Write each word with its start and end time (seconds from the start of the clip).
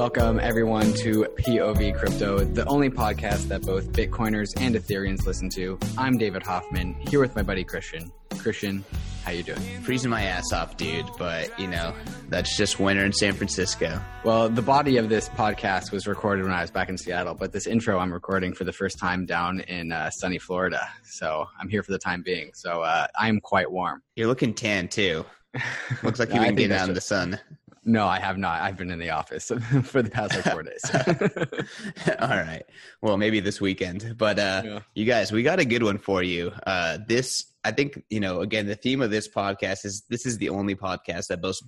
Welcome, 0.00 0.40
everyone, 0.40 0.94
to 0.94 1.26
POV 1.40 1.94
Crypto, 1.94 2.38
the 2.38 2.64
only 2.64 2.88
podcast 2.88 3.48
that 3.48 3.60
both 3.60 3.92
Bitcoiners 3.92 4.48
and 4.56 4.74
Ethereans 4.74 5.26
listen 5.26 5.50
to. 5.50 5.78
I'm 5.98 6.16
David 6.16 6.42
Hoffman, 6.42 6.94
here 6.94 7.20
with 7.20 7.36
my 7.36 7.42
buddy 7.42 7.64
Christian. 7.64 8.10
Christian, 8.38 8.82
how 9.24 9.32
you 9.32 9.42
doing? 9.42 9.60
Freezing 9.82 10.08
my 10.08 10.22
ass 10.22 10.54
off, 10.54 10.78
dude, 10.78 11.04
but 11.18 11.56
you 11.60 11.66
know, 11.66 11.94
that's 12.30 12.56
just 12.56 12.80
winter 12.80 13.04
in 13.04 13.12
San 13.12 13.34
Francisco. 13.34 14.00
Well, 14.24 14.48
the 14.48 14.62
body 14.62 14.96
of 14.96 15.10
this 15.10 15.28
podcast 15.28 15.92
was 15.92 16.06
recorded 16.06 16.46
when 16.46 16.54
I 16.54 16.62
was 16.62 16.70
back 16.70 16.88
in 16.88 16.96
Seattle, 16.96 17.34
but 17.34 17.52
this 17.52 17.66
intro 17.66 17.98
I'm 17.98 18.10
recording 18.10 18.54
for 18.54 18.64
the 18.64 18.72
first 18.72 18.98
time 18.98 19.26
down 19.26 19.60
in 19.60 19.92
uh, 19.92 20.08
sunny 20.08 20.38
Florida. 20.38 20.80
So 21.04 21.46
I'm 21.60 21.68
here 21.68 21.82
for 21.82 21.92
the 21.92 21.98
time 21.98 22.22
being. 22.22 22.52
So 22.54 22.80
uh, 22.80 23.06
I'm 23.18 23.38
quite 23.38 23.70
warm. 23.70 24.02
You're 24.16 24.28
looking 24.28 24.54
tan 24.54 24.88
too. 24.88 25.26
Looks 26.02 26.18
like 26.18 26.32
you've 26.32 26.42
been 26.42 26.54
getting 26.54 26.76
out 26.76 26.88
in 26.88 26.94
the 26.94 27.00
sun. 27.00 27.38
No, 27.84 28.06
I 28.06 28.18
have 28.20 28.36
not. 28.36 28.60
I've 28.60 28.76
been 28.76 28.90
in 28.90 28.98
the 28.98 29.10
office 29.10 29.46
for 29.84 30.02
the 30.02 30.10
past 30.10 30.34
like 30.34 30.44
four 30.44 30.62
days. 30.62 30.82
All 32.20 32.28
right. 32.28 32.62
Well, 33.00 33.16
maybe 33.16 33.40
this 33.40 33.60
weekend. 33.60 34.16
But 34.18 34.38
uh, 34.38 34.62
yeah. 34.64 34.80
you 34.94 35.06
guys, 35.06 35.32
we 35.32 35.42
got 35.42 35.60
a 35.60 35.64
good 35.64 35.82
one 35.82 35.96
for 35.96 36.22
you. 36.22 36.52
Uh, 36.66 36.98
this, 37.08 37.46
I 37.64 37.70
think, 37.70 38.02
you 38.10 38.20
know, 38.20 38.42
again, 38.42 38.66
the 38.66 38.74
theme 38.74 39.00
of 39.00 39.10
this 39.10 39.28
podcast 39.28 39.86
is 39.86 40.02
this 40.10 40.26
is 40.26 40.36
the 40.36 40.50
only 40.50 40.74
podcast 40.74 41.28
that 41.28 41.40
both 41.40 41.58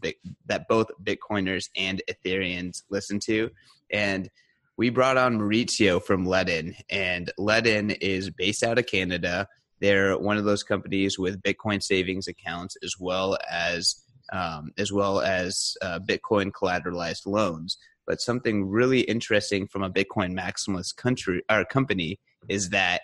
that 0.46 0.68
both 0.68 0.88
Bitcoiners 1.02 1.70
and 1.76 2.02
Ethereans 2.10 2.82
listen 2.90 3.18
to, 3.20 3.50
and 3.90 4.28
we 4.76 4.90
brought 4.90 5.16
on 5.16 5.38
Mauricio 5.38 6.02
from 6.02 6.26
Ledn, 6.26 6.74
and 6.90 7.30
Ledn 7.38 7.96
is 8.00 8.30
based 8.30 8.62
out 8.62 8.78
of 8.78 8.86
Canada. 8.86 9.48
They're 9.80 10.18
one 10.18 10.36
of 10.36 10.44
those 10.44 10.62
companies 10.62 11.18
with 11.18 11.42
Bitcoin 11.42 11.82
savings 11.82 12.28
accounts 12.28 12.76
as 12.84 12.96
well 12.98 13.36
as 13.50 13.96
um, 14.32 14.72
as 14.78 14.90
well 14.90 15.20
as 15.20 15.76
uh, 15.82 16.00
Bitcoin 16.00 16.50
collateralized 16.50 17.26
loans. 17.26 17.76
But 18.06 18.20
something 18.20 18.68
really 18.68 19.00
interesting 19.02 19.68
from 19.68 19.82
a 19.82 19.90
Bitcoin 19.90 20.36
maximalist 20.36 20.96
country 20.96 21.42
or 21.50 21.64
company 21.64 22.18
is 22.48 22.70
that 22.70 23.02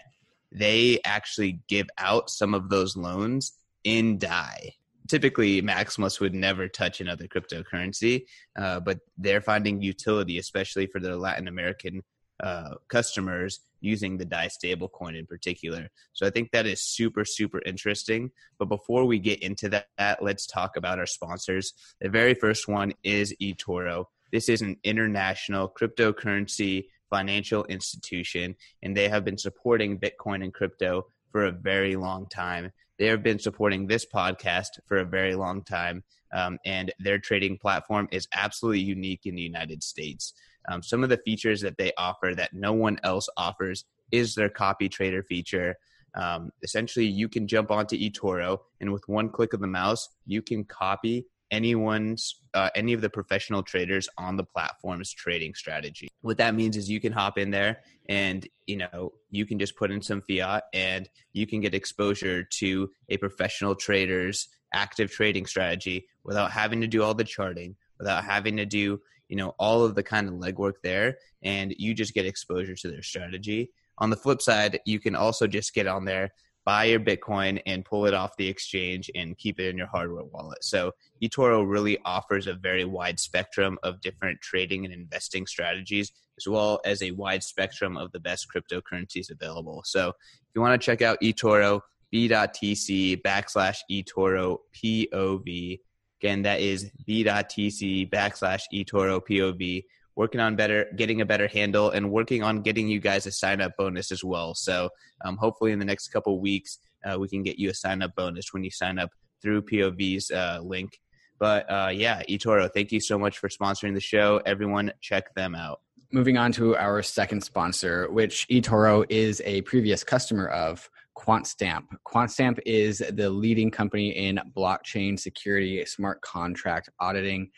they 0.50 0.98
actually 1.04 1.60
give 1.68 1.88
out 1.98 2.30
some 2.30 2.54
of 2.54 2.68
those 2.70 2.96
loans 2.96 3.52
in 3.84 4.18
DAI. 4.18 4.74
Typically, 5.08 5.62
maximalists 5.62 6.20
would 6.20 6.34
never 6.34 6.68
touch 6.68 7.00
another 7.00 7.26
cryptocurrency, 7.26 8.24
uh, 8.58 8.80
but 8.80 8.98
they're 9.16 9.40
finding 9.40 9.80
utility, 9.80 10.38
especially 10.38 10.86
for 10.86 11.00
their 11.00 11.16
Latin 11.16 11.48
American 11.48 12.02
uh, 12.42 12.74
customers 12.88 13.60
using 13.80 14.16
the 14.16 14.24
DAI 14.24 14.48
stablecoin 14.48 15.18
in 15.18 15.26
particular. 15.26 15.88
So 16.12 16.26
I 16.26 16.30
think 16.30 16.50
that 16.52 16.66
is 16.66 16.82
super, 16.82 17.24
super 17.24 17.60
interesting. 17.64 18.30
But 18.58 18.68
before 18.68 19.04
we 19.04 19.18
get 19.18 19.42
into 19.42 19.68
that, 19.70 20.22
let's 20.22 20.46
talk 20.46 20.76
about 20.76 20.98
our 20.98 21.06
sponsors. 21.06 21.72
The 22.00 22.08
very 22.08 22.34
first 22.34 22.68
one 22.68 22.94
is 23.02 23.34
eToro. 23.40 24.06
This 24.32 24.48
is 24.48 24.62
an 24.62 24.76
international 24.84 25.68
cryptocurrency 25.68 26.86
financial 27.08 27.64
institution, 27.64 28.54
and 28.82 28.96
they 28.96 29.08
have 29.08 29.24
been 29.24 29.38
supporting 29.38 29.98
Bitcoin 29.98 30.42
and 30.42 30.52
crypto 30.52 31.06
for 31.32 31.46
a 31.46 31.52
very 31.52 31.96
long 31.96 32.26
time. 32.26 32.72
They 32.98 33.06
have 33.06 33.22
been 33.22 33.38
supporting 33.38 33.86
this 33.86 34.04
podcast 34.04 34.80
for 34.86 34.98
a 34.98 35.04
very 35.04 35.34
long 35.34 35.62
time, 35.62 36.02
um, 36.32 36.58
and 36.66 36.92
their 36.98 37.18
trading 37.18 37.56
platform 37.58 38.08
is 38.10 38.28
absolutely 38.32 38.80
unique 38.80 39.24
in 39.24 39.36
the 39.36 39.42
United 39.42 39.82
States. 39.82 40.34
Um, 40.68 40.82
some 40.82 41.02
of 41.02 41.08
the 41.08 41.18
features 41.18 41.60
that 41.62 41.78
they 41.78 41.92
offer 41.96 42.34
that 42.36 42.52
no 42.52 42.72
one 42.72 42.98
else 43.02 43.28
offers 43.36 43.84
is 44.12 44.34
their 44.34 44.48
copy 44.48 44.88
trader 44.88 45.22
feature. 45.22 45.76
Um, 46.14 46.50
essentially, 46.62 47.06
you 47.06 47.28
can 47.28 47.46
jump 47.46 47.70
onto 47.70 47.96
eToro, 47.96 48.58
and 48.80 48.92
with 48.92 49.08
one 49.08 49.28
click 49.28 49.52
of 49.52 49.60
the 49.60 49.66
mouse, 49.66 50.08
you 50.26 50.42
can 50.42 50.64
copy 50.64 51.26
anyone's 51.50 52.40
uh, 52.54 52.70
any 52.74 52.92
of 52.92 53.00
the 53.00 53.08
professional 53.08 53.62
traders 53.62 54.08
on 54.18 54.36
the 54.36 54.44
platform's 54.44 55.12
trading 55.12 55.54
strategy. 55.54 56.08
What 56.20 56.38
that 56.38 56.54
means 56.54 56.76
is 56.76 56.90
you 56.90 57.00
can 57.00 57.12
hop 57.12 57.38
in 57.38 57.50
there 57.50 57.80
and 58.08 58.46
you 58.66 58.76
know 58.76 59.12
you 59.30 59.46
can 59.46 59.58
just 59.58 59.76
put 59.76 59.90
in 59.90 60.02
some 60.02 60.22
fiat 60.22 60.64
and 60.74 61.08
you 61.32 61.46
can 61.46 61.60
get 61.60 61.74
exposure 61.74 62.42
to 62.42 62.90
a 63.08 63.16
professional 63.16 63.74
trader's 63.74 64.48
active 64.74 65.10
trading 65.10 65.46
strategy 65.46 66.06
without 66.24 66.50
having 66.50 66.80
to 66.82 66.86
do 66.86 67.02
all 67.02 67.14
the 67.14 67.24
charting, 67.24 67.76
without 67.98 68.24
having 68.24 68.56
to 68.58 68.66
do 68.66 69.00
you 69.28 69.36
know 69.36 69.54
all 69.58 69.84
of 69.84 69.94
the 69.94 70.02
kind 70.02 70.28
of 70.28 70.34
legwork 70.34 70.74
there 70.82 71.18
and 71.42 71.74
you 71.78 71.94
just 71.94 72.14
get 72.14 72.26
exposure 72.26 72.74
to 72.74 72.88
their 72.88 73.02
strategy. 73.02 73.70
On 73.98 74.10
the 74.10 74.16
flip 74.16 74.42
side 74.42 74.80
you 74.84 75.00
can 75.00 75.14
also 75.14 75.46
just 75.46 75.74
get 75.74 75.86
on 75.86 76.04
there 76.04 76.32
buy 76.68 76.84
your 76.84 77.00
bitcoin 77.00 77.58
and 77.64 77.82
pull 77.82 78.04
it 78.04 78.12
off 78.12 78.36
the 78.36 78.46
exchange 78.46 79.10
and 79.14 79.38
keep 79.38 79.58
it 79.58 79.70
in 79.70 79.78
your 79.78 79.86
hardware 79.86 80.24
wallet. 80.24 80.62
So 80.62 80.92
etoro 81.22 81.66
really 81.66 81.96
offers 82.04 82.46
a 82.46 82.52
very 82.52 82.84
wide 82.84 83.18
spectrum 83.18 83.78
of 83.82 84.02
different 84.02 84.42
trading 84.42 84.84
and 84.84 84.92
investing 84.92 85.46
strategies 85.46 86.12
as 86.36 86.46
well 86.46 86.78
as 86.84 87.02
a 87.02 87.12
wide 87.12 87.42
spectrum 87.42 87.96
of 87.96 88.12
the 88.12 88.20
best 88.20 88.48
cryptocurrencies 88.54 89.30
available. 89.30 89.80
So 89.86 90.10
if 90.10 90.54
you 90.54 90.60
want 90.60 90.78
to 90.78 90.84
check 90.84 91.00
out 91.00 91.16
etoro 91.22 91.80
b.tc 92.10 93.22
backslash 93.22 93.78
etoro 93.90 94.58
pov 94.76 95.78
Again, 96.20 96.42
that 96.42 96.60
is 96.60 96.90
b.tc 97.06 98.10
backslash 98.10 98.62
eToro 98.72 99.20
POV. 99.20 99.84
Working 100.16 100.40
on 100.40 100.56
better, 100.56 100.86
getting 100.96 101.20
a 101.20 101.24
better 101.24 101.46
handle, 101.46 101.90
and 101.90 102.10
working 102.10 102.42
on 102.42 102.62
getting 102.62 102.88
you 102.88 102.98
guys 102.98 103.26
a 103.26 103.30
sign 103.30 103.60
up 103.60 103.72
bonus 103.78 104.10
as 104.10 104.24
well. 104.24 104.52
So, 104.52 104.88
um, 105.24 105.36
hopefully, 105.36 105.70
in 105.70 105.78
the 105.78 105.84
next 105.84 106.08
couple 106.08 106.40
weeks, 106.40 106.78
uh, 107.04 107.16
we 107.20 107.28
can 107.28 107.44
get 107.44 107.58
you 107.58 107.70
a 107.70 107.74
sign 107.74 108.02
up 108.02 108.16
bonus 108.16 108.52
when 108.52 108.64
you 108.64 108.70
sign 108.70 108.98
up 108.98 109.10
through 109.40 109.62
POV's 109.62 110.32
uh, 110.32 110.58
link. 110.60 110.98
But 111.38 111.70
uh, 111.70 111.90
yeah, 111.92 112.22
eToro, 112.28 112.68
thank 112.72 112.90
you 112.90 113.00
so 113.00 113.16
much 113.16 113.38
for 113.38 113.48
sponsoring 113.48 113.94
the 113.94 114.00
show. 114.00 114.40
Everyone, 114.44 114.92
check 115.00 115.32
them 115.34 115.54
out. 115.54 115.80
Moving 116.10 116.36
on 116.36 116.52
to 116.52 116.74
our 116.76 117.02
second 117.02 117.44
sponsor, 117.44 118.10
which 118.10 118.48
eToro 118.48 119.04
is 119.08 119.40
a 119.44 119.62
previous 119.62 120.02
customer 120.02 120.48
of. 120.48 120.90
QuantStamp. 121.18 121.84
QuantStamp 122.06 122.60
is 122.64 123.02
the 123.10 123.28
leading 123.28 123.70
company 123.70 124.10
in 124.10 124.40
blockchain 124.56 125.18
security, 125.18 125.84
smart 125.84 126.20
contract 126.22 126.88
auditing. 127.00 127.50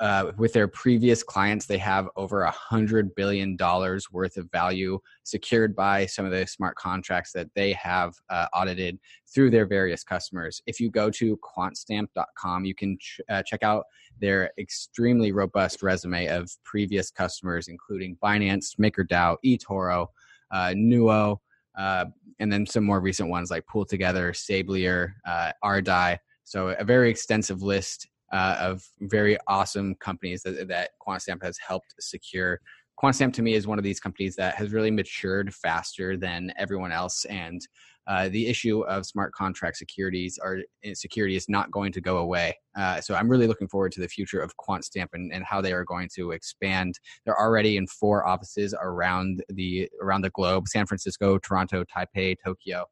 Uh, 0.00 0.32
with 0.36 0.52
their 0.52 0.66
previous 0.66 1.22
clients, 1.22 1.66
they 1.66 1.78
have 1.78 2.08
over 2.16 2.42
a 2.42 2.50
hundred 2.50 3.14
billion 3.14 3.54
dollars 3.54 4.10
worth 4.10 4.36
of 4.36 4.50
value 4.50 4.98
secured 5.22 5.76
by 5.76 6.04
some 6.06 6.24
of 6.24 6.32
the 6.32 6.44
smart 6.44 6.74
contracts 6.74 7.30
that 7.32 7.46
they 7.54 7.72
have 7.74 8.12
uh, 8.28 8.46
audited 8.52 8.98
through 9.32 9.48
their 9.48 9.66
various 9.66 10.02
customers. 10.02 10.60
If 10.66 10.80
you 10.80 10.90
go 10.90 11.08
to 11.10 11.38
quantstamp.com, 11.38 12.64
you 12.64 12.74
can 12.74 12.98
ch- 12.98 13.20
uh, 13.28 13.44
check 13.44 13.62
out 13.62 13.84
their 14.20 14.50
extremely 14.58 15.30
robust 15.30 15.84
resume 15.84 16.26
of 16.26 16.50
previous 16.64 17.12
customers, 17.12 17.68
including 17.68 18.16
Binance, 18.24 18.74
MakerDAO, 18.80 19.36
eToro, 19.44 20.08
uh, 20.50 20.72
Nuo, 20.74 21.38
uh, 21.78 22.06
and 22.38 22.52
then 22.52 22.66
some 22.66 22.84
more 22.84 23.00
recent 23.00 23.28
ones 23.28 23.50
like 23.50 23.66
Pool 23.66 23.84
Together, 23.84 24.32
Sablier, 24.32 25.12
uh, 25.26 25.52
RDAI. 25.64 26.18
So 26.44 26.68
a 26.68 26.84
very 26.84 27.10
extensive 27.10 27.62
list 27.62 28.08
uh, 28.32 28.56
of 28.58 28.82
very 29.02 29.36
awesome 29.46 29.94
companies 29.96 30.42
that, 30.42 30.68
that 30.68 30.90
QuantStamp 31.06 31.42
has 31.42 31.58
helped 31.58 31.94
secure. 32.00 32.60
QuantStamp 33.02 33.32
to 33.34 33.42
me 33.42 33.54
is 33.54 33.66
one 33.66 33.78
of 33.78 33.84
these 33.84 34.00
companies 34.00 34.36
that 34.36 34.54
has 34.54 34.72
really 34.72 34.90
matured 34.90 35.54
faster 35.54 36.16
than 36.16 36.52
everyone 36.56 36.92
else, 36.92 37.24
and 37.26 37.66
uh, 38.06 38.28
the 38.28 38.46
issue 38.46 38.80
of 38.82 39.06
smart 39.06 39.32
contract 39.32 39.76
securities 39.76 40.38
or 40.42 40.60
eh, 40.84 40.94
security 40.94 41.36
is 41.36 41.48
not 41.48 41.70
going 41.70 41.92
to 41.92 42.00
go 42.00 42.18
away. 42.18 42.58
Uh, 42.76 43.00
so 43.00 43.14
I'm 43.14 43.28
really 43.28 43.46
looking 43.46 43.68
forward 43.68 43.92
to 43.92 44.00
the 44.00 44.08
future 44.08 44.40
of 44.40 44.56
QuantStamp 44.56 45.08
and, 45.12 45.32
and 45.32 45.44
how 45.44 45.60
they 45.60 45.72
are 45.72 45.84
going 45.84 46.08
to 46.16 46.32
expand. 46.32 46.98
They're 47.24 47.38
already 47.38 47.76
in 47.76 47.86
four 47.86 48.26
offices 48.26 48.74
around 48.80 49.44
the 49.48 49.88
around 50.00 50.22
the 50.22 50.30
globe: 50.30 50.68
San 50.68 50.86
Francisco, 50.86 51.38
Toronto, 51.38 51.84
Taipei, 51.84 52.36
Tokyo. 52.44 52.86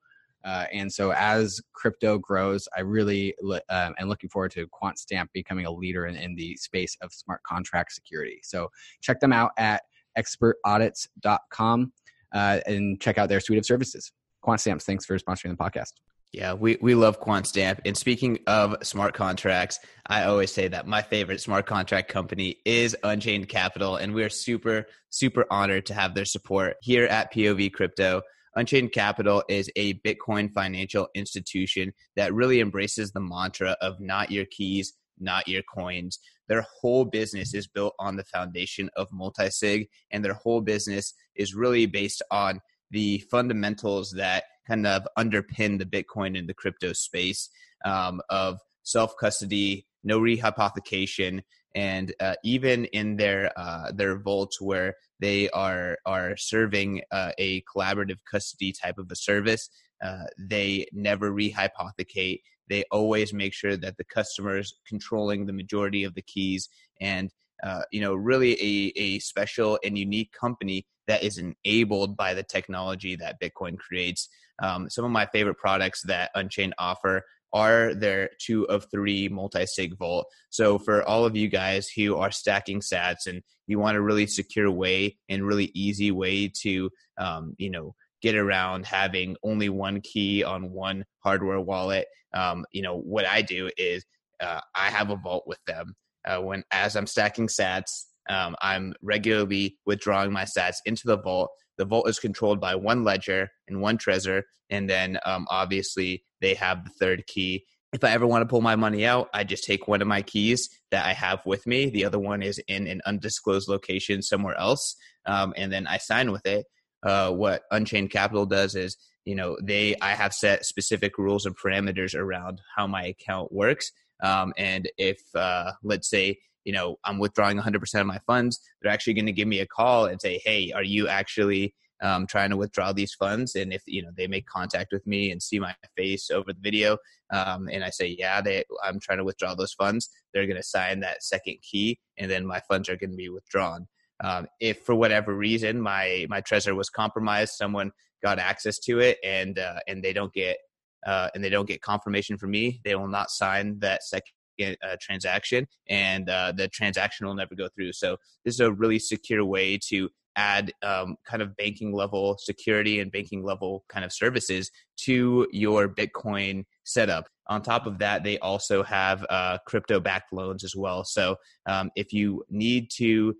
Uh, 0.44 0.64
and 0.72 0.90
so 0.90 1.12
as 1.12 1.60
crypto 1.74 2.18
grows, 2.18 2.66
I 2.76 2.80
really 2.80 3.34
uh, 3.68 3.90
am 3.98 4.08
looking 4.08 4.30
forward 4.30 4.52
to 4.52 4.66
QuantStamp 4.68 5.26
becoming 5.34 5.66
a 5.66 5.70
leader 5.70 6.06
in, 6.06 6.16
in 6.16 6.34
the 6.34 6.56
space 6.56 6.96
of 7.02 7.12
smart 7.12 7.42
contract 7.42 7.92
security. 7.92 8.40
So 8.42 8.70
check 9.02 9.20
them 9.20 9.32
out 9.32 9.50
at 9.58 9.82
expertaudits.com 10.16 11.92
uh, 12.32 12.60
and 12.66 13.00
check 13.00 13.18
out 13.18 13.28
their 13.28 13.40
suite 13.40 13.58
of 13.58 13.66
services. 13.66 14.12
QuantStamps, 14.44 14.82
thanks 14.82 15.04
for 15.04 15.18
sponsoring 15.18 15.50
the 15.50 15.56
podcast. 15.56 15.92
Yeah, 16.32 16.52
we, 16.52 16.78
we 16.80 16.94
love 16.94 17.20
QuantStamp. 17.20 17.80
And 17.84 17.96
speaking 17.96 18.38
of 18.46 18.76
smart 18.82 19.14
contracts, 19.14 19.80
I 20.06 20.24
always 20.24 20.52
say 20.52 20.68
that 20.68 20.86
my 20.86 21.02
favorite 21.02 21.40
smart 21.40 21.66
contract 21.66 22.08
company 22.08 22.58
is 22.64 22.96
Unchained 23.02 23.48
Capital, 23.48 23.96
and 23.96 24.14
we're 24.14 24.30
super, 24.30 24.86
super 25.08 25.44
honored 25.50 25.86
to 25.86 25.94
have 25.94 26.14
their 26.14 26.24
support 26.24 26.76
here 26.82 27.06
at 27.06 27.32
POV 27.34 27.72
Crypto. 27.72 28.22
Unchained 28.54 28.92
Capital 28.92 29.42
is 29.48 29.70
a 29.74 29.94
Bitcoin 30.00 30.52
financial 30.52 31.08
institution 31.16 31.92
that 32.14 32.32
really 32.32 32.60
embraces 32.60 33.10
the 33.10 33.20
mantra 33.20 33.76
of 33.80 33.98
not 33.98 34.30
your 34.30 34.44
keys, 34.44 34.92
not 35.18 35.48
your 35.48 35.62
coins. 35.62 36.20
Their 36.48 36.64
whole 36.80 37.04
business 37.04 37.54
is 37.54 37.66
built 37.66 37.94
on 37.98 38.16
the 38.16 38.24
foundation 38.24 38.88
of 38.96 39.10
multisig, 39.10 39.88
and 40.12 40.24
their 40.24 40.34
whole 40.34 40.60
business 40.60 41.12
is 41.34 41.54
really 41.54 41.86
based 41.86 42.22
on 42.30 42.60
the 42.90 43.18
fundamentals 43.30 44.12
that 44.12 44.44
kind 44.66 44.86
of 44.86 45.06
underpin 45.18 45.78
the 45.78 45.84
Bitcoin 45.84 46.38
and 46.38 46.48
the 46.48 46.54
crypto 46.54 46.92
space 46.92 47.48
um, 47.84 48.20
of 48.30 48.60
self 48.82 49.16
custody, 49.16 49.86
no 50.04 50.20
rehypothecation, 50.20 51.42
and 51.74 52.14
uh, 52.20 52.34
even 52.44 52.84
in 52.86 53.16
their 53.16 53.52
uh, 53.56 53.92
their 53.92 54.18
vaults 54.18 54.60
where 54.60 54.96
they 55.20 55.48
are 55.50 55.98
are 56.06 56.36
serving 56.36 57.02
uh, 57.10 57.32
a 57.38 57.62
collaborative 57.62 58.18
custody 58.30 58.72
type 58.72 58.98
of 58.98 59.10
a 59.10 59.16
service, 59.16 59.70
uh, 60.02 60.24
they 60.38 60.86
never 60.92 61.30
rehypothecate. 61.30 62.40
They 62.68 62.84
always 62.90 63.32
make 63.32 63.52
sure 63.52 63.76
that 63.76 63.96
the 63.96 64.04
customer 64.04 64.58
is 64.58 64.74
controlling 64.86 65.46
the 65.46 65.52
majority 65.52 66.04
of 66.04 66.14
the 66.14 66.22
keys, 66.22 66.68
and 67.00 67.30
uh, 67.62 67.82
you 67.90 68.00
know, 68.00 68.14
really 68.14 68.52
a 68.60 68.92
a 68.96 69.18
special 69.18 69.78
and 69.84 69.98
unique 69.98 70.32
company 70.38 70.86
that 71.06 71.22
is 71.22 71.38
enabled 71.38 72.16
by 72.16 72.34
the 72.34 72.42
technology 72.42 73.16
that 73.16 73.40
Bitcoin 73.40 73.76
creates. 73.78 74.28
Um, 74.62 74.88
some 74.90 75.04
of 75.04 75.10
my 75.10 75.26
favorite 75.26 75.58
products 75.58 76.02
that 76.06 76.30
Unchained 76.34 76.74
offer 76.78 77.24
are 77.52 77.94
their 77.94 78.30
two 78.38 78.64
of 78.68 78.86
three 78.90 79.28
multi-sig 79.28 79.98
vault. 79.98 80.26
So 80.50 80.78
for 80.78 81.02
all 81.02 81.24
of 81.24 81.36
you 81.36 81.48
guys 81.48 81.88
who 81.88 82.16
are 82.16 82.30
stacking 82.30 82.80
sats 82.80 83.26
and 83.26 83.42
you 83.66 83.78
want 83.78 83.96
a 83.96 84.02
really 84.02 84.26
secure 84.26 84.70
way 84.70 85.18
and 85.28 85.46
really 85.46 85.72
easy 85.74 86.12
way 86.12 86.52
to, 86.62 86.90
um, 87.18 87.54
you 87.58 87.70
know, 87.70 87.94
get 88.22 88.36
around 88.36 88.86
having 88.86 89.36
only 89.42 89.68
one 89.68 90.00
key 90.00 90.44
on 90.44 90.70
one 90.70 91.04
hardware 91.24 91.60
wallet, 91.60 92.06
um, 92.34 92.64
you 92.72 92.82
know, 92.82 92.98
what 92.98 93.26
I 93.26 93.42
do 93.42 93.70
is 93.76 94.04
uh, 94.40 94.60
I 94.74 94.90
have 94.90 95.10
a 95.10 95.16
vault 95.16 95.44
with 95.46 95.58
them. 95.66 95.94
Uh, 96.26 96.40
when 96.40 96.64
as 96.70 96.96
I'm 96.96 97.06
stacking 97.06 97.48
sats, 97.48 98.04
um, 98.28 98.56
I'm 98.60 98.94
regularly 99.02 99.78
withdrawing 99.86 100.32
my 100.32 100.44
sats 100.44 100.76
into 100.86 101.06
the 101.06 101.16
vault. 101.16 101.50
The 101.78 101.84
vault 101.84 102.08
is 102.08 102.18
controlled 102.18 102.60
by 102.60 102.74
one 102.74 103.04
ledger 103.04 103.48
and 103.66 103.80
one 103.80 103.98
Trezor, 103.98 104.42
and 104.68 104.88
then 104.88 105.18
um, 105.24 105.46
obviously 105.50 106.24
they 106.40 106.54
have 106.54 106.84
the 106.84 106.90
third 106.90 107.26
key. 107.26 107.64
If 107.92 108.04
I 108.04 108.10
ever 108.10 108.26
want 108.26 108.42
to 108.42 108.46
pull 108.46 108.60
my 108.60 108.76
money 108.76 109.04
out, 109.04 109.28
I 109.34 109.42
just 109.42 109.64
take 109.64 109.88
one 109.88 110.00
of 110.00 110.06
my 110.06 110.22
keys 110.22 110.68
that 110.92 111.06
I 111.06 111.12
have 111.12 111.44
with 111.44 111.66
me. 111.66 111.90
The 111.90 112.04
other 112.04 112.20
one 112.20 112.42
is 112.42 112.60
in 112.68 112.86
an 112.86 113.00
undisclosed 113.04 113.68
location 113.68 114.22
somewhere 114.22 114.56
else, 114.56 114.94
um, 115.26 115.54
and 115.56 115.72
then 115.72 115.86
I 115.86 115.98
sign 115.98 116.30
with 116.30 116.46
it. 116.46 116.66
Uh, 117.02 117.32
what 117.32 117.62
Unchained 117.70 118.10
Capital 118.10 118.46
does 118.46 118.74
is, 118.74 118.96
you 119.24 119.34
know, 119.34 119.56
they 119.62 119.96
I 120.00 120.10
have 120.10 120.32
set 120.32 120.66
specific 120.66 121.18
rules 121.18 121.46
and 121.46 121.56
parameters 121.56 122.14
around 122.14 122.60
how 122.76 122.86
my 122.86 123.06
account 123.06 123.52
works. 123.52 123.90
Um, 124.22 124.52
and 124.56 124.90
if 124.98 125.20
uh, 125.34 125.72
let's 125.82 126.08
say 126.08 126.38
you 126.64 126.72
know 126.72 126.96
I'm 127.04 127.18
withdrawing 127.18 127.58
100% 127.58 128.00
of 128.00 128.06
my 128.06 128.18
funds, 128.26 128.60
they're 128.80 128.92
actually 128.92 129.14
going 129.14 129.26
to 129.26 129.32
give 129.32 129.48
me 129.48 129.60
a 129.60 129.66
call 129.66 130.06
and 130.06 130.20
say, 130.20 130.40
"Hey, 130.44 130.72
are 130.72 130.84
you 130.84 131.08
actually 131.08 131.74
um, 132.02 132.26
trying 132.26 132.50
to 132.50 132.56
withdraw 132.56 132.92
these 132.92 133.14
funds. 133.14 133.54
And 133.54 133.72
if 133.72 133.82
you 133.86 134.02
know 134.02 134.10
they 134.16 134.26
make 134.26 134.46
contact 134.46 134.92
with 134.92 135.06
me 135.06 135.30
and 135.30 135.42
see 135.42 135.58
my 135.58 135.74
face 135.96 136.30
over 136.30 136.52
the 136.52 136.60
video, 136.60 136.98
um, 137.32 137.68
and 137.70 137.84
I 137.84 137.90
say, 137.90 138.16
yeah, 138.18 138.40
they, 138.40 138.64
I'm 138.82 138.98
trying 139.00 139.18
to 139.18 139.24
withdraw 139.24 139.54
those 139.54 139.72
funds, 139.72 140.10
they're 140.32 140.46
going 140.46 140.56
to 140.56 140.62
sign 140.62 141.00
that 141.00 141.22
second 141.22 141.58
key, 141.62 141.98
and 142.18 142.30
then 142.30 142.46
my 142.46 142.60
funds 142.68 142.88
are 142.88 142.96
going 142.96 143.10
to 143.10 143.16
be 143.16 143.28
withdrawn. 143.28 143.86
Um, 144.22 144.46
if 144.60 144.80
for 144.82 144.94
whatever 144.94 145.34
reason 145.34 145.80
my 145.80 146.26
my 146.28 146.40
Trezor 146.40 146.76
was 146.76 146.90
compromised, 146.90 147.54
someone 147.54 147.92
got 148.22 148.38
access 148.38 148.78
to 148.80 149.00
it, 149.00 149.18
and 149.24 149.58
uh, 149.58 149.80
and 149.86 150.02
they 150.02 150.12
don't 150.12 150.32
get 150.32 150.58
uh, 151.06 151.28
and 151.34 151.42
they 151.42 151.48
don't 151.48 151.68
get 151.68 151.82
confirmation 151.82 152.36
from 152.36 152.50
me, 152.50 152.80
they 152.84 152.94
will 152.94 153.08
not 153.08 153.30
sign 153.30 153.78
that 153.80 154.02
second 154.02 154.32
uh, 154.60 154.96
transaction 155.00 155.66
and 155.88 156.28
uh, 156.28 156.52
the 156.54 156.68
transaction 156.68 157.26
will 157.26 157.34
never 157.34 157.54
go 157.54 157.68
through. 157.74 157.92
So 157.92 158.16
this 158.44 158.54
is 158.54 158.60
a 158.60 158.72
really 158.72 158.98
secure 158.98 159.44
way 159.44 159.78
to 159.88 160.10
add 160.36 160.72
um, 160.82 161.16
kind 161.26 161.42
of 161.42 161.56
banking 161.56 161.92
level 161.92 162.36
security 162.38 163.00
and 163.00 163.10
banking 163.10 163.42
level 163.42 163.84
kind 163.88 164.04
of 164.04 164.12
services 164.12 164.70
to 164.96 165.46
your 165.50 165.88
Bitcoin 165.88 166.64
setup. 166.84 167.26
On 167.48 167.62
top 167.62 167.86
of 167.86 167.98
that, 167.98 168.22
they 168.22 168.38
also 168.38 168.82
have 168.82 169.26
uh, 169.28 169.58
crypto 169.66 169.98
backed 169.98 170.32
loans 170.32 170.62
as 170.62 170.76
well. 170.76 171.04
So 171.04 171.36
um, 171.66 171.90
if 171.96 172.12
you 172.12 172.44
need 172.48 172.90
to 172.96 173.34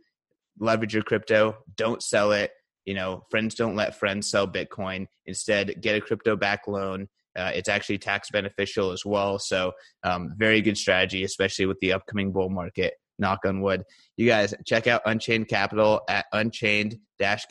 leverage 0.58 0.94
your 0.94 1.04
crypto, 1.04 1.56
don't 1.76 2.02
sell 2.02 2.32
it. 2.32 2.50
You 2.86 2.94
know, 2.94 3.24
friends 3.30 3.54
don't 3.54 3.76
let 3.76 3.98
friends 3.98 4.28
sell 4.28 4.48
Bitcoin. 4.48 5.06
Instead, 5.26 5.80
get 5.80 5.96
a 5.96 6.00
crypto 6.00 6.34
backed 6.34 6.66
loan. 6.66 7.08
Uh, 7.36 7.52
it's 7.54 7.68
actually 7.68 7.98
tax 7.98 8.30
beneficial 8.30 8.90
as 8.92 9.04
well. 9.04 9.38
So, 9.38 9.72
um, 10.02 10.34
very 10.36 10.60
good 10.60 10.76
strategy, 10.76 11.24
especially 11.24 11.66
with 11.66 11.78
the 11.80 11.92
upcoming 11.92 12.32
bull 12.32 12.50
market 12.50 12.94
knock 13.20 13.40
on 13.44 13.60
wood. 13.60 13.84
You 14.16 14.26
guys 14.26 14.54
check 14.66 14.86
out 14.86 15.02
Unchained 15.06 15.48
Capital 15.48 16.00
at 16.08 16.24
unchained 16.32 16.98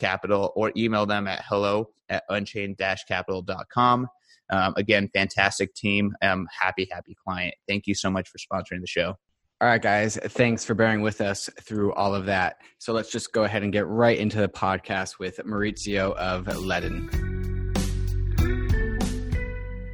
capital 0.00 0.52
or 0.56 0.72
email 0.76 1.06
them 1.06 1.28
at 1.28 1.44
hello 1.48 1.90
at 2.08 2.24
unchained 2.28 2.76
capital.com. 2.78 4.08
Um, 4.50 4.74
again, 4.76 5.08
fantastic 5.14 5.74
team. 5.74 6.12
Um, 6.22 6.48
happy, 6.60 6.88
happy 6.90 7.16
client. 7.24 7.54
Thank 7.68 7.86
you 7.86 7.94
so 7.94 8.10
much 8.10 8.28
for 8.28 8.38
sponsoring 8.38 8.80
the 8.80 8.88
show. 8.88 9.14
All 9.60 9.68
right, 9.68 9.80
guys. 9.80 10.16
Thanks 10.16 10.64
for 10.64 10.74
bearing 10.74 11.02
with 11.02 11.20
us 11.20 11.48
through 11.60 11.92
all 11.92 12.14
of 12.14 12.26
that. 12.26 12.56
So 12.78 12.92
let's 12.92 13.10
just 13.10 13.32
go 13.32 13.44
ahead 13.44 13.62
and 13.62 13.72
get 13.72 13.86
right 13.86 14.18
into 14.18 14.38
the 14.38 14.48
podcast 14.48 15.18
with 15.18 15.36
Mauricio 15.44 16.16
of 16.16 16.46
Ledn. 16.46 17.29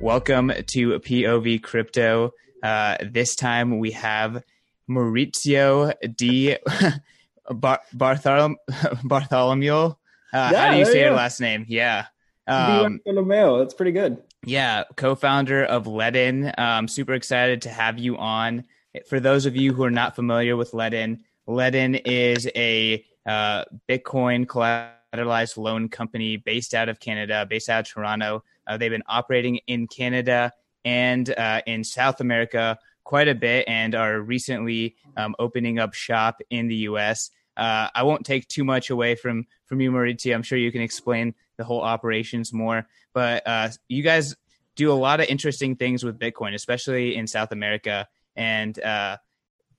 Welcome 0.01 0.53
to 0.67 1.01
POV 1.01 1.63
Crypto. 1.63 2.35
Uh, 2.63 2.97
this 3.03 3.35
time 3.35 3.79
we 3.79 3.93
have 3.93 4.43
Mauricio 4.89 5.95
D. 6.15 6.57
Bar- 7.51 7.81
Bartholomew. 7.95 8.57
Bartholomew. 9.05 9.75
Uh, 9.75 9.95
yeah, 10.33 10.67
how 10.67 10.73
do 10.73 10.79
you 10.79 10.85
say 10.85 11.01
your 11.01 11.13
last 11.13 11.41
name? 11.41 11.65
Yeah. 11.67 12.07
Um, 12.47 13.01
Bartholomew. 13.05 13.59
That's 13.59 13.75
pretty 13.75 13.93
good. 13.93 14.23
Yeah, 14.45 14.85
co-founder 14.97 15.65
of 15.65 15.87
Ledn. 15.87 16.57
Um, 16.59 16.89
super 16.89 17.15
excited 17.15 17.63
to 17.63 17.71
have 17.71 17.99
you 17.99 18.19
on. 18.19 18.65
For 19.09 19.19
those 19.19 19.47
of 19.47 19.57
you 19.57 19.73
who 19.73 19.83
are 19.83 19.91
not 19.91 20.15
familiar 20.15 20.57
with 20.57 20.73
Ledn, 20.73 21.21
Ledn 21.49 22.01
is 22.05 22.49
a 22.55 23.05
uh, 23.25 23.65
Bitcoin 23.89 24.47
collateralized 24.47 25.57
loan 25.57 25.89
company 25.89 26.37
based 26.37 26.75
out 26.75 26.89
of 26.89 27.01
Canada, 27.01 27.47
based 27.49 27.69
out 27.69 27.81
of 27.81 27.93
Toronto. 27.93 28.45
Uh, 28.67 28.77
they've 28.77 28.91
been 28.91 29.03
operating 29.07 29.61
in 29.67 29.87
Canada 29.87 30.53
and 30.85 31.31
uh, 31.37 31.63
in 31.67 31.83
South 31.85 32.21
America 32.21 32.79
quite 33.05 33.29
a 33.29 33.35
bit 33.35 33.65
and 33.69 33.95
are 33.95 34.21
recently 34.21 34.97
um, 35.17 35.35
opening 35.39 35.79
up 35.79 35.95
shop 35.95 36.41
in 36.51 36.69
the 36.69 36.77
U.S. 36.77 37.31
Uh, 37.57 37.89
I 37.95 38.03
won't 38.03 38.27
take 38.27 38.49
too 38.49 38.65
much 38.65 38.91
away 38.91 39.15
from 39.15 39.47
from 39.67 39.81
you, 39.81 39.91
Mauricio. 39.91 40.35
I'm 40.35 40.43
sure 40.43 40.59
you 40.59 40.73
can 40.73 40.83
explain 40.83 41.35
the 41.57 41.65
whole 41.65 41.83
operations 41.83 42.53
more. 42.53 42.87
But 43.15 43.47
uh, 43.47 43.71
you 43.89 44.03
guys 44.03 44.37
do 44.75 44.93
a 44.93 44.95
lot 44.95 45.21
of 45.21 45.27
interesting 45.27 45.77
things 45.77 46.05
with 46.05 46.19
Bitcoin, 46.19 46.55
especially 46.55 47.17
in 47.17 47.27
South 47.27 47.53
America. 47.53 48.07
And 48.37 48.79
uh, 48.83 49.17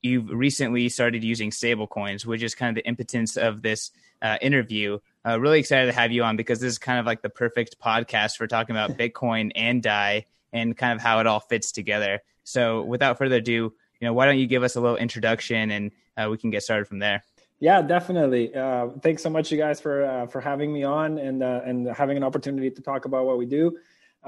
you've 0.02 0.30
recently 0.30 0.90
started 0.90 1.24
using 1.24 1.52
stablecoins, 1.52 2.26
which 2.26 2.44
is 2.44 2.56
kind 2.56 2.70
of 2.70 2.84
the 2.84 2.88
impotence 2.88 3.38
of 3.38 3.62
this 3.62 3.92
uh, 4.22 4.38
interview. 4.42 5.00
Uh, 5.26 5.40
really 5.40 5.60
excited 5.60 5.88
to 5.88 5.94
have 5.94 6.12
you 6.12 6.24
on 6.24 6.38
because 6.38 6.60
this 6.60 6.72
is 6.72 6.78
kind 6.78 7.00
of 7.00 7.06
like 7.06 7.22
the 7.22 7.30
perfect 7.30 7.80
podcast 7.80 8.38
for 8.38 8.48
talking 8.48 8.76
about 8.76 8.92
Bitcoin 8.98 9.52
and 9.56 9.82
DAI 9.84 10.26
and 10.54 10.78
kind 10.78 10.94
of 10.94 11.02
how 11.02 11.20
it 11.20 11.28
all 11.28 11.40
fits 11.40 11.72
together. 11.72 12.22
So 12.44 12.84
without 12.84 13.18
further 13.18 13.38
ado, 13.38 13.74
you 14.00 14.08
know, 14.08 14.14
why 14.14 14.26
don't 14.26 14.40
you 14.40 14.48
give 14.48 14.64
us 14.64 14.76
a 14.76 14.82
little 14.82 14.98
introduction 14.98 15.72
and 15.72 15.92
uh, 16.16 16.30
we 16.30 16.38
can 16.38 16.50
get 16.50 16.64
started 16.64 16.88
from 16.88 17.00
there. 17.00 17.24
Yeah, 17.60 17.82
definitely. 17.82 18.54
Uh, 18.54 18.90
thanks 19.02 19.24
so 19.24 19.30
much, 19.30 19.52
you 19.52 19.58
guys, 19.58 19.82
for 19.82 20.06
uh, 20.06 20.28
for 20.28 20.40
having 20.40 20.72
me 20.72 20.84
on 20.84 21.18
and 21.18 21.42
uh, 21.42 21.62
and 21.66 21.88
having 21.88 22.16
an 22.16 22.24
opportunity 22.24 22.70
to 22.70 22.82
talk 22.82 23.06
about 23.06 23.26
what 23.26 23.40
we 23.40 23.48
do. 23.48 23.78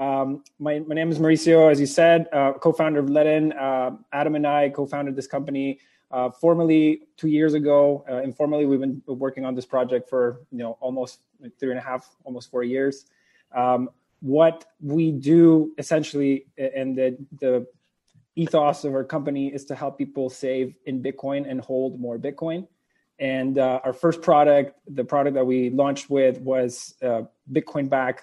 Um, 0.00 0.42
my 0.58 0.78
my 0.78 0.94
name 0.94 1.10
is 1.10 1.18
Mauricio, 1.18 1.70
as 1.70 1.78
you 1.78 1.84
said, 1.84 2.26
uh, 2.32 2.54
co-founder 2.54 3.00
of 3.00 3.06
Ledn. 3.06 3.54
Uh, 3.54 3.96
Adam 4.12 4.34
and 4.34 4.46
I 4.46 4.70
co-founded 4.70 5.14
this 5.14 5.26
company 5.26 5.78
formally 6.40 7.02
two 7.18 7.28
years 7.28 7.52
ago. 7.54 8.04
informally, 8.24 8.64
we've 8.64 8.80
been 8.80 9.02
working 9.06 9.44
on 9.44 9.54
this 9.54 9.66
project 9.66 10.08
for 10.08 10.40
you 10.50 10.58
know 10.58 10.78
almost 10.80 11.20
three 11.60 11.70
and 11.70 11.78
a 11.78 11.82
half, 11.82 12.08
almost 12.24 12.50
four 12.50 12.64
years. 12.64 13.04
Um, 13.54 13.90
what 14.20 14.64
we 14.80 15.12
do 15.12 15.74
essentially, 15.76 16.46
and 16.56 16.96
the 16.96 17.18
the 17.38 17.66
ethos 18.36 18.84
of 18.84 18.94
our 18.94 19.04
company 19.04 19.48
is 19.52 19.66
to 19.66 19.74
help 19.74 19.98
people 19.98 20.30
save 20.30 20.74
in 20.86 21.02
Bitcoin 21.02 21.48
and 21.48 21.60
hold 21.60 22.00
more 22.00 22.18
Bitcoin. 22.18 22.66
And 23.18 23.58
uh, 23.58 23.80
our 23.84 23.92
first 23.92 24.22
product, 24.22 24.78
the 24.88 25.04
product 25.04 25.34
that 25.34 25.44
we 25.44 25.68
launched 25.68 26.08
with, 26.08 26.40
was 26.40 26.94
uh, 27.02 27.22
Bitcoin 27.52 27.90
back 27.90 28.22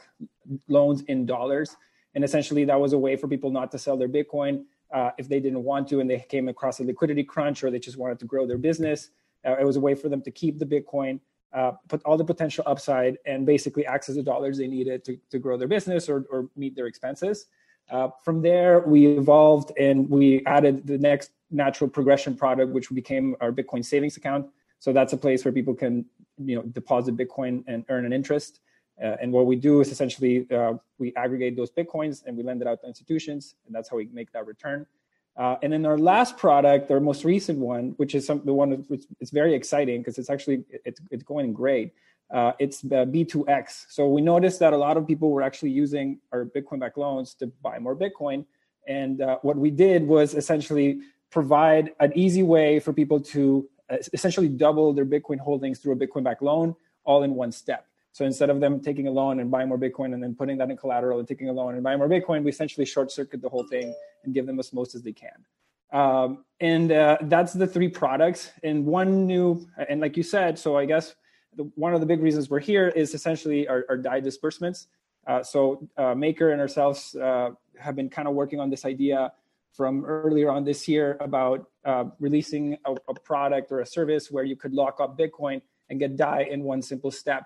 loans 0.67 1.01
in 1.03 1.25
dollars. 1.25 1.75
And 2.15 2.23
essentially, 2.23 2.65
that 2.65 2.79
was 2.79 2.93
a 2.93 2.97
way 2.97 3.15
for 3.15 3.27
people 3.27 3.51
not 3.51 3.71
to 3.71 3.77
sell 3.77 3.97
their 3.97 4.09
Bitcoin 4.09 4.63
uh, 4.93 5.11
if 5.17 5.27
they 5.27 5.39
didn't 5.39 5.63
want 5.63 5.87
to 5.89 5.99
and 5.99 6.09
they 6.09 6.19
came 6.29 6.47
across 6.47 6.79
a 6.79 6.83
liquidity 6.83 7.23
crunch 7.23 7.63
or 7.63 7.71
they 7.71 7.79
just 7.79 7.97
wanted 7.97 8.19
to 8.19 8.25
grow 8.25 8.47
their 8.47 8.57
business. 8.57 9.09
Uh, 9.45 9.55
it 9.59 9.65
was 9.65 9.75
a 9.75 9.79
way 9.79 9.93
for 9.93 10.09
them 10.09 10.21
to 10.21 10.31
keep 10.31 10.57
the 10.59 10.65
Bitcoin, 10.65 11.19
uh, 11.53 11.71
put 11.87 12.01
all 12.03 12.17
the 12.17 12.23
potential 12.23 12.63
upside, 12.65 13.17
and 13.25 13.45
basically 13.45 13.85
access 13.85 14.15
the 14.15 14.23
dollars 14.23 14.57
they 14.57 14.67
needed 14.67 15.03
to, 15.03 15.17
to 15.29 15.39
grow 15.39 15.57
their 15.57 15.67
business 15.67 16.09
or, 16.09 16.25
or 16.31 16.49
meet 16.55 16.75
their 16.75 16.87
expenses. 16.87 17.47
Uh, 17.89 18.09
from 18.23 18.41
there, 18.41 18.81
we 18.81 19.07
evolved 19.07 19.71
and 19.77 20.09
we 20.09 20.45
added 20.45 20.85
the 20.85 20.97
next 20.97 21.31
natural 21.51 21.89
progression 21.89 22.35
product, 22.35 22.73
which 22.73 22.89
became 22.89 23.35
our 23.39 23.51
Bitcoin 23.51 23.83
savings 23.83 24.17
account. 24.17 24.47
So 24.79 24.91
that's 24.91 25.13
a 25.13 25.17
place 25.17 25.45
where 25.45 25.51
people 25.51 25.73
can, 25.73 26.05
you 26.37 26.55
know, 26.55 26.63
deposit 26.63 27.15
Bitcoin 27.15 27.63
and 27.67 27.85
earn 27.89 28.05
an 28.05 28.13
interest. 28.13 28.59
Uh, 29.01 29.15
and 29.21 29.31
what 29.31 29.45
we 29.45 29.55
do 29.55 29.81
is 29.81 29.91
essentially 29.91 30.47
uh, 30.51 30.73
we 30.97 31.13
aggregate 31.15 31.55
those 31.55 31.69
bitcoins 31.69 32.23
and 32.25 32.35
we 32.35 32.43
lend 32.43 32.61
it 32.61 32.67
out 32.67 32.81
to 32.81 32.87
institutions, 32.87 33.55
and 33.65 33.75
that's 33.75 33.89
how 33.89 33.97
we 33.97 34.09
make 34.11 34.31
that 34.31 34.45
return. 34.47 34.85
Uh, 35.37 35.55
and 35.61 35.71
then 35.71 35.85
our 35.85 35.99
last 35.99 36.35
product, 36.35 36.89
our 36.89 36.99
most 36.99 37.23
recent 37.23 37.59
one, 37.59 37.93
which 37.97 38.15
is 38.15 38.25
some, 38.25 38.41
the 38.43 38.53
one 38.53 38.71
which 38.87 39.03
is 39.19 39.29
very 39.29 39.53
exciting 39.53 40.01
because 40.01 40.17
it's 40.17 40.31
actually 40.31 40.63
it's, 40.83 40.99
it's 41.11 41.23
going 41.23 41.53
great. 41.53 41.93
Uh, 42.31 42.53
it's 42.59 42.81
B2X. 42.81 43.85
So 43.89 44.07
we 44.07 44.21
noticed 44.21 44.59
that 44.59 44.73
a 44.73 44.77
lot 44.77 44.97
of 44.97 45.07
people 45.07 45.29
were 45.29 45.43
actually 45.43 45.69
using 45.69 46.19
our 46.33 46.43
Bitcoin 46.43 46.79
backed 46.79 46.97
loans 46.97 47.35
to 47.35 47.47
buy 47.61 47.79
more 47.79 47.95
Bitcoin. 47.95 48.45
And 48.87 49.21
uh, 49.21 49.37
what 49.43 49.57
we 49.57 49.69
did 49.69 50.05
was 50.05 50.33
essentially 50.33 51.01
provide 51.29 51.91
an 51.99 52.11
easy 52.15 52.43
way 52.43 52.79
for 52.79 52.91
people 52.91 53.19
to 53.19 53.69
uh, 53.89 53.97
essentially 54.11 54.49
double 54.49 54.91
their 54.91 55.05
Bitcoin 55.05 55.39
holdings 55.39 55.79
through 55.79 55.93
a 55.93 55.95
Bitcoin 55.95 56.23
backed 56.23 56.41
loan 56.41 56.75
all 57.05 57.23
in 57.23 57.35
one 57.35 57.51
step. 57.51 57.85
So 58.17 58.25
instead 58.25 58.49
of 58.49 58.59
them 58.59 58.79
taking 58.79 59.07
a 59.07 59.11
loan 59.11 59.39
and 59.41 59.51
buying 59.51 59.69
more 59.69 59.77
Bitcoin 59.77 60.15
and 60.15 60.23
then 60.23 60.33
putting 60.33 60.57
that 60.57 60.71
in 60.71 60.75
collateral 60.75 61.19
and 61.19 61.27
taking 61.27 61.49
a 61.49 61.53
loan 61.53 61.75
and 61.75 61.83
buying 61.83 61.99
more 61.99 62.09
Bitcoin, 62.09 62.41
we 62.41 62.49
essentially 62.49 62.83
short 62.83 63.11
circuit 63.11 63.43
the 63.43 63.49
whole 63.49 63.67
thing 63.67 63.93
and 64.23 64.33
give 64.33 64.47
them 64.47 64.59
as 64.59 64.73
most 64.73 64.95
as 64.95 65.03
they 65.03 65.11
can. 65.11 65.45
Um, 65.93 66.43
and 66.59 66.91
uh, 66.91 67.19
that's 67.21 67.53
the 67.53 67.67
three 67.67 67.89
products. 67.89 68.49
And 68.63 68.87
one 68.87 69.27
new, 69.27 69.67
and 69.87 70.01
like 70.01 70.17
you 70.17 70.23
said, 70.23 70.57
so 70.57 70.75
I 70.75 70.85
guess 70.85 71.13
the, 71.55 71.65
one 71.75 71.93
of 71.93 71.99
the 71.99 72.07
big 72.07 72.23
reasons 72.23 72.49
we're 72.49 72.59
here 72.59 72.87
is 72.87 73.13
essentially 73.13 73.67
our, 73.67 73.85
our 73.87 73.97
DAI 73.97 74.21
disbursements. 74.21 74.87
Uh, 75.27 75.43
so 75.43 75.87
uh, 75.95 76.15
Maker 76.15 76.49
and 76.49 76.59
ourselves 76.59 77.13
uh, 77.13 77.51
have 77.77 77.95
been 77.95 78.09
kind 78.09 78.27
of 78.27 78.33
working 78.33 78.59
on 78.59 78.71
this 78.71 78.83
idea 78.83 79.31
from 79.73 80.03
earlier 80.05 80.49
on 80.49 80.63
this 80.63 80.87
year 80.87 81.17
about 81.19 81.67
uh, 81.85 82.05
releasing 82.19 82.79
a, 82.83 82.93
a, 83.09 83.13
product 83.13 83.71
or 83.71 83.81
a 83.81 83.85
service 83.85 84.31
where 84.31 84.43
you 84.43 84.55
could 84.55 84.73
lock 84.73 84.99
up 84.99 85.15
Bitcoin 85.19 85.61
and 85.91 85.99
get 85.99 86.17
DAI 86.17 86.47
in 86.49 86.63
one 86.63 86.81
simple 86.81 87.11
step. 87.11 87.45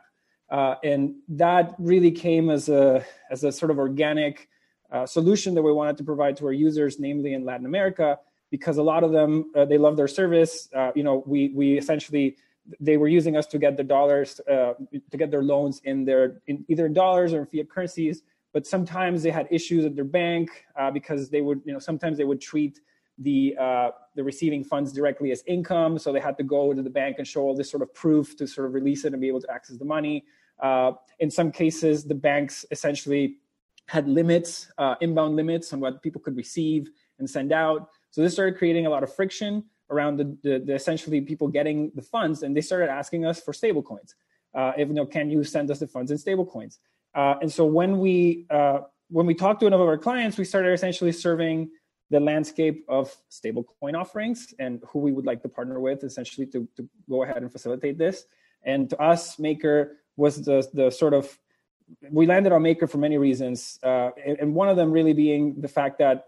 Uh, 0.52 0.76
and 0.84 1.16
that 1.30 1.74
really 1.80 2.12
came 2.12 2.50
as 2.50 2.68
a 2.68 3.06
as 3.32 3.44
a 3.46 3.52
sort 3.52 3.72
of 3.72 3.80
organic 3.80 4.50
uh, 4.92 5.06
solution 5.06 5.56
that 5.56 5.62
we 5.62 5.72
wanted 5.72 5.96
to 5.98 6.04
provide 6.04 6.36
to 6.36 6.46
our 6.46 6.52
users, 6.52 7.00
namely 7.00 7.34
in 7.34 7.46
Latin 7.46 7.66
America, 7.66 8.20
because 8.50 8.78
a 8.78 8.84
lot 8.84 9.04
of 9.06 9.14
them 9.14 9.50
uh, 9.56 9.64
they 9.64 9.78
love 9.78 9.96
their 9.96 10.10
service. 10.10 10.68
Uh, 10.76 10.92
you 10.94 11.04
know, 11.04 11.24
we 11.26 11.50
we 11.56 11.78
essentially 11.78 12.36
they 12.80 12.98
were 12.98 13.08
using 13.08 13.38
us 13.38 13.48
to 13.48 13.58
get 13.58 13.78
the 13.78 13.84
dollars 13.84 14.42
uh, 14.52 14.74
to 15.10 15.18
get 15.18 15.32
their 15.32 15.42
loans 15.42 15.82
in 15.86 16.04
their 16.04 16.42
in 16.48 16.66
either 16.68 16.90
dollars 16.90 17.34
or 17.34 17.46
fiat 17.46 17.70
currencies. 17.70 18.22
But 18.54 18.68
sometimes 18.68 19.24
they 19.24 19.32
had 19.32 19.48
issues 19.50 19.86
at 19.86 19.96
their 19.96 20.04
bank 20.04 20.50
uh, 20.78 20.92
because 20.92 21.30
they 21.30 21.40
would 21.40 21.62
you 21.64 21.72
know 21.72 21.80
sometimes 21.80 22.18
they 22.18 22.26
would 22.26 22.42
treat 22.42 22.82
the 23.18 23.56
uh, 23.58 23.92
the 24.16 24.24
receiving 24.24 24.66
funds 24.66 24.92
directly 24.92 25.32
as 25.32 25.42
income, 25.48 25.98
so 25.98 26.12
they 26.12 26.20
had 26.20 26.38
to 26.38 26.44
go 26.44 26.74
to 26.74 26.82
the 26.82 26.90
bank 26.90 27.16
and 27.18 27.26
show 27.26 27.42
all 27.42 27.56
this 27.56 27.72
sort 27.72 27.82
of 27.82 27.94
proof 27.94 28.36
to 28.36 28.46
sort 28.46 28.68
of 28.68 28.74
release 28.74 29.06
it 29.06 29.14
and 29.14 29.22
be 29.22 29.30
able 29.30 29.42
to 29.42 29.50
access 29.50 29.78
the 29.78 29.86
money. 29.86 30.26
Uh, 30.62 30.94
in 31.20 31.30
some 31.32 31.52
cases, 31.52 32.04
the 32.04 32.16
banks 32.16 32.66
essentially 32.72 33.38
had 33.88 34.08
limits, 34.08 34.72
uh, 34.78 34.96
inbound 35.02 35.36
limits 35.36 35.74
on 35.74 35.80
what 35.80 36.02
people 36.02 36.22
could 36.22 36.36
receive 36.36 36.90
and 37.20 37.30
send 37.30 37.52
out. 37.52 37.90
So 38.12 38.22
this 38.22 38.34
started 38.34 38.58
creating 38.58 38.86
a 38.86 38.90
lot 38.90 39.04
of 39.04 39.14
friction 39.14 39.66
around 39.90 40.18
the, 40.18 40.38
the, 40.44 40.60
the 40.60 40.74
essentially 40.74 41.20
people 41.22 41.48
getting 41.48 41.92
the 41.96 42.02
funds, 42.02 42.44
and 42.44 42.56
they 42.56 42.62
started 42.62 42.90
asking 42.90 43.26
us 43.26 43.42
for 43.42 43.54
stable 43.54 43.84
coins. 43.84 44.16
Uh, 44.54 44.72
if 44.78 44.88
you 44.88 44.94
know, 44.94 45.06
can 45.06 45.30
you 45.30 45.44
send 45.44 45.70
us 45.72 45.80
the 45.80 45.88
funds 45.88 46.12
in 46.12 46.18
stable 46.18 46.46
coins? 46.46 46.80
Uh, 47.14 47.36
and 47.42 47.52
so 47.52 47.66
when 47.66 48.00
we 48.00 48.46
uh, 48.50 48.80
when 49.10 49.26
we 49.26 49.34
talked 49.34 49.60
to 49.60 49.66
one 49.66 49.74
of 49.74 49.82
our 49.82 49.98
clients, 49.98 50.38
we 50.38 50.46
started 50.46 50.72
essentially 50.72 51.12
serving 51.12 51.70
the 52.10 52.20
landscape 52.20 52.86
of 52.88 53.14
stablecoin 53.30 53.94
offerings 53.94 54.54
and 54.60 54.82
who 54.88 55.00
we 55.00 55.12
would 55.12 55.26
like 55.26 55.42
to 55.42 55.50
partner 55.50 55.80
with, 55.80 56.04
essentially 56.04 56.48
to, 56.48 56.68
to 56.76 56.88
go 57.10 57.24
ahead 57.24 57.38
and 57.38 57.52
facilitate 57.52 57.98
this. 57.98 58.26
And 58.64 58.90
to 58.90 59.02
us, 59.02 59.40
Maker 59.40 59.98
was 60.22 60.46
the 60.46 60.66
the 60.74 60.90
sort 60.90 61.14
of 61.14 61.38
we 62.10 62.26
landed 62.26 62.54
on 62.54 62.62
Maker 62.62 62.88
for 62.88 63.00
many 63.00 63.18
reasons, 63.18 63.80
uh, 63.84 64.12
and, 64.26 64.56
one 64.56 64.70
of 64.70 64.78
them 64.78 64.92
really 64.92 65.14
being 65.14 65.60
the 65.60 65.68
fact 65.68 66.00
that 66.00 66.28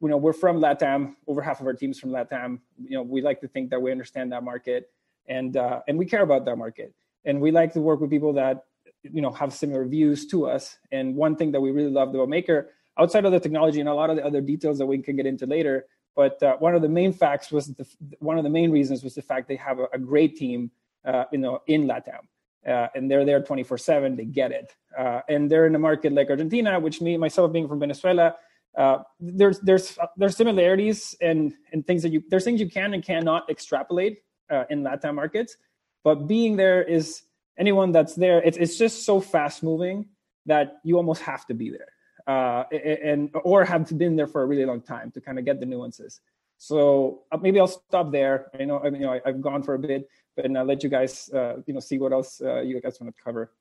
you 0.00 0.08
know 0.08 0.18
we're 0.18 0.34
from 0.34 0.58
LATAM. 0.60 1.14
Over 1.26 1.40
half 1.40 1.60
of 1.60 1.66
our 1.66 1.72
teams 1.72 1.98
from 1.98 2.10
LATAM. 2.10 2.58
You 2.82 2.96
know, 2.98 3.02
we 3.02 3.22
like 3.22 3.40
to 3.40 3.48
think 3.48 3.70
that 3.70 3.80
we 3.80 3.90
understand 3.90 4.32
that 4.32 4.42
market, 4.42 4.90
and 5.26 5.56
uh, 5.56 5.80
and 5.88 5.96
we 5.96 6.04
care 6.04 6.22
about 6.22 6.44
that 6.44 6.56
market, 6.56 6.92
and 7.24 7.40
we 7.40 7.50
like 7.50 7.72
to 7.74 7.80
work 7.80 8.00
with 8.00 8.10
people 8.10 8.32
that 8.34 8.64
you 9.02 9.22
know 9.22 9.30
have 9.30 9.52
similar 9.54 9.84
views 9.86 10.26
to 10.26 10.46
us. 10.46 10.76
And 10.92 11.14
one 11.16 11.36
thing 11.36 11.52
that 11.52 11.60
we 11.60 11.70
really 11.70 11.90
loved 11.90 12.14
about 12.14 12.28
Maker, 12.28 12.70
outside 12.98 13.24
of 13.24 13.32
the 13.32 13.40
technology 13.40 13.80
and 13.80 13.88
a 13.88 13.94
lot 13.94 14.10
of 14.10 14.16
the 14.16 14.24
other 14.24 14.40
details 14.40 14.76
that 14.78 14.86
we 14.86 14.98
can 14.98 15.16
get 15.16 15.26
into 15.26 15.46
later, 15.46 15.86
but 16.14 16.42
uh, 16.42 16.56
one 16.56 16.74
of 16.74 16.82
the 16.82 16.88
main 16.88 17.12
facts 17.12 17.50
was 17.50 17.68
the, 17.68 17.86
one 18.18 18.36
of 18.38 18.44
the 18.44 18.50
main 18.50 18.70
reasons 18.70 19.02
was 19.02 19.14
the 19.14 19.22
fact 19.22 19.48
they 19.48 19.56
have 19.56 19.78
a, 19.78 19.86
a 19.92 19.98
great 19.98 20.36
team, 20.36 20.70
uh, 21.04 21.24
you 21.32 21.38
know, 21.38 21.62
in 21.66 21.86
LATAM 21.86 22.24
uh, 22.66 22.88
and 22.94 23.10
they're 23.10 23.24
there 23.24 23.42
24 23.42 23.78
7 23.78 24.16
they 24.16 24.24
get 24.24 24.52
it. 24.52 24.74
Uh, 24.96 25.20
and 25.28 25.50
they're 25.50 25.66
in 25.66 25.74
a 25.74 25.78
market 25.78 26.12
like 26.12 26.30
argentina 26.30 26.78
which 26.78 27.00
me 27.00 27.16
myself 27.16 27.52
being 27.52 27.66
from 27.66 27.80
venezuela 27.80 28.36
uh, 28.76 28.98
there's 29.20 29.60
there's 29.60 29.96
there's 30.16 30.36
similarities 30.36 31.14
and 31.20 31.54
and 31.72 31.86
things 31.86 32.02
that 32.02 32.10
you 32.10 32.22
there's 32.28 32.44
things 32.44 32.60
you 32.60 32.68
can 32.68 32.94
and 32.94 33.04
cannot 33.04 33.48
extrapolate 33.48 34.18
uh, 34.50 34.64
in 34.70 34.82
latin 34.82 35.14
markets. 35.14 35.56
But 36.02 36.26
being 36.26 36.56
there 36.56 36.82
is 36.82 37.22
anyone 37.56 37.92
that's 37.92 38.14
there 38.14 38.42
it's, 38.42 38.56
it's 38.56 38.76
just 38.76 39.04
so 39.04 39.20
fast 39.20 39.62
moving 39.62 40.06
that 40.46 40.78
you 40.84 40.96
almost 40.96 41.22
have 41.22 41.46
to 41.46 41.54
be 41.54 41.70
there 41.70 41.88
uh, 42.26 42.64
and 42.72 43.30
or 43.44 43.64
have 43.64 43.96
been 43.96 44.16
there 44.16 44.26
for 44.26 44.42
a 44.42 44.46
really 44.46 44.64
long 44.64 44.82
time 44.82 45.10
to 45.12 45.20
kind 45.20 45.38
of 45.38 45.44
get 45.44 45.60
the 45.60 45.66
nuances. 45.66 46.20
So 46.58 47.22
uh, 47.30 47.36
maybe 47.36 47.60
I'll 47.60 47.68
stop 47.68 48.10
there. 48.10 48.50
I 48.58 48.64
know, 48.64 48.80
I 48.80 48.90
mean, 48.90 49.02
you 49.02 49.06
know, 49.06 49.14
I, 49.14 49.20
have 49.26 49.40
gone 49.40 49.62
for 49.62 49.74
a 49.74 49.78
bit, 49.78 50.08
but 50.36 50.56
I'll 50.56 50.64
let 50.64 50.82
you 50.82 50.88
guys, 50.88 51.30
uh, 51.32 51.56
you 51.66 51.74
know, 51.74 51.80
see 51.80 51.98
what 51.98 52.12
else 52.12 52.40
uh, 52.40 52.60
you 52.60 52.80
guys 52.80 52.98
want 53.00 53.14
to 53.14 53.22
cover. 53.22 53.52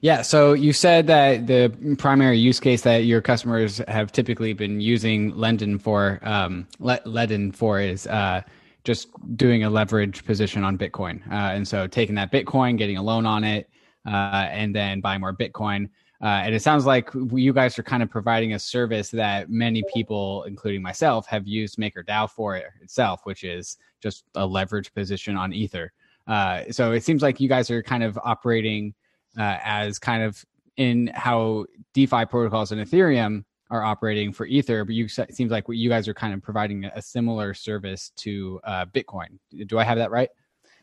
Yeah. 0.00 0.22
So 0.22 0.54
you 0.54 0.72
said 0.72 1.06
that 1.08 1.46
the 1.46 1.96
primary 1.98 2.38
use 2.38 2.58
case 2.58 2.82
that 2.82 3.04
your 3.04 3.20
customers 3.20 3.82
have 3.86 4.12
typically 4.12 4.54
been 4.54 4.80
using 4.80 5.32
Ledn 5.32 5.80
for, 5.80 6.18
um, 6.22 6.66
for 7.52 7.80
is 7.80 8.06
uh, 8.06 8.40
just 8.84 9.08
doing 9.36 9.64
a 9.64 9.70
leverage 9.70 10.24
position 10.24 10.64
on 10.64 10.78
Bitcoin. 10.78 11.20
Uh, 11.30 11.52
and 11.52 11.68
so 11.68 11.86
taking 11.86 12.14
that 12.14 12.32
Bitcoin, 12.32 12.78
getting 12.78 12.96
a 12.96 13.02
loan 13.02 13.26
on 13.26 13.44
it, 13.44 13.68
uh, 14.06 14.46
and 14.50 14.74
then 14.74 15.02
buying 15.02 15.20
more 15.20 15.34
Bitcoin. 15.34 15.90
Uh, 16.22 16.42
and 16.44 16.54
it 16.54 16.62
sounds 16.62 16.86
like 16.86 17.10
you 17.32 17.52
guys 17.52 17.78
are 17.78 17.82
kind 17.82 18.02
of 18.02 18.10
providing 18.10 18.54
a 18.54 18.58
service 18.58 19.10
that 19.10 19.50
many 19.50 19.82
people, 19.92 20.44
including 20.44 20.82
myself, 20.82 21.26
have 21.26 21.46
used 21.46 21.78
MakerDAO 21.78 22.30
for 22.30 22.56
itself, 22.56 23.20
which 23.24 23.44
is 23.44 23.78
just 24.00 24.24
a 24.34 24.46
leverage 24.46 24.92
position 24.94 25.36
on 25.36 25.52
Ether. 25.52 25.92
Uh, 26.26 26.62
so 26.70 26.92
it 26.92 27.04
seems 27.04 27.22
like 27.22 27.40
you 27.40 27.48
guys 27.48 27.70
are 27.70 27.82
kind 27.82 28.02
of 28.02 28.18
operating 28.22 28.94
uh, 29.38 29.58
as 29.62 29.98
kind 29.98 30.22
of 30.22 30.44
in 30.76 31.10
how 31.14 31.66
DeFi 31.94 32.24
protocols 32.26 32.72
and 32.72 32.80
Ethereum 32.80 33.44
are 33.70 33.84
operating 33.84 34.32
for 34.32 34.46
Ether, 34.46 34.84
but 34.84 34.94
you 34.94 35.04
it 35.04 35.34
seems 35.34 35.50
like 35.50 35.64
you 35.68 35.88
guys 35.88 36.08
are 36.08 36.14
kind 36.14 36.34
of 36.34 36.42
providing 36.42 36.84
a 36.86 37.00
similar 37.00 37.54
service 37.54 38.10
to 38.16 38.60
uh, 38.64 38.84
Bitcoin. 38.86 39.38
Do 39.66 39.78
I 39.78 39.84
have 39.84 39.98
that 39.98 40.10
right? 40.10 40.30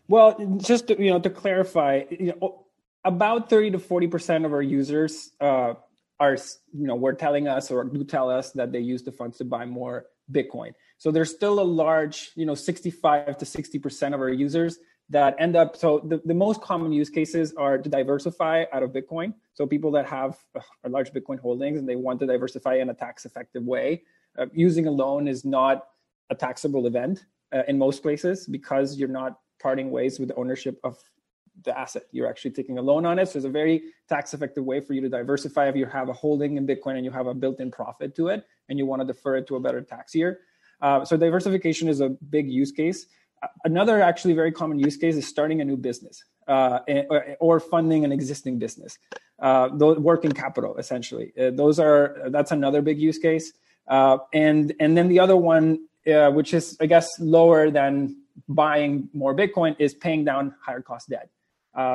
Well, 0.07 0.57
just 0.57 0.87
to, 0.87 1.01
you 1.01 1.11
know 1.11 1.19
to 1.19 1.29
clarify, 1.29 2.03
you 2.09 2.33
know, 2.39 2.65
about 3.03 3.49
30 3.49 3.71
to 3.71 3.77
40% 3.79 4.45
of 4.45 4.53
our 4.53 4.61
users 4.61 5.31
uh, 5.41 5.73
are, 6.19 6.37
you 6.73 6.87
know, 6.87 6.95
were 6.95 7.13
telling 7.13 7.47
us 7.47 7.71
or 7.71 7.83
do 7.83 8.03
tell 8.03 8.29
us 8.29 8.51
that 8.51 8.71
they 8.71 8.79
use 8.79 9.03
the 9.03 9.11
funds 9.11 9.37
to 9.37 9.45
buy 9.45 9.65
more 9.65 10.05
Bitcoin. 10.31 10.73
So 10.97 11.11
there's 11.11 11.29
still 11.29 11.59
a 11.59 11.63
large, 11.63 12.31
you 12.35 12.45
know, 12.45 12.55
65 12.55 13.37
to 13.37 13.45
60% 13.45 14.13
of 14.13 14.19
our 14.19 14.29
users 14.29 14.79
that 15.09 15.35
end 15.39 15.55
up. 15.55 15.77
So 15.77 15.99
the, 15.99 16.21
the 16.25 16.33
most 16.33 16.61
common 16.61 16.91
use 16.91 17.09
cases 17.09 17.53
are 17.55 17.77
to 17.77 17.89
diversify 17.89 18.65
out 18.73 18.83
of 18.83 18.91
Bitcoin. 18.91 19.33
So 19.53 19.65
people 19.65 19.91
that 19.91 20.05
have 20.07 20.37
a 20.83 20.89
large 20.89 21.11
Bitcoin 21.13 21.39
holdings 21.39 21.79
and 21.79 21.87
they 21.87 21.95
want 21.95 22.19
to 22.19 22.25
diversify 22.25 22.75
in 22.75 22.89
a 22.89 22.93
tax 22.93 23.25
effective 23.25 23.63
way. 23.63 24.03
Uh, 24.37 24.47
using 24.53 24.87
a 24.87 24.91
loan 24.91 25.27
is 25.27 25.45
not 25.45 25.87
a 26.29 26.35
taxable 26.35 26.85
event 26.87 27.25
uh, 27.53 27.63
in 27.67 27.77
most 27.77 28.01
places 28.01 28.47
because 28.47 28.97
you're 28.97 29.07
not 29.07 29.39
parting 29.61 29.91
ways 29.91 30.19
with 30.19 30.29
the 30.29 30.35
ownership 30.35 30.79
of 30.83 30.97
the 31.63 31.77
asset. 31.77 32.03
You're 32.11 32.29
actually 32.29 32.51
taking 32.51 32.77
a 32.77 32.81
loan 32.81 33.05
on 33.05 33.17
it. 33.17 33.29
So 33.29 33.37
it's 33.37 33.45
a 33.45 33.49
very 33.49 33.81
tax 34.07 34.33
effective 34.33 34.63
way 34.63 34.79
for 34.79 34.93
you 34.93 35.01
to 35.01 35.09
diversify 35.09 35.67
if 35.69 35.75
you 35.75 35.85
have 35.85 36.09
a 36.09 36.13
holding 36.13 36.57
in 36.57 36.67
Bitcoin 36.67 36.95
and 36.95 37.05
you 37.05 37.11
have 37.11 37.27
a 37.27 37.33
built 37.33 37.59
in 37.59 37.71
profit 37.71 38.15
to 38.15 38.27
it 38.27 38.45
and 38.69 38.77
you 38.77 38.85
want 38.85 39.01
to 39.01 39.07
defer 39.07 39.37
it 39.37 39.47
to 39.47 39.55
a 39.55 39.59
better 39.59 39.81
tax 39.81 40.13
year. 40.13 40.39
Uh, 40.81 41.03
so 41.03 41.17
diversification 41.17 41.87
is 41.87 42.01
a 42.01 42.09
big 42.09 42.49
use 42.49 42.71
case. 42.71 43.07
Another 43.63 44.01
actually 44.01 44.33
very 44.33 44.51
common 44.51 44.79
use 44.79 44.97
case 44.97 45.15
is 45.15 45.27
starting 45.27 45.61
a 45.61 45.65
new 45.65 45.77
business 45.77 46.23
uh, 46.47 46.79
or, 47.39 47.59
funding 47.59 48.03
an 48.03 48.11
existing 48.11 48.57
business. 48.57 48.97
Uh, 49.39 49.69
working 49.71 50.31
capital, 50.31 50.75
essentially. 50.77 51.31
Uh, 51.39 51.51
those 51.51 51.79
are 51.79 52.17
that's 52.29 52.51
another 52.51 52.81
big 52.81 52.99
use 52.99 53.19
case. 53.19 53.53
Uh, 53.87 54.17
and 54.33 54.73
and 54.79 54.97
then 54.97 55.07
the 55.07 55.19
other 55.19 55.37
one, 55.37 55.79
which 56.05 56.53
is 56.53 56.75
I 56.81 56.87
guess 56.87 57.07
lower 57.19 57.69
than 57.69 58.17
buying 58.49 59.09
more 59.13 59.35
Bitcoin, 59.35 59.75
is 59.77 59.93
paying 59.93 60.25
down 60.25 60.55
higher 60.59 60.81
cost 60.81 61.09
debt. 61.09 61.29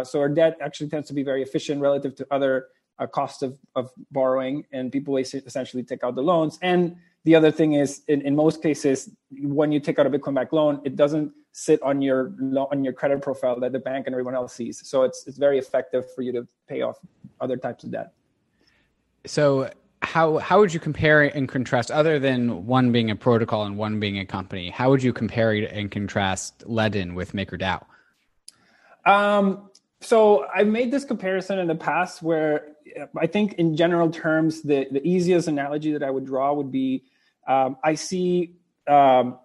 So 0.07 0.21
our 0.21 0.29
debt 0.29 0.57
actually 0.61 0.91
tends 0.91 1.09
to 1.09 1.15
be 1.15 1.25
very 1.25 1.43
efficient 1.43 1.81
relative 1.81 2.15
to 2.17 2.27
other 2.31 2.69
costs 3.11 3.43
of, 3.43 3.59
of 3.75 3.91
borrowing, 4.12 4.65
and 4.71 4.93
people 4.93 5.17
essentially 5.17 5.83
take 5.83 6.05
out 6.05 6.15
the 6.15 6.23
loans. 6.23 6.59
And 6.62 6.97
the 7.25 7.35
other 7.35 7.50
thing 7.50 7.75
is, 7.75 8.02
in, 8.09 8.21
in 8.23 8.35
most 8.35 8.62
cases, 8.62 9.11
when 9.41 9.71
you 9.71 9.81
take 9.81 9.99
out 9.99 10.07
a 10.07 10.11
Bitcoin 10.11 10.35
backed 10.35 10.52
loan, 10.52 10.81
it 10.85 10.97
doesn't 10.97 11.33
sit 11.52 11.81
on 11.83 12.00
your 12.00 12.33
on 12.71 12.83
your 12.83 12.93
credit 12.93 13.21
profile 13.23 13.61
that 13.61 13.73
the 13.73 13.79
bank 13.79 14.07
and 14.07 14.14
everyone 14.14 14.35
else 14.35 14.55
sees. 14.55 14.87
So 14.88 15.02
it's 15.05 15.26
it's 15.26 15.38
very 15.38 15.59
effective 15.59 16.12
for 16.14 16.23
you 16.23 16.33
to 16.33 16.49
pay 16.69 16.83
off 16.83 16.97
other 17.41 17.57
types 17.57 17.85
of 17.85 17.91
debt. 17.91 18.12
So 19.26 19.71
how 20.02 20.38
how 20.38 20.59
would 20.59 20.75
you 20.75 20.81
compare 20.81 21.23
and 21.23 21.49
contrast 21.49 21.91
other 21.91 22.19
than 22.19 22.67
one 22.67 22.91
being 22.93 23.11
a 23.11 23.17
protocol 23.17 23.64
and 23.64 23.76
one 23.76 24.00
being 24.00 24.19
a 24.19 24.26
company 24.26 24.69
how 24.69 24.91
would 24.91 25.02
you 25.02 25.12
compare 25.12 25.52
and 25.52 25.91
contrast 25.91 26.67
ledn 26.67 27.14
with 27.14 27.33
makerdao 27.33 27.85
um, 29.07 29.71
so 30.00 30.45
i've 30.55 30.67
made 30.67 30.91
this 30.91 31.05
comparison 31.05 31.59
in 31.59 31.69
the 31.69 31.75
past 31.75 32.21
where 32.21 32.73
i 33.17 33.26
think 33.26 33.55
in 33.55 33.76
general 33.76 34.11
terms 34.11 34.62
the, 34.62 34.88
the 34.91 35.07
easiest 35.07 35.47
analogy 35.47 35.93
that 35.93 36.02
i 36.02 36.11
would 36.11 36.26
draw 36.26 36.52
would 36.52 36.73
be 36.73 37.05
um, 37.46 37.76
i 37.84 37.94
see 37.94 38.54
um, 38.88 39.38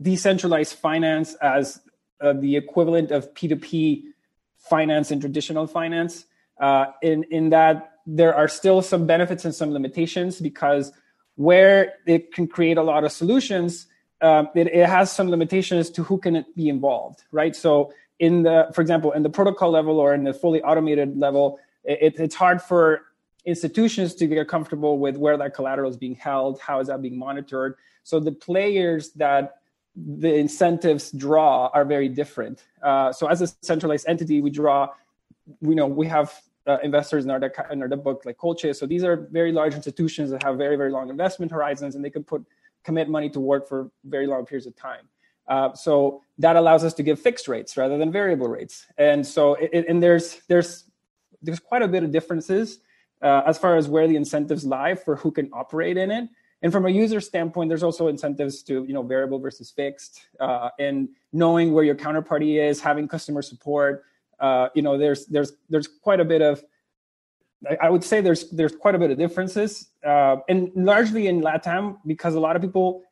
decentralized 0.00 0.74
finance 0.74 1.34
as 1.34 1.80
uh, 2.20 2.32
the 2.32 2.56
equivalent 2.56 3.10
of 3.10 3.32
p2p 3.34 4.04
finance 4.56 5.10
and 5.10 5.20
traditional 5.20 5.66
finance 5.66 6.26
uh, 6.60 6.86
in 7.02 7.24
in 7.24 7.50
that 7.50 7.94
there 8.06 8.34
are 8.34 8.48
still 8.48 8.82
some 8.82 9.06
benefits 9.06 9.44
and 9.44 9.54
some 9.54 9.70
limitations 9.70 10.40
because 10.40 10.92
where 11.36 11.94
it 12.06 12.32
can 12.32 12.46
create 12.46 12.76
a 12.76 12.82
lot 12.82 13.04
of 13.04 13.12
solutions, 13.12 13.86
um, 14.20 14.48
it, 14.54 14.68
it, 14.68 14.88
has 14.88 15.10
some 15.10 15.28
limitations 15.28 15.90
to 15.90 16.02
who 16.02 16.18
can 16.18 16.44
be 16.54 16.68
involved, 16.68 17.24
right? 17.32 17.56
So 17.56 17.92
in 18.18 18.42
the, 18.42 18.70
for 18.72 18.80
example, 18.80 19.12
in 19.12 19.22
the 19.22 19.30
protocol 19.30 19.70
level 19.70 19.98
or 19.98 20.14
in 20.14 20.24
the 20.24 20.32
fully 20.32 20.62
automated 20.62 21.18
level, 21.18 21.58
it, 21.82 22.14
it's 22.18 22.34
hard 22.34 22.62
for 22.62 23.02
institutions 23.44 24.14
to 24.14 24.26
get 24.26 24.48
comfortable 24.48 24.98
with 24.98 25.16
where 25.16 25.36
that 25.36 25.54
collateral 25.54 25.90
is 25.90 25.96
being 25.96 26.14
held, 26.14 26.60
how 26.60 26.80
is 26.80 26.88
that 26.88 27.02
being 27.02 27.18
monitored. 27.18 27.76
So 28.02 28.20
the 28.20 28.32
players 28.32 29.12
that 29.12 29.56
the 29.96 30.34
incentives 30.34 31.12
draw 31.12 31.70
are 31.72 31.84
very 31.84 32.08
different. 32.08 32.64
Uh, 32.82 33.12
so 33.12 33.26
as 33.26 33.42
a 33.42 33.46
centralized 33.62 34.08
entity, 34.08 34.40
we 34.40 34.50
draw, 34.50 34.88
you 35.60 35.74
know, 35.74 35.86
we 35.86 36.06
have 36.06 36.40
uh, 36.66 36.78
investors 36.82 37.24
in 37.24 37.30
our, 37.30 37.40
in 37.70 37.82
our 37.82 37.88
book 37.88 38.22
like 38.24 38.38
Colchis. 38.38 38.76
So 38.76 38.86
these 38.86 39.04
are 39.04 39.28
very 39.30 39.52
large 39.52 39.74
institutions 39.74 40.30
that 40.30 40.42
have 40.42 40.56
very, 40.56 40.76
very 40.76 40.90
long 40.90 41.10
investment 41.10 41.52
horizons 41.52 41.94
and 41.94 42.04
they 42.04 42.10
can 42.10 42.24
put 42.24 42.44
commit 42.82 43.08
money 43.08 43.30
to 43.30 43.40
work 43.40 43.68
for 43.68 43.90
very 44.04 44.26
long 44.26 44.44
periods 44.44 44.66
of 44.66 44.76
time. 44.76 45.08
Uh, 45.46 45.72
so 45.74 46.22
that 46.38 46.56
allows 46.56 46.84
us 46.84 46.94
to 46.94 47.02
give 47.02 47.20
fixed 47.20 47.48
rates 47.48 47.76
rather 47.76 47.98
than 47.98 48.10
variable 48.10 48.48
rates. 48.48 48.86
And 48.96 49.26
so, 49.26 49.54
it, 49.54 49.86
and 49.88 50.02
there's 50.02 50.40
there's 50.48 50.84
there's 51.42 51.60
quite 51.60 51.82
a 51.82 51.88
bit 51.88 52.02
of 52.02 52.10
differences 52.10 52.78
uh, 53.24 53.42
as 53.46 53.58
far 53.58 53.76
as 53.76 53.88
where 53.88 54.06
the 54.06 54.16
incentives 54.16 54.64
lie 54.64 54.94
for 54.94 55.16
who 55.16 55.30
can 55.32 55.50
operate 55.52 55.96
in 55.96 56.10
it. 56.10 56.28
And 56.62 56.70
from 56.70 56.86
a 56.86 56.90
user 56.90 57.20
standpoint, 57.20 57.68
there's 57.68 57.82
also 57.82 58.08
incentives 58.08 58.62
to 58.64 58.84
you 58.84 58.94
know 58.94 59.02
variable 59.02 59.38
versus 59.38 59.70
fixed, 59.70 60.20
uh, 60.38 60.70
and 60.78 61.08
knowing 61.32 61.72
where 61.72 61.84
your 61.84 61.96
counterparty 61.96 62.62
is, 62.62 62.80
having 62.80 63.08
customer 63.08 63.42
support, 63.42 64.04
uh, 64.40 64.68
you 64.74 64.82
know, 64.82 64.96
there's 64.98 65.26
there's 65.26 65.52
there's 65.68 65.88
quite 65.88 66.20
a 66.20 66.24
bit 66.24 66.42
of 66.42 66.62
I 67.80 67.88
would 67.88 68.04
say 68.04 68.20
there's 68.20 68.50
there's 68.50 68.76
quite 68.76 68.94
a 68.94 68.98
bit 68.98 69.10
of 69.10 69.18
differences, 69.18 69.88
uh, 70.04 70.36
and 70.48 70.70
largely 70.74 71.28
in 71.28 71.40
LATAM 71.40 71.98
because 72.06 72.34
a 72.34 72.40
lot 72.40 72.56
of 72.56 72.62
people, 72.62 73.02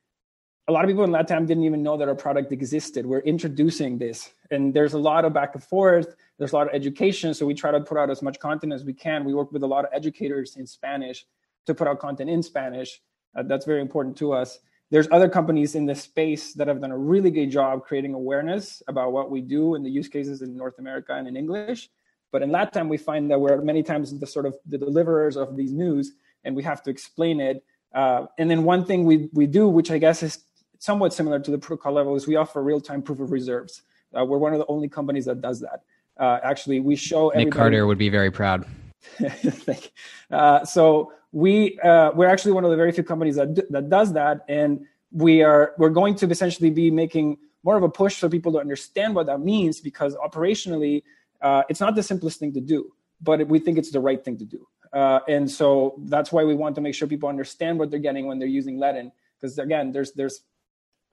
a 0.68 0.72
lot 0.72 0.84
of 0.84 0.88
people 0.88 1.04
in 1.04 1.10
LATAM 1.10 1.46
didn't 1.46 1.64
even 1.64 1.82
know 1.82 1.96
that 1.96 2.08
our 2.08 2.14
product 2.14 2.52
existed. 2.52 3.04
We're 3.04 3.20
introducing 3.20 3.98
this, 3.98 4.32
and 4.50 4.72
there's 4.72 4.94
a 4.94 4.98
lot 4.98 5.24
of 5.24 5.32
back 5.32 5.54
and 5.54 5.62
forth. 5.62 6.14
There's 6.38 6.52
a 6.52 6.56
lot 6.56 6.68
of 6.68 6.74
education, 6.74 7.34
so 7.34 7.46
we 7.46 7.54
try 7.54 7.70
to 7.70 7.80
put 7.80 7.98
out 7.98 8.10
as 8.10 8.22
much 8.22 8.38
content 8.38 8.72
as 8.72 8.84
we 8.84 8.92
can. 8.92 9.24
We 9.24 9.34
work 9.34 9.52
with 9.52 9.62
a 9.62 9.66
lot 9.66 9.84
of 9.84 9.90
educators 9.92 10.56
in 10.56 10.66
Spanish 10.66 11.26
to 11.66 11.74
put 11.74 11.88
out 11.88 11.98
content 11.98 12.30
in 12.30 12.42
Spanish. 12.42 13.00
Uh, 13.34 13.42
that's 13.42 13.66
very 13.66 13.80
important 13.80 14.16
to 14.18 14.32
us 14.32 14.58
there's 14.92 15.08
other 15.10 15.28
companies 15.28 15.74
in 15.74 15.86
this 15.86 16.02
space 16.02 16.52
that 16.52 16.68
have 16.68 16.82
done 16.82 16.90
a 16.90 16.98
really 16.98 17.30
good 17.30 17.50
job 17.50 17.82
creating 17.82 18.12
awareness 18.12 18.82
about 18.88 19.10
what 19.10 19.30
we 19.30 19.40
do 19.40 19.74
and 19.74 19.86
the 19.86 19.88
use 19.88 20.06
cases 20.06 20.42
in 20.42 20.54
North 20.54 20.78
America 20.78 21.14
and 21.14 21.26
in 21.26 21.34
English. 21.34 21.88
But 22.30 22.42
in 22.42 22.50
LATAM, 22.50 22.90
we 22.90 22.98
find 22.98 23.30
that 23.30 23.40
we're 23.40 23.62
many 23.62 23.82
times 23.82 24.16
the 24.16 24.26
sort 24.26 24.44
of 24.44 24.54
the 24.66 24.76
deliverers 24.76 25.38
of 25.38 25.56
these 25.56 25.72
news, 25.72 26.12
and 26.44 26.54
we 26.54 26.62
have 26.64 26.82
to 26.82 26.90
explain 26.90 27.40
it. 27.40 27.64
Uh, 27.94 28.26
and 28.38 28.50
then 28.50 28.64
one 28.64 28.84
thing 28.84 29.06
we 29.06 29.30
we 29.32 29.46
do, 29.46 29.66
which 29.66 29.90
I 29.90 29.96
guess 29.96 30.22
is 30.22 30.44
somewhat 30.82 31.14
similar 31.14 31.38
to 31.38 31.50
the 31.52 31.58
protocol 31.58 31.92
level, 31.92 32.16
is 32.16 32.26
we 32.26 32.34
offer 32.34 32.60
real-time 32.60 33.02
proof 33.02 33.20
of 33.20 33.30
reserves. 33.30 33.82
Uh, 34.12 34.24
we're 34.24 34.36
one 34.36 34.52
of 34.52 34.58
the 34.58 34.66
only 34.66 34.88
companies 34.88 35.26
that 35.26 35.40
does 35.40 35.60
that. 35.60 35.84
Uh, 36.18 36.40
actually, 36.42 36.80
we 36.80 36.96
show 36.96 37.30
Nick 37.36 37.52
Carter 37.52 37.86
would 37.86 37.98
be 37.98 38.08
very 38.08 38.32
proud. 38.32 38.66
uh, 40.30 40.64
so 40.64 41.12
we 41.30 41.78
uh, 41.80 42.10
we're 42.14 42.26
actually 42.26 42.50
one 42.50 42.64
of 42.64 42.70
the 42.70 42.76
very 42.76 42.90
few 42.90 43.04
companies 43.04 43.36
that 43.36 43.54
do, 43.54 43.62
that 43.70 43.88
does 43.88 44.12
that, 44.12 44.44
and 44.48 44.84
we 45.12 45.42
are 45.42 45.72
we're 45.78 45.96
going 46.00 46.16
to 46.16 46.28
essentially 46.28 46.70
be 46.70 46.90
making 46.90 47.38
more 47.62 47.76
of 47.76 47.84
a 47.84 47.88
push 47.88 48.16
for 48.18 48.28
people 48.28 48.50
to 48.52 48.58
understand 48.58 49.14
what 49.14 49.26
that 49.26 49.40
means 49.40 49.80
because 49.80 50.16
operationally, 50.16 51.04
uh, 51.42 51.62
it's 51.68 51.80
not 51.80 51.94
the 51.94 52.02
simplest 52.02 52.40
thing 52.40 52.52
to 52.52 52.60
do, 52.60 52.92
but 53.20 53.46
we 53.46 53.60
think 53.60 53.78
it's 53.78 53.92
the 53.92 54.00
right 54.00 54.24
thing 54.24 54.36
to 54.36 54.44
do. 54.44 54.66
Uh, 54.92 55.20
and 55.28 55.48
so 55.48 55.94
that's 56.06 56.32
why 56.32 56.42
we 56.42 56.54
want 56.54 56.74
to 56.74 56.80
make 56.80 56.94
sure 56.94 57.06
people 57.06 57.28
understand 57.28 57.78
what 57.78 57.88
they're 57.90 58.06
getting 58.08 58.26
when 58.26 58.40
they're 58.40 58.56
using 58.60 58.78
Ledn, 58.78 59.12
because 59.40 59.58
again, 59.58 59.92
there's 59.92 60.12
there's 60.12 60.42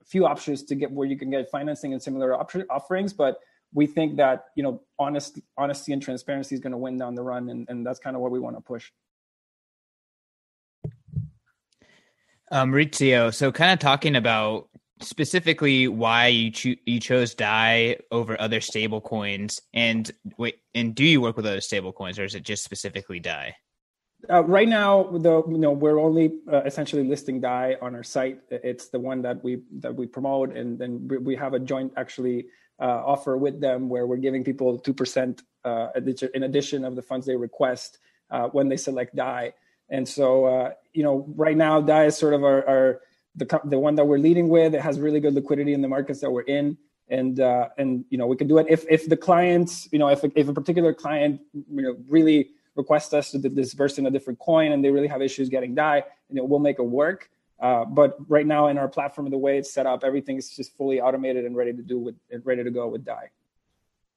few 0.04 0.26
options 0.26 0.62
to 0.64 0.74
get 0.74 0.90
where 0.90 1.06
you 1.06 1.16
can 1.16 1.30
get 1.30 1.50
financing 1.50 1.92
and 1.92 2.02
similar 2.02 2.34
op- 2.34 2.52
offerings, 2.70 3.12
but 3.12 3.40
we 3.72 3.86
think 3.86 4.16
that 4.16 4.46
you 4.56 4.62
know 4.62 4.82
honest 4.98 5.38
honesty 5.56 5.92
and 5.92 6.02
transparency 6.02 6.54
is 6.54 6.60
going 6.60 6.72
to 6.72 6.78
win 6.78 6.98
down 6.98 7.14
the 7.14 7.22
run, 7.22 7.48
and, 7.50 7.68
and 7.68 7.86
that's 7.86 7.98
kind 7.98 8.16
of 8.16 8.22
what 8.22 8.30
we 8.30 8.40
want 8.40 8.56
to 8.56 8.60
push. 8.60 8.90
Um, 12.52 12.72
Mauricio, 12.72 13.32
so 13.32 13.52
kind 13.52 13.72
of 13.72 13.78
talking 13.78 14.16
about 14.16 14.68
specifically 15.00 15.86
why 15.86 16.26
you 16.26 16.50
cho- 16.50 16.74
you 16.84 16.98
chose 16.98 17.34
Dai 17.34 17.98
over 18.10 18.40
other 18.40 18.60
stable 18.60 19.00
coins, 19.00 19.60
and 19.72 20.10
wait, 20.36 20.56
and 20.74 20.94
do 20.94 21.04
you 21.04 21.20
work 21.20 21.36
with 21.36 21.46
other 21.46 21.60
stable 21.60 21.92
coins, 21.92 22.18
or 22.18 22.24
is 22.24 22.34
it 22.34 22.42
just 22.42 22.64
specifically 22.64 23.20
Dai? 23.20 23.54
Uh, 24.28 24.44
right 24.44 24.68
now, 24.68 25.04
the 25.04 25.42
you 25.48 25.58
know 25.58 25.72
we're 25.72 25.98
only 25.98 26.32
uh, 26.52 26.62
essentially 26.64 27.04
listing 27.04 27.40
Dai 27.40 27.76
on 27.80 27.94
our 27.94 28.02
site. 28.02 28.40
It's 28.50 28.88
the 28.88 28.98
one 28.98 29.22
that 29.22 29.42
we 29.42 29.62
that 29.78 29.94
we 29.94 30.06
promote, 30.06 30.56
and 30.56 30.78
then 30.78 31.08
we 31.08 31.34
have 31.36 31.54
a 31.54 31.58
joint 31.58 31.92
actually 31.96 32.46
uh, 32.78 33.02
offer 33.04 33.36
with 33.36 33.60
them 33.60 33.88
where 33.88 34.06
we're 34.06 34.18
giving 34.18 34.44
people 34.44 34.78
two 34.78 34.92
percent 34.92 35.42
uh, 35.64 35.88
in 36.34 36.42
addition 36.42 36.84
of 36.84 36.96
the 36.96 37.02
funds 37.02 37.26
they 37.26 37.36
request 37.36 37.98
uh, 38.30 38.48
when 38.48 38.68
they 38.68 38.76
select 38.76 39.16
Dai. 39.16 39.52
And 39.88 40.08
so, 40.08 40.44
uh, 40.44 40.70
you 40.92 41.02
know, 41.02 41.26
right 41.34 41.56
now, 41.56 41.80
DAI 41.80 42.06
is 42.06 42.16
sort 42.16 42.32
of 42.34 42.44
our, 42.44 42.66
our, 42.68 43.00
the 43.34 43.60
the 43.64 43.78
one 43.78 43.96
that 43.96 44.04
we're 44.04 44.18
leading 44.18 44.48
with. 44.48 44.74
It 44.74 44.80
has 44.80 45.00
really 45.00 45.20
good 45.20 45.34
liquidity 45.34 45.72
in 45.72 45.82
the 45.82 45.88
markets 45.88 46.20
that 46.20 46.30
we're 46.30 46.42
in, 46.42 46.78
and 47.08 47.40
uh, 47.40 47.68
and 47.78 48.04
you 48.10 48.18
know, 48.18 48.26
we 48.26 48.36
can 48.36 48.48
do 48.48 48.58
it 48.58 48.66
if 48.68 48.84
if 48.88 49.08
the 49.08 49.16
clients, 49.16 49.88
you 49.92 49.98
know, 49.98 50.08
if 50.08 50.24
if 50.36 50.48
a 50.48 50.52
particular 50.52 50.94
client, 50.94 51.40
you 51.54 51.82
know, 51.82 51.96
really 52.08 52.50
requests 52.82 53.12
us 53.12 53.30
to 53.32 53.38
disperse 53.38 53.98
in 53.98 54.06
a 54.06 54.10
different 54.10 54.38
coin 54.38 54.72
and 54.72 54.78
they 54.84 54.90
really 54.90 55.10
have 55.14 55.22
issues 55.22 55.48
getting 55.48 55.74
DAI, 55.74 55.96
and 56.28 56.38
it 56.38 56.46
will 56.50 56.58
make 56.68 56.78
it 56.78 56.88
work. 57.02 57.30
Uh, 57.60 57.84
but 57.84 58.16
right 58.28 58.46
now, 58.46 58.68
in 58.68 58.78
our 58.78 58.88
platform, 58.88 59.28
the 59.30 59.44
way 59.46 59.58
it's 59.58 59.72
set 59.72 59.86
up, 59.86 60.02
everything 60.02 60.36
is 60.38 60.48
just 60.48 60.74
fully 60.76 60.98
automated 61.00 61.44
and 61.44 61.54
ready 61.54 61.72
to 61.72 61.82
do 61.82 61.98
with 61.98 62.16
ready 62.44 62.64
to 62.64 62.70
go 62.70 62.88
with 62.88 63.04
DAI. 63.04 63.26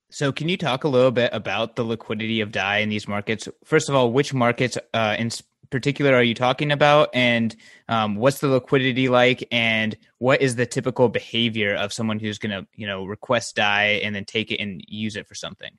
So, 0.10 0.32
can 0.32 0.48
you 0.48 0.58
talk 0.58 0.86
a 0.86 0.88
little 0.88 1.12
bit 1.12 1.32
about 1.34 1.76
the 1.76 1.84
liquidity 1.84 2.40
of 2.40 2.52
DAI 2.52 2.78
in 2.78 2.90
these 2.90 3.08
markets? 3.08 3.50
First 3.66 3.90
of 3.90 3.96
all, 3.96 4.14
which 4.14 4.34
markets 4.34 4.78
uh, 4.94 5.16
in 5.20 5.30
particular 5.74 6.14
are 6.14 6.24
you 6.24 6.36
talking 6.36 6.72
about 6.72 7.10
and 7.14 7.56
um, 7.90 8.16
what's 8.16 8.40
the 8.40 8.48
liquidity 8.48 9.10
like 9.10 9.46
and 9.52 9.98
what 10.20 10.40
is 10.40 10.56
the 10.56 10.68
typical 10.68 11.10
behavior 11.10 11.74
of 11.74 11.92
someone 11.92 12.20
who's 12.20 12.38
going 12.38 12.52
to 12.52 12.68
you 12.76 12.86
know 12.86 13.06
request 13.06 13.56
DAI 13.56 14.02
and 14.04 14.16
then 14.16 14.24
take 14.24 14.52
it 14.52 14.62
and 14.62 14.86
use 14.88 15.16
it 15.16 15.28
for 15.28 15.34
something 15.34 15.72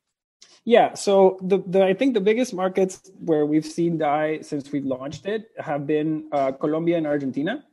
yeah 0.64 0.94
so 0.94 1.38
the, 1.42 1.58
the 1.66 1.84
i 1.84 1.94
think 1.94 2.14
the 2.14 2.20
biggest 2.20 2.54
markets 2.54 3.10
where 3.20 3.46
we've 3.46 3.66
seen 3.66 3.98
DAI 3.98 4.40
since 4.40 4.72
we've 4.72 4.84
launched 4.84 5.26
it 5.26 5.50
have 5.58 5.86
been 5.86 6.28
uh, 6.32 6.52
colombia 6.52 6.96
and 6.96 7.06
argentina. 7.06 7.64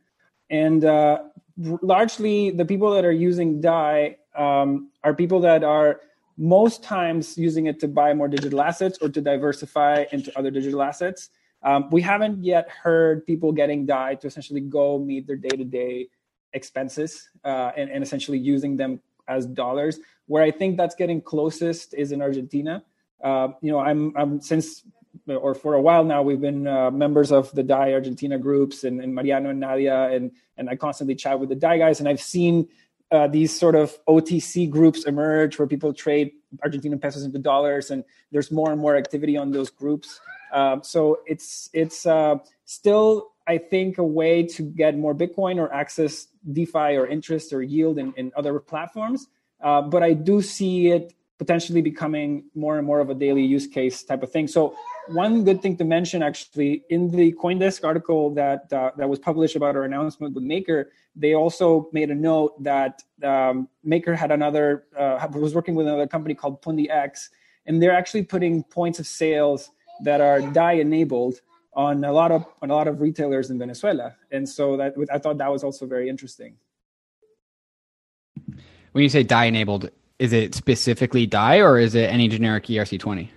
And 0.52 0.84
uh, 0.84 1.24
largely 1.56 2.50
the 2.50 2.64
people 2.64 2.90
that 2.92 3.04
are 3.04 3.12
using 3.12 3.60
DAI 3.60 4.18
um, 4.36 4.90
are 5.02 5.14
people 5.14 5.40
that 5.40 5.64
are 5.64 6.00
most 6.36 6.82
times 6.82 7.36
using 7.36 7.66
it 7.66 7.80
to 7.80 7.88
buy 7.88 8.14
more 8.14 8.28
digital 8.28 8.60
assets 8.60 8.98
or 9.00 9.08
to 9.08 9.20
diversify 9.20 10.04
into 10.12 10.36
other 10.38 10.50
digital 10.50 10.82
assets. 10.82 11.30
Um, 11.62 11.88
we 11.90 12.02
haven't 12.02 12.42
yet 12.42 12.68
heard 12.68 13.26
people 13.26 13.52
getting 13.52 13.86
DAI 13.86 14.16
to 14.16 14.26
essentially 14.26 14.60
go 14.60 14.98
meet 14.98 15.26
their 15.26 15.36
day-to-day 15.36 16.08
expenses 16.52 17.28
uh, 17.44 17.72
and, 17.76 17.90
and, 17.90 18.02
essentially 18.02 18.36
using 18.36 18.76
them 18.76 19.00
as 19.28 19.46
dollars. 19.46 19.98
Where 20.26 20.42
I 20.42 20.50
think 20.50 20.76
that's 20.76 20.94
getting 20.94 21.20
closest 21.20 21.94
is 21.94 22.12
in 22.12 22.22
Argentina. 22.22 22.84
Uh, 23.22 23.48
you 23.60 23.70
know, 23.70 23.78
I'm, 23.78 24.12
I'm 24.16 24.40
since 24.40 24.84
or 25.26 25.54
for 25.54 25.74
a 25.74 25.80
while 25.80 26.04
now 26.04 26.22
we've 26.22 26.40
been 26.40 26.66
uh, 26.66 26.90
members 26.90 27.30
of 27.30 27.52
the 27.52 27.62
DAI 27.62 27.92
Argentina 27.92 28.38
groups 28.38 28.84
and, 28.84 29.00
and, 29.00 29.14
Mariano 29.14 29.50
and 29.50 29.60
Nadia 29.60 30.08
and 30.10 30.32
and 30.56 30.68
I 30.68 30.76
constantly 30.76 31.14
chat 31.14 31.38
with 31.38 31.48
the 31.48 31.54
DAI 31.54 31.78
guys 31.78 32.00
and 32.00 32.08
I've 32.08 32.20
seen 32.20 32.68
uh, 33.10 33.28
these 33.28 33.56
sort 33.56 33.74
of 33.74 33.96
OTC 34.06 34.70
groups 34.70 35.04
emerge 35.04 35.58
where 35.58 35.68
people 35.68 35.92
trade 35.92 36.32
Argentinian 36.64 37.00
pesos 37.00 37.24
into 37.24 37.38
dollars 37.38 37.90
and 37.90 38.04
there's 38.32 38.50
more 38.50 38.72
and 38.72 38.80
more 38.80 38.96
activity 38.96 39.36
on 39.36 39.50
those 39.50 39.70
groups. 39.70 40.18
Um, 40.52 40.82
so 40.82 41.20
it's 41.26 41.68
it's 41.72 42.06
uh, 42.06 42.36
still 42.64 43.31
I 43.46 43.58
think 43.58 43.98
a 43.98 44.04
way 44.04 44.44
to 44.48 44.62
get 44.62 44.96
more 44.96 45.14
Bitcoin 45.14 45.58
or 45.58 45.72
access 45.72 46.28
DeFi 46.52 46.96
or 46.96 47.06
interest 47.06 47.52
or 47.52 47.62
yield 47.62 47.98
in, 47.98 48.12
in 48.16 48.32
other 48.36 48.58
platforms. 48.60 49.28
Uh, 49.60 49.82
but 49.82 50.02
I 50.02 50.12
do 50.12 50.42
see 50.42 50.88
it 50.88 51.14
potentially 51.38 51.82
becoming 51.82 52.44
more 52.54 52.78
and 52.78 52.86
more 52.86 53.00
of 53.00 53.10
a 53.10 53.14
daily 53.14 53.42
use 53.42 53.66
case 53.66 54.04
type 54.04 54.22
of 54.22 54.30
thing. 54.30 54.46
So 54.46 54.76
one 55.08 55.42
good 55.44 55.60
thing 55.60 55.76
to 55.78 55.84
mention 55.84 56.22
actually 56.22 56.84
in 56.88 57.10
the 57.10 57.32
CoinDesk 57.32 57.84
article 57.84 58.32
that 58.34 58.72
uh, 58.72 58.92
that 58.96 59.08
was 59.08 59.18
published 59.18 59.56
about 59.56 59.74
our 59.74 59.82
announcement 59.82 60.34
with 60.34 60.44
Maker, 60.44 60.92
they 61.16 61.34
also 61.34 61.88
made 61.92 62.10
a 62.10 62.14
note 62.14 62.62
that 62.62 63.02
um, 63.24 63.68
Maker 63.82 64.14
had 64.14 64.30
another 64.30 64.84
uh, 64.96 65.26
was 65.32 65.54
working 65.54 65.74
with 65.74 65.86
another 65.88 66.06
company 66.06 66.34
called 66.34 66.62
Pundi 66.62 66.86
and 67.66 67.82
they're 67.82 67.94
actually 67.94 68.22
putting 68.22 68.62
points 68.62 68.98
of 69.00 69.06
sales 69.06 69.70
that 70.04 70.20
are 70.20 70.40
DAI 70.40 70.74
enabled 70.74 71.40
on 71.74 72.04
a 72.04 72.12
lot 72.12 72.30
of 72.30 72.44
on 72.60 72.70
a 72.70 72.74
lot 72.74 72.88
of 72.88 73.00
retailers 73.00 73.50
in 73.50 73.58
Venezuela, 73.58 74.16
and 74.30 74.48
so 74.48 74.76
that 74.76 74.94
I 75.12 75.18
thought 75.18 75.38
that 75.38 75.50
was 75.50 75.64
also 75.64 75.86
very 75.86 76.08
interesting. 76.08 76.56
When 78.92 79.02
you 79.02 79.08
say 79.08 79.22
DAI 79.22 79.46
enabled, 79.46 79.90
is 80.18 80.32
it 80.32 80.54
specifically 80.54 81.26
DAI 81.26 81.60
or 81.60 81.78
is 81.78 81.94
it 81.94 82.10
any 82.10 82.28
generic 82.28 82.66
ERC20? 82.66 83.28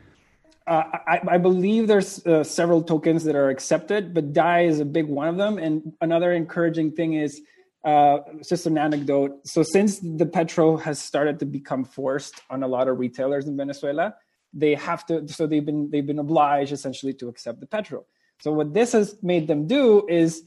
Uh, 0.68 0.84
I, 1.08 1.22
I, 1.28 1.38
believe 1.38 1.88
there's 1.88 2.26
uh, 2.26 2.44
several 2.44 2.82
tokens 2.82 3.24
that 3.26 3.36
are 3.36 3.50
accepted, 3.50 4.16
but 4.16 4.34
DAI 4.34 4.66
is 4.66 4.80
a 4.80 4.86
big 4.86 5.06
one 5.06 5.28
of 5.28 5.38
them. 5.38 5.60
And 5.60 5.94
another 6.02 6.34
encouraging 6.34 6.92
thing 6.92 7.14
is 7.14 7.40
uh, 7.84 8.20
just 8.44 8.66
an 8.66 8.78
anecdote. 8.78 9.48
So 9.48 9.62
since 9.62 10.00
the 10.00 10.26
petro 10.26 10.76
has 10.78 10.98
started 10.98 11.40
to 11.40 11.46
become 11.46 11.86
forced 11.86 12.42
on 12.50 12.64
a 12.64 12.68
lot 12.68 12.88
of 12.88 12.98
retailers 12.98 13.48
in 13.48 13.56
Venezuela, 13.56 14.16
they 14.54 14.74
have 14.74 15.06
to. 15.06 15.28
So 15.28 15.46
they've 15.46 15.66
been 15.66 15.92
they've 15.92 16.06
been 16.06 16.18
obliged 16.18 16.72
essentially 16.72 17.14
to 17.14 17.28
accept 17.30 17.60
the 17.60 17.68
petro. 17.68 18.06
So 18.40 18.52
what 18.52 18.74
this 18.74 18.92
has 18.92 19.16
made 19.22 19.48
them 19.48 19.68
do 19.68 20.06
is 20.08 20.44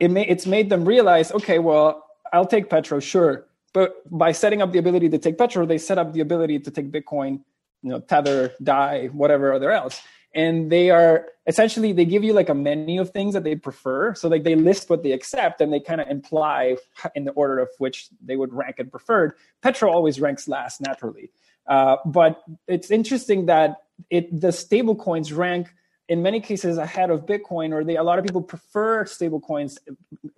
it 0.00 0.10
may, 0.10 0.26
it's 0.26 0.46
made 0.46 0.70
them 0.70 0.84
realize, 0.84 1.32
okay, 1.32 1.58
well, 1.58 2.04
I'll 2.32 2.46
take 2.46 2.68
petro, 2.68 3.00
sure, 3.00 3.46
but 3.72 3.96
by 4.10 4.32
setting 4.32 4.62
up 4.62 4.72
the 4.72 4.78
ability 4.78 5.08
to 5.10 5.18
take 5.18 5.38
petro, 5.38 5.66
they 5.66 5.78
set 5.78 5.98
up 5.98 6.12
the 6.12 6.20
ability 6.20 6.58
to 6.60 6.70
take 6.70 6.90
Bitcoin 6.90 7.40
you 7.82 7.90
know 7.90 8.00
tether 8.00 8.52
DAI 8.62 9.10
whatever 9.12 9.52
other 9.52 9.70
else. 9.70 10.00
And 10.34 10.70
they 10.70 10.90
are 10.90 11.26
essentially 11.46 11.92
they 11.92 12.04
give 12.04 12.24
you 12.24 12.32
like 12.32 12.48
a 12.48 12.54
menu 12.54 13.00
of 13.00 13.10
things 13.10 13.32
that 13.34 13.44
they 13.44 13.54
prefer. 13.54 14.14
So 14.14 14.28
like 14.28 14.42
they 14.42 14.54
list 14.54 14.90
what 14.90 15.02
they 15.02 15.12
accept 15.12 15.60
and 15.60 15.72
they 15.72 15.80
kind 15.80 16.00
of 16.00 16.08
imply 16.08 16.76
in 17.14 17.24
the 17.24 17.30
order 17.32 17.58
of 17.58 17.68
which 17.78 18.08
they 18.22 18.36
would 18.36 18.52
rank 18.52 18.76
it 18.78 18.90
preferred. 18.90 19.34
Petro 19.62 19.90
always 19.90 20.20
ranks 20.20 20.48
last 20.48 20.80
naturally. 20.80 21.30
Uh, 21.66 21.96
but 22.04 22.42
it's 22.68 22.90
interesting 22.90 23.46
that 23.46 23.82
it 24.10 24.40
the 24.40 24.52
stable 24.52 24.96
coins 24.96 25.32
rank 25.32 25.68
in 26.08 26.22
many 26.22 26.40
cases 26.40 26.78
ahead 26.78 27.10
of 27.10 27.26
bitcoin 27.26 27.72
or 27.72 27.82
they 27.84 27.96
a 27.96 28.02
lot 28.02 28.18
of 28.18 28.24
people 28.24 28.42
prefer 28.42 29.04
stable 29.04 29.40
coins 29.40 29.78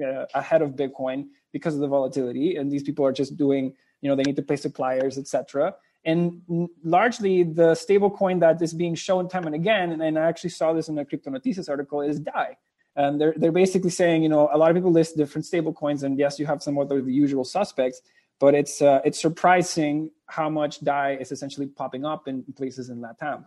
uh, 0.05 0.25
ahead 0.35 0.63
of 0.63 0.71
bitcoin 0.73 1.27
because 1.53 1.75
of 1.75 1.81
the 1.81 1.89
volatility 1.89 2.57
and 2.57 2.71
these 2.71 2.83
people 2.83 3.05
are 3.05 3.13
just 3.13 3.37
doing 3.37 3.73
you 4.01 4.09
know 4.09 4.17
they 4.17 4.23
need 4.23 4.37
to 4.37 4.43
pay 4.43 4.57
suppliers 4.57 5.19
etc 5.19 5.75
and 6.05 6.41
largely, 6.85 7.43
the 7.43 7.73
stablecoin 7.73 8.41
that 8.41 8.63
is 8.63 8.73
being 8.73 8.95
shown 8.95 9.29
time 9.29 9.45
and 9.45 9.55
again, 9.55 9.93
and, 9.93 10.03
and 10.03 10.19
I 10.19 10.27
actually 10.27 10.51
saw 10.51 10.73
this 10.73 10.89
in 10.89 10.95
the 10.95 11.05
CriptoNoticias 11.05 11.69
article, 11.69 12.01
is 12.01 12.21
DAI. 12.21 12.57
And 12.97 13.21
they're, 13.21 13.35
they're 13.37 13.53
basically 13.53 13.91
saying, 13.91 14.23
you 14.23 14.29
know, 14.29 14.49
a 14.53 14.59
lot 14.59 14.71
of 14.71 14.77
people 14.77 14.91
list 14.91 15.17
different 15.17 15.45
stablecoins, 15.45 16.03
and 16.05 16.19
yes, 16.19 16.39
you 16.39 16.47
have 16.47 16.63
some 16.63 16.79
of 16.79 16.89
the 16.89 17.03
usual 17.03 17.45
suspects, 17.45 18.01
but 18.41 18.55
it's 18.55 18.81
uh, 18.81 19.01
it's 19.05 19.21
surprising 19.21 20.11
how 20.27 20.49
much 20.49 20.81
DAI 20.81 21.19
is 21.21 21.31
essentially 21.31 21.67
popping 21.67 22.05
up 22.05 22.27
in 22.27 22.43
places 22.57 22.89
in 22.89 22.99
Latam. 23.01 23.45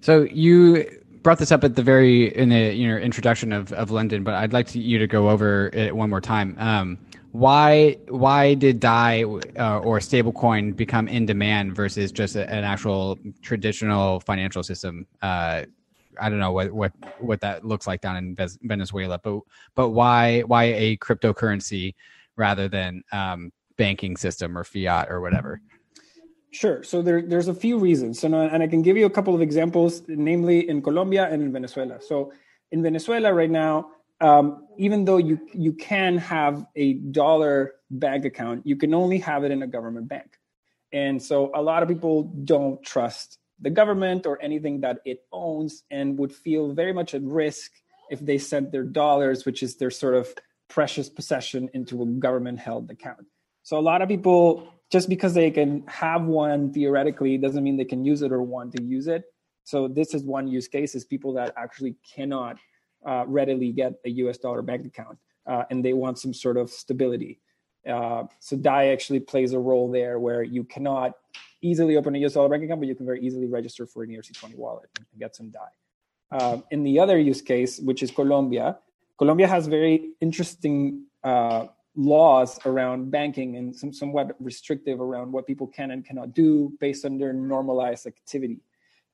So 0.00 0.22
you 0.22 0.84
brought 1.22 1.38
this 1.38 1.50
up 1.50 1.64
at 1.64 1.74
the 1.74 1.82
very 1.82 2.34
in 2.36 2.50
the 2.50 2.74
you 2.74 2.88
know 2.88 2.96
introduction 2.96 3.52
of 3.52 3.72
of 3.72 3.90
Ledn, 3.90 4.22
but 4.22 4.34
I'd 4.34 4.52
like 4.52 4.68
to, 4.68 4.78
you 4.78 4.98
to 4.98 5.06
go 5.06 5.30
over 5.30 5.70
it 5.72 5.96
one 5.96 6.10
more 6.10 6.20
time. 6.20 6.54
Um, 6.58 6.98
why 7.32 7.96
why 8.08 8.54
did 8.54 8.78
DAI 8.78 9.24
uh, 9.24 9.80
or 9.80 9.98
stablecoin 9.98 10.76
become 10.76 11.08
in 11.08 11.26
demand 11.26 11.74
versus 11.74 12.12
just 12.12 12.36
a, 12.36 12.48
an 12.48 12.62
actual 12.62 13.18
traditional 13.42 14.20
financial 14.20 14.62
system? 14.62 15.06
Uh, 15.20 15.64
I 16.20 16.28
don't 16.28 16.38
know 16.38 16.52
what, 16.52 16.70
what 16.70 16.92
what 17.18 17.40
that 17.40 17.64
looks 17.64 17.88
like 17.88 18.00
down 18.00 18.16
in 18.16 18.36
Venezuela, 18.62 19.18
but 19.18 19.40
but 19.74 19.88
why 19.88 20.42
why 20.42 20.64
a 20.64 20.96
cryptocurrency 20.98 21.94
rather 22.36 22.68
than 22.68 23.02
um, 23.10 23.50
banking 23.76 24.16
system 24.16 24.56
or 24.56 24.62
fiat 24.62 25.10
or 25.10 25.20
whatever? 25.20 25.60
Sure. 26.54 26.84
So 26.84 27.02
there, 27.02 27.20
there's 27.20 27.48
a 27.48 27.54
few 27.54 27.78
reasons, 27.78 28.22
and, 28.22 28.32
and 28.32 28.62
I 28.62 28.68
can 28.68 28.80
give 28.80 28.96
you 28.96 29.06
a 29.06 29.10
couple 29.10 29.34
of 29.34 29.42
examples, 29.42 30.02
namely 30.06 30.68
in 30.68 30.82
Colombia 30.82 31.26
and 31.28 31.42
in 31.42 31.52
Venezuela. 31.52 32.00
So 32.00 32.32
in 32.70 32.80
Venezuela 32.80 33.34
right 33.34 33.50
now, 33.50 33.88
um, 34.20 34.68
even 34.78 35.04
though 35.04 35.16
you 35.16 35.40
you 35.52 35.72
can 35.72 36.16
have 36.18 36.64
a 36.76 36.94
dollar 36.94 37.72
bank 37.90 38.24
account, 38.24 38.64
you 38.64 38.76
can 38.76 38.94
only 38.94 39.18
have 39.18 39.42
it 39.42 39.50
in 39.50 39.64
a 39.64 39.66
government 39.66 40.06
bank, 40.08 40.38
and 40.92 41.20
so 41.20 41.50
a 41.54 41.60
lot 41.60 41.82
of 41.82 41.88
people 41.88 42.22
don't 42.44 42.80
trust 42.84 43.38
the 43.60 43.70
government 43.70 44.24
or 44.24 44.40
anything 44.40 44.82
that 44.82 45.00
it 45.04 45.24
owns, 45.32 45.82
and 45.90 46.16
would 46.18 46.32
feel 46.32 46.72
very 46.72 46.92
much 46.92 47.14
at 47.14 47.22
risk 47.22 47.72
if 48.10 48.20
they 48.20 48.38
sent 48.38 48.70
their 48.70 48.84
dollars, 48.84 49.44
which 49.44 49.60
is 49.60 49.76
their 49.76 49.90
sort 49.90 50.14
of 50.14 50.32
precious 50.68 51.08
possession, 51.08 51.68
into 51.74 52.00
a 52.02 52.06
government-held 52.06 52.90
account. 52.90 53.26
So 53.64 53.76
a 53.76 53.84
lot 53.90 54.02
of 54.02 54.08
people, 54.08 54.68
just 54.94 55.08
because 55.08 55.34
they 55.34 55.50
can 55.50 55.82
have 55.88 56.22
one 56.22 56.72
theoretically, 56.72 57.36
doesn't 57.36 57.64
mean 57.64 57.76
they 57.76 57.84
can 57.94 58.04
use 58.04 58.22
it 58.22 58.30
or 58.30 58.42
want 58.42 58.70
to 58.76 58.80
use 58.80 59.08
it. 59.08 59.24
So 59.64 59.88
this 59.88 60.14
is 60.14 60.22
one 60.22 60.46
use 60.46 60.68
case: 60.68 60.94
is 60.94 61.04
people 61.04 61.32
that 61.32 61.52
actually 61.56 61.96
cannot 62.14 62.58
uh, 63.04 63.24
readily 63.26 63.72
get 63.72 63.94
a 64.04 64.10
US 64.22 64.38
dollar 64.38 64.62
bank 64.62 64.86
account 64.86 65.18
uh, 65.50 65.64
and 65.68 65.84
they 65.84 65.94
want 65.94 66.20
some 66.20 66.32
sort 66.32 66.56
of 66.56 66.70
stability. 66.70 67.40
Uh, 67.94 68.22
so 68.38 68.56
DAI 68.56 68.92
actually 68.92 69.18
plays 69.18 69.52
a 69.52 69.58
role 69.58 69.90
there 69.90 70.20
where 70.20 70.44
you 70.44 70.62
cannot 70.62 71.10
easily 71.60 71.96
open 71.96 72.14
a 72.14 72.20
US 72.26 72.34
dollar 72.34 72.48
bank 72.48 72.62
account, 72.62 72.80
but 72.80 72.86
you 72.86 72.94
can 72.94 73.04
very 73.04 73.20
easily 73.26 73.46
register 73.46 73.84
for 73.86 74.04
an 74.04 74.10
ERC20 74.10 74.54
wallet 74.54 74.88
and 74.96 75.06
get 75.18 75.34
some 75.34 75.50
DAI. 75.50 75.72
Um, 76.38 76.62
in 76.70 76.84
the 76.84 77.00
other 77.00 77.18
use 77.18 77.42
case, 77.42 77.80
which 77.80 78.00
is 78.04 78.12
Colombia, 78.12 78.78
Colombia 79.18 79.48
has 79.48 79.66
very 79.66 80.10
interesting 80.20 81.06
uh, 81.24 81.66
laws 81.96 82.58
around 82.66 83.10
banking 83.10 83.56
and 83.56 83.74
some, 83.74 83.92
somewhat 83.92 84.34
restrictive 84.40 85.00
around 85.00 85.32
what 85.32 85.46
people 85.46 85.66
can 85.66 85.90
and 85.90 86.04
cannot 86.04 86.34
do 86.34 86.72
based 86.80 87.04
on 87.04 87.18
their 87.18 87.32
normalized 87.32 88.06
activity. 88.06 88.58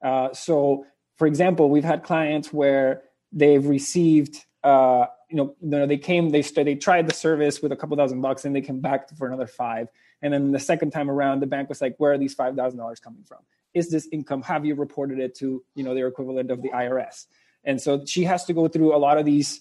Uh, 0.02 0.32
so, 0.32 0.86
for 1.16 1.26
example, 1.26 1.68
we've 1.68 1.84
had 1.84 2.02
clients 2.02 2.52
where 2.52 3.02
they've 3.32 3.66
received 3.66 4.44
uh, 4.62 5.06
you 5.30 5.36
know, 5.36 5.54
you 5.62 5.70
know 5.70 5.86
they 5.86 5.96
came 5.96 6.30
they 6.30 6.42
they 6.42 6.74
tried 6.74 7.08
the 7.08 7.14
service 7.14 7.62
with 7.62 7.72
a 7.72 7.76
couple 7.76 7.96
thousand 7.96 8.20
bucks 8.20 8.44
and 8.44 8.54
they 8.54 8.60
came 8.60 8.80
back 8.80 9.08
for 9.16 9.26
another 9.26 9.46
five. 9.46 9.88
And 10.22 10.34
then 10.34 10.52
the 10.52 10.58
second 10.58 10.90
time 10.90 11.10
around 11.10 11.40
the 11.40 11.46
bank 11.46 11.68
was 11.68 11.80
like 11.80 11.94
where 11.98 12.12
are 12.12 12.18
these 12.18 12.34
five 12.34 12.56
thousand 12.56 12.78
dollars 12.78 13.00
coming 13.00 13.22
from? 13.24 13.38
Is 13.72 13.90
this 13.90 14.08
income 14.12 14.42
have 14.42 14.66
you 14.66 14.74
reported 14.74 15.18
it 15.18 15.34
to 15.36 15.62
you 15.74 15.84
know 15.84 15.94
their 15.94 16.08
equivalent 16.08 16.50
of 16.50 16.60
the 16.60 16.70
irs 16.70 17.26
and 17.64 17.80
so 17.80 18.04
she 18.04 18.24
has 18.24 18.44
to 18.44 18.52
go 18.52 18.68
through 18.68 18.94
a 18.94 18.98
lot 18.98 19.18
of 19.18 19.24
these 19.24 19.60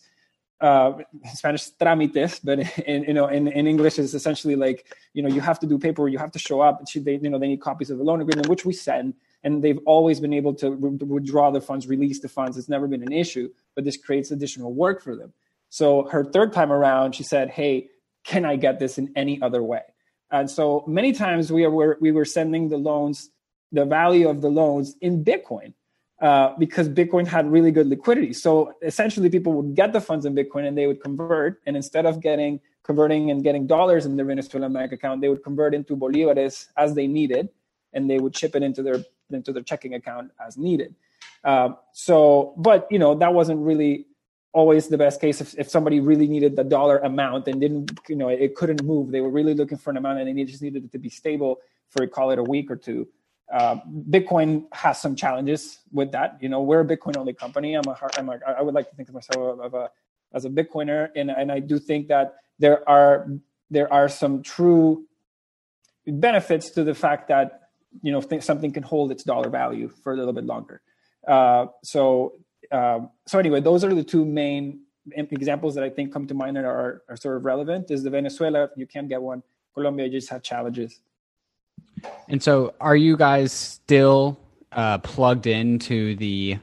uh, 0.62 0.94
Spanish 1.34 1.72
trámites, 1.80 2.40
but 2.44 2.60
in 2.88 3.04
you 3.04 3.14
know 3.14 3.28
in, 3.28 3.48
in 3.48 3.68
English 3.68 4.00
is 4.00 4.14
essentially 4.14 4.56
like 4.56 4.86
you 5.14 5.24
know 5.24 5.30
you 5.30 5.42
have 5.42 5.60
to 5.60 5.68
do 5.68 5.78
paper, 5.78 6.08
you 6.08 6.18
have 6.18 6.32
to 6.32 6.40
show 6.40 6.62
up. 6.62 6.84
They 6.94 7.20
you 7.22 7.30
know 7.30 7.40
they 7.40 7.48
need 7.48 7.62
copies 7.62 7.90
of 7.90 7.98
the 7.98 8.04
loan 8.04 8.22
agreement, 8.22 8.48
which 8.48 8.66
we 8.66 8.74
send, 8.74 9.14
and 9.44 9.64
they've 9.64 9.80
always 9.86 10.20
been 10.20 10.34
able 10.34 10.54
to 10.56 10.72
re- 10.72 10.98
withdraw 11.06 11.52
the 11.52 11.62
funds, 11.62 11.88
release 11.88 12.20
the 12.20 12.30
funds. 12.30 12.58
It's 12.58 12.70
never 12.70 12.88
been 12.88 13.04
an 13.04 13.14
issue, 13.14 13.50
but 13.76 13.86
this 13.86 13.98
creates 13.98 14.32
additional 14.32 14.74
work 14.74 15.02
for 15.02 15.16
them. 15.16 15.34
So 15.70 16.08
her 16.10 16.26
third 16.26 16.52
time 16.52 16.72
around, 16.72 17.16
she 17.16 17.24
said, 17.24 17.50
"Hey, 17.50 17.90
can 18.24 18.44
I 18.44 18.56
get 18.56 18.80
this 18.80 18.98
in 18.98 19.12
any 19.16 19.42
other 19.42 19.64
way?" 19.64 19.84
And 20.32 20.50
so 20.50 20.84
many 20.88 21.14
times 21.14 21.52
we 21.52 21.66
were 21.68 21.98
we 22.02 22.12
were 22.12 22.26
sending 22.26 22.70
the 22.70 22.78
loans, 22.78 23.30
the 23.72 23.86
value 23.86 24.28
of 24.28 24.42
the 24.42 24.50
loans 24.50 24.96
in 25.02 25.24
Bitcoin. 25.24 25.74
Uh, 26.22 26.54
because 26.58 26.90
Bitcoin 26.90 27.26
had 27.26 27.50
really 27.50 27.72
good 27.72 27.88
liquidity. 27.88 28.34
So 28.34 28.74
essentially, 28.82 29.30
people 29.30 29.54
would 29.54 29.74
get 29.74 29.94
the 29.94 30.02
funds 30.02 30.26
in 30.26 30.36
Bitcoin 30.36 30.68
and 30.68 30.78
they 30.78 30.86
would 30.86 31.02
convert. 31.02 31.62
And 31.66 31.78
instead 31.78 32.06
of 32.06 32.20
getting 32.20 32.60
converting 32.84 33.32
and 33.32 33.42
getting 33.42 33.66
dollars 33.66 34.06
in 34.06 34.18
their 34.18 34.26
Venezuelan 34.26 34.74
bank 34.74 34.92
account, 34.92 35.22
they 35.22 35.30
would 35.30 35.44
convert 35.44 35.74
into 35.74 35.96
bolivares 35.96 36.68
as 36.76 36.94
they 36.94 37.08
needed, 37.08 37.48
and 37.94 38.10
they 38.10 38.20
would 38.20 38.34
chip 38.34 38.54
it 38.54 38.64
into 38.64 38.84
their 38.84 39.06
into 39.32 39.54
their 39.54 39.64
checking 39.64 39.94
account 39.94 40.32
as 40.46 40.58
needed. 40.58 40.94
Um, 41.46 41.78
so, 41.94 42.54
but 42.58 42.88
you 42.92 43.00
know 43.00 43.16
that 43.16 43.34
wasn't 43.34 43.62
really 43.62 44.08
always 44.52 44.88
the 44.88 44.98
best 44.98 45.22
case 45.22 45.40
if, 45.40 45.58
if 45.58 45.70
somebody 45.70 46.00
really 46.00 46.28
needed 46.28 46.56
the 46.56 46.64
dollar 46.64 46.98
amount 46.98 47.48
and 47.48 47.62
didn't 47.62 47.98
you 48.10 48.16
know 48.16 48.30
it 48.30 48.56
couldn't 48.56 48.84
move 48.84 49.12
they 49.12 49.22
were 49.22 49.30
really 49.30 49.54
looking 49.54 49.78
for 49.78 49.92
an 49.92 49.98
amount 49.98 50.20
and 50.20 50.38
they 50.38 50.44
just 50.44 50.64
needed 50.64 50.84
it 50.84 50.92
to 50.92 50.98
be 50.98 51.08
stable 51.08 51.60
for 51.90 52.08
call 52.08 52.32
it 52.32 52.40
a 52.40 52.44
week 52.44 52.72
or 52.72 52.76
two 52.76 53.08
uh, 53.54 53.78
bitcoin 54.10 54.66
has 54.74 55.02
some 55.02 55.16
challenges 55.16 55.80
with 55.92 56.12
that 56.12 56.38
you 56.42 56.50
know 56.50 56.62
we're 56.62 56.82
a 56.82 56.86
bitcoin 56.86 57.18
only 57.18 57.34
company 57.34 57.76
i'm 57.76 57.88
a, 57.88 57.98
I'm 58.18 58.30
a 58.30 58.40
i 58.58 58.62
would 58.62 58.76
like 58.76 58.90
to 58.90 58.96
think 58.96 59.10
of 59.10 59.16
myself 59.16 59.60
of 59.60 59.74
a 59.74 59.90
as 60.34 60.46
a 60.46 60.50
bitcoiner 60.50 61.10
and, 61.16 61.32
and 61.32 61.52
i 61.52 61.60
do 61.60 61.80
think 61.80 62.08
that 62.10 62.36
there 62.60 62.88
are 62.88 63.28
there 63.72 63.92
are 63.92 64.10
some 64.10 64.44
true 64.44 65.06
benefits 66.08 66.70
to 66.72 66.84
the 66.84 66.94
fact 66.94 67.28
that 67.28 67.70
you 68.02 68.12
know 68.12 68.22
th- 68.22 68.44
something 68.44 68.72
can 68.72 68.84
hold 68.84 69.12
its 69.12 69.24
dollar 69.24 69.50
value 69.50 69.90
for 70.04 70.14
a 70.14 70.18
little 70.18 70.34
bit 70.34 70.46
longer. 70.46 70.82
Uh, 71.28 71.68
so 71.84 72.34
um, 72.72 73.10
so 73.28 73.40
anyway, 73.40 73.62
those 73.62 73.84
are 73.84 73.94
the 73.94 74.04
two 74.04 74.26
main 74.26 74.82
examples 75.16 75.74
that 75.76 75.84
I 75.84 75.90
think 75.90 76.14
come 76.14 76.28
to 76.28 76.34
mind 76.34 76.58
that 76.58 76.66
are, 76.66 77.02
are 77.10 77.18
sort 77.18 77.38
of 77.38 77.46
relevant. 77.46 77.90
Is 77.90 78.04
the 78.04 78.10
Venezuela 78.10 78.70
you 78.76 78.86
can't 78.86 79.10
get 79.10 79.22
one. 79.22 79.44
Colombia 79.74 80.10
just 80.10 80.30
had 80.30 80.44
challenges. 80.44 81.00
And 82.28 82.42
so, 82.42 82.74
are 82.80 82.96
you 82.96 83.18
guys 83.18 83.52
still 83.52 84.40
uh, 84.72 85.00
plugged 85.00 85.48
into 85.48 86.16
the 86.16 86.58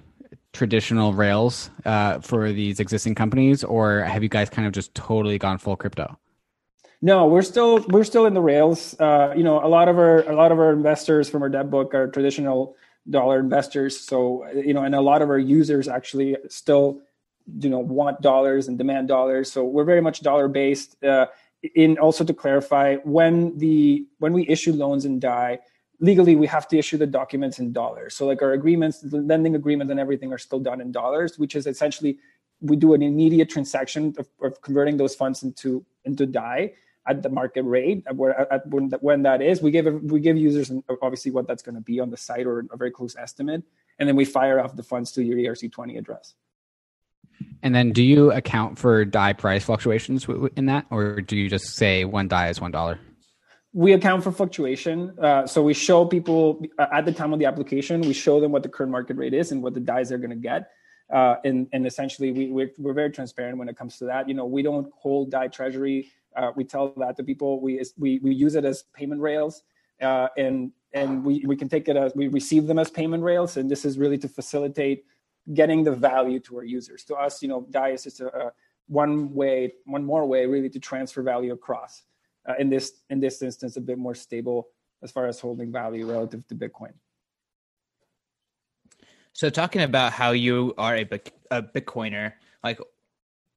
traditional 0.52 1.12
rails 1.12 1.70
uh, 1.84 2.18
for 2.20 2.52
these 2.52 2.80
existing 2.80 3.14
companies, 3.14 3.62
or 3.62 4.00
have 4.00 4.22
you 4.22 4.28
guys 4.28 4.48
kind 4.48 4.66
of 4.66 4.72
just 4.72 4.94
totally 4.94 5.38
gone 5.38 5.58
full 5.58 5.76
crypto? 5.76 6.18
No, 7.02 7.26
we're 7.26 7.42
still 7.42 7.84
we're 7.88 8.04
still 8.04 8.26
in 8.26 8.34
the 8.34 8.40
rails. 8.40 8.98
Uh, 8.98 9.34
you 9.36 9.44
know, 9.44 9.64
a 9.64 9.68
lot 9.68 9.88
of 9.88 9.98
our 9.98 10.20
a 10.28 10.34
lot 10.34 10.52
of 10.52 10.58
our 10.58 10.72
investors 10.72 11.28
from 11.28 11.42
our 11.42 11.48
debt 11.48 11.70
book 11.70 11.94
are 11.94 12.08
traditional 12.08 12.74
dollar 13.08 13.38
investors. 13.38 14.00
So 14.00 14.46
you 14.50 14.74
know, 14.74 14.82
and 14.82 14.94
a 14.94 15.00
lot 15.00 15.22
of 15.22 15.28
our 15.28 15.38
users 15.38 15.88
actually 15.88 16.36
still 16.48 17.02
you 17.60 17.68
know 17.68 17.78
want 17.78 18.22
dollars 18.22 18.68
and 18.68 18.78
demand 18.78 19.08
dollars. 19.08 19.52
So 19.52 19.64
we're 19.64 19.84
very 19.84 20.00
much 20.00 20.20
dollar 20.20 20.48
based. 20.48 21.02
Uh, 21.04 21.26
in 21.74 21.98
also 21.98 22.24
to 22.24 22.34
clarify, 22.34 22.96
when 22.96 23.56
the 23.58 24.06
when 24.18 24.32
we 24.32 24.46
issue 24.48 24.72
loans 24.72 25.04
in 25.04 25.18
DAI, 25.18 25.58
legally 26.00 26.36
we 26.36 26.46
have 26.46 26.68
to 26.68 26.78
issue 26.78 26.96
the 26.96 27.06
documents 27.06 27.58
in 27.58 27.72
dollars. 27.72 28.14
So 28.14 28.26
like 28.26 28.42
our 28.42 28.52
agreements, 28.52 29.00
the 29.00 29.18
lending 29.18 29.54
agreement 29.54 29.90
and 29.90 29.98
everything 29.98 30.32
are 30.32 30.38
still 30.38 30.60
done 30.60 30.80
in 30.80 30.92
dollars, 30.92 31.38
which 31.38 31.54
is 31.54 31.66
essentially 31.66 32.18
we 32.60 32.76
do 32.76 32.94
an 32.94 33.02
immediate 33.02 33.50
transaction 33.50 34.14
of, 34.18 34.28
of 34.42 34.60
converting 34.62 34.96
those 34.96 35.14
funds 35.14 35.42
into 35.42 35.84
into 36.04 36.26
DAI 36.26 36.72
at 37.08 37.22
the 37.22 37.28
market 37.28 37.62
rate 37.62 38.04
where 38.14 38.52
at 38.52 38.66
when, 38.68 38.90
when 39.00 39.22
that 39.22 39.40
is 39.40 39.62
we 39.62 39.70
give 39.70 39.86
we 40.02 40.20
give 40.20 40.36
users 40.36 40.72
obviously 41.02 41.30
what 41.30 41.46
that's 41.46 41.62
going 41.62 41.74
to 41.74 41.80
be 41.80 42.00
on 42.00 42.10
the 42.10 42.16
site 42.16 42.46
or 42.46 42.66
a 42.72 42.76
very 42.76 42.90
close 42.90 43.14
estimate 43.16 43.62
and 43.98 44.08
then 44.08 44.16
we 44.16 44.24
fire 44.24 44.58
off 44.58 44.74
the 44.74 44.82
funds 44.82 45.12
to 45.12 45.22
your 45.22 45.36
erc20 45.36 45.98
address 45.98 46.34
and 47.66 47.74
then 47.74 47.90
do 47.90 48.02
you 48.02 48.30
account 48.30 48.78
for 48.78 49.04
DAI 49.04 49.32
price 49.32 49.64
fluctuations 49.64 50.26
in 50.56 50.66
that 50.66 50.86
or 50.90 51.20
do 51.20 51.36
you 51.36 51.50
just 51.50 51.74
say 51.74 52.04
one 52.04 52.28
DAI 52.28 52.48
is 52.48 52.60
one 52.60 52.70
dollar 52.70 52.98
we 53.72 53.92
account 53.92 54.24
for 54.24 54.32
fluctuation. 54.32 55.14
Uh, 55.20 55.46
so 55.46 55.62
we 55.62 55.74
show 55.74 56.06
people 56.06 56.64
uh, 56.78 56.86
at 56.94 57.04
the 57.04 57.12
time 57.12 57.34
of 57.34 57.38
the 57.38 57.44
application, 57.44 58.00
we 58.00 58.14
show 58.14 58.40
them 58.40 58.50
what 58.50 58.62
the 58.62 58.70
current 58.70 58.90
market 58.90 59.18
rate 59.18 59.34
is 59.34 59.52
and 59.52 59.62
what 59.62 59.74
the 59.74 59.80
DAIs 59.80 60.08
they're 60.08 60.16
going 60.16 60.30
to 60.30 60.36
get. 60.36 60.70
Uh, 61.12 61.34
and, 61.44 61.68
and 61.74 61.86
essentially, 61.86 62.32
we, 62.32 62.50
we're, 62.50 62.70
we're, 62.78 62.94
very 62.94 63.10
transparent 63.10 63.58
when 63.58 63.68
it 63.68 63.76
comes 63.76 63.98
to 63.98 64.06
that. 64.06 64.30
You 64.30 64.34
know, 64.34 64.46
we 64.46 64.62
don't 64.62 64.90
hold 64.96 65.30
DAI 65.30 65.48
treasury. 65.48 66.10
Uh, 66.34 66.52
we 66.56 66.64
tell 66.64 66.94
that 66.96 67.18
to 67.18 67.22
people. 67.22 67.60
We, 67.60 67.82
we, 67.98 68.18
we 68.20 68.34
use 68.34 68.54
it 68.54 68.64
as 68.64 68.84
payment 68.94 69.20
rails. 69.20 69.62
Uh, 70.00 70.28
and 70.38 70.72
and 70.94 71.22
we, 71.22 71.44
we 71.46 71.54
can 71.54 71.68
take 71.68 71.86
it 71.88 71.96
as 71.96 72.14
we 72.14 72.28
receive 72.28 72.66
them 72.66 72.78
as 72.78 72.90
payment 72.90 73.22
rails. 73.22 73.58
And 73.58 73.70
this 73.70 73.84
is 73.84 73.98
really 73.98 74.16
to 74.18 74.28
facilitate 74.28 75.04
getting 75.54 75.84
the 75.84 75.92
value 75.92 76.40
to 76.40 76.56
our 76.56 76.64
users. 76.64 77.04
To 77.04 77.16
us, 77.16 77.42
you 77.42 77.48
know, 77.48 77.66
DAI 77.70 77.90
is 77.90 78.04
just 78.04 78.20
a, 78.20 78.46
a 78.46 78.52
one 78.88 79.32
way, 79.34 79.74
one 79.84 80.04
more 80.04 80.26
way 80.26 80.46
really 80.46 80.70
to 80.70 80.80
transfer 80.80 81.22
value 81.22 81.52
across 81.52 82.02
uh, 82.48 82.54
in 82.58 82.70
this 82.70 82.92
in 83.10 83.20
this 83.20 83.42
instance 83.42 83.76
a 83.76 83.80
bit 83.80 83.98
more 83.98 84.14
stable 84.14 84.68
as 85.02 85.10
far 85.10 85.26
as 85.26 85.40
holding 85.40 85.72
value 85.72 86.10
relative 86.10 86.46
to 86.48 86.54
Bitcoin. 86.54 86.92
So, 89.32 89.50
talking 89.50 89.82
about 89.82 90.12
how 90.12 90.30
you 90.30 90.74
are 90.78 90.96
a, 90.96 91.08
a 91.50 91.62
Bitcoiner, 91.62 92.32
like 92.64 92.80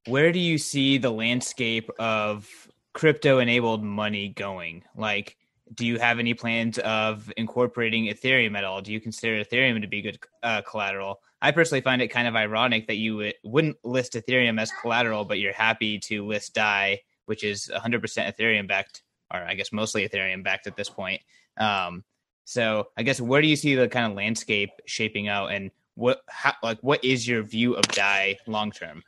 where 0.06 0.32
do 0.32 0.38
you 0.38 0.58
see 0.58 0.98
the 0.98 1.10
landscape 1.10 1.90
of 1.98 2.48
crypto 2.92 3.38
enabled 3.38 3.82
money 3.82 4.28
going? 4.28 4.84
Like, 4.96 5.36
do 5.74 5.86
you 5.86 5.98
have 5.98 6.18
any 6.18 6.34
plans 6.34 6.78
of 6.78 7.32
incorporating 7.36 8.06
Ethereum 8.06 8.56
at 8.56 8.64
all? 8.64 8.82
Do 8.82 8.92
you 8.92 9.00
consider 9.00 9.42
Ethereum 9.44 9.80
to 9.80 9.86
be 9.86 10.02
good 10.02 10.18
uh, 10.42 10.62
collateral? 10.62 11.20
I 11.42 11.52
personally 11.52 11.80
find 11.80 12.02
it 12.02 12.08
kind 12.08 12.26
of 12.28 12.36
ironic 12.36 12.86
that 12.88 12.96
you 12.96 13.12
w- 13.12 13.32
wouldn't 13.44 13.76
list 13.84 14.14
Ethereum 14.14 14.60
as 14.60 14.72
collateral, 14.80 15.24
but 15.24 15.38
you're 15.38 15.52
happy 15.52 15.98
to 16.00 16.26
list 16.26 16.54
DAI 16.54 17.00
which 17.30 17.44
is 17.44 17.70
100% 17.72 18.02
Ethereum 18.02 18.66
backed, 18.66 19.04
or 19.32 19.38
I 19.38 19.54
guess 19.54 19.70
mostly 19.70 20.06
Ethereum 20.06 20.42
backed 20.42 20.66
at 20.66 20.74
this 20.74 20.88
point. 20.88 21.22
Um, 21.58 22.02
so 22.44 22.88
I 22.96 23.04
guess 23.04 23.20
where 23.20 23.40
do 23.40 23.46
you 23.46 23.54
see 23.54 23.76
the 23.76 23.86
kind 23.86 24.10
of 24.10 24.16
landscape 24.16 24.70
shaping 24.86 25.28
out, 25.28 25.52
and 25.52 25.70
what 25.94 26.22
how, 26.28 26.54
like 26.64 26.80
what 26.80 27.04
is 27.04 27.28
your 27.28 27.44
view 27.44 27.74
of 27.74 27.82
DAI 27.82 28.36
long 28.48 28.72
term? 28.72 29.04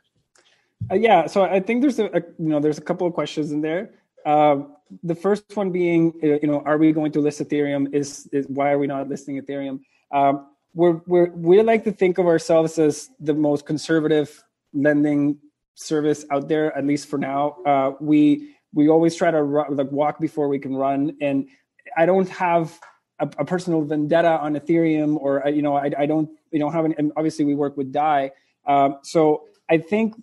Uh, 0.89 0.95
yeah, 0.95 1.27
so 1.27 1.43
I 1.43 1.59
think 1.59 1.81
there's 1.81 1.99
a, 1.99 2.05
a, 2.05 2.21
you 2.39 2.47
know 2.47 2.61
there's 2.61 2.77
a 2.77 2.81
couple 2.81 3.05
of 3.05 3.13
questions 3.13 3.51
in 3.51 3.59
there. 3.59 3.95
Uh, 4.25 4.61
the 5.01 5.15
first 5.15 5.45
one 5.55 5.71
being 5.71 6.13
uh, 6.23 6.39
you 6.41 6.47
know 6.47 6.61
are 6.65 6.77
we 6.77 6.91
going 6.91 7.11
to 7.13 7.21
list 7.21 7.41
Ethereum? 7.41 7.93
Is 7.93 8.27
is 8.31 8.45
why 8.47 8.71
are 8.71 8.77
we 8.77 8.87
not 8.87 9.09
listing 9.09 9.41
Ethereum? 9.41 9.79
Um, 10.11 10.47
we're 10.73 11.01
we're 11.05 11.29
we 11.31 11.61
like 11.61 11.83
to 11.83 11.91
think 11.91 12.17
of 12.17 12.25
ourselves 12.25 12.77
as 12.79 13.09
the 13.19 13.33
most 13.33 13.65
conservative 13.65 14.43
lending 14.73 15.37
service 15.75 16.25
out 16.31 16.47
there 16.47 16.75
at 16.77 16.85
least 16.85 17.07
for 17.07 17.17
now 17.17 17.55
uh, 17.65 17.91
we 17.99 18.55
we 18.73 18.89
always 18.89 19.15
try 19.15 19.29
to 19.29 19.41
run, 19.41 19.75
like 19.75 19.91
walk 19.91 20.19
before 20.19 20.47
we 20.47 20.59
can 20.59 20.75
run 20.75 21.15
and 21.21 21.47
i 21.97 22.05
don't 22.05 22.29
have 22.29 22.79
a, 23.19 23.29
a 23.37 23.45
personal 23.45 23.81
vendetta 23.83 24.39
on 24.39 24.55
ethereum 24.55 25.17
or 25.17 25.45
uh, 25.45 25.49
you 25.49 25.61
know 25.61 25.75
i, 25.75 25.91
I 25.97 26.05
don't 26.05 26.29
you 26.51 26.59
know 26.59 26.69
have 26.69 26.85
and 26.85 27.11
obviously 27.15 27.45
we 27.45 27.55
work 27.55 27.77
with 27.77 27.91
dai 27.91 28.31
um, 28.65 28.97
so 29.03 29.45
i 29.69 29.77
think 29.77 30.13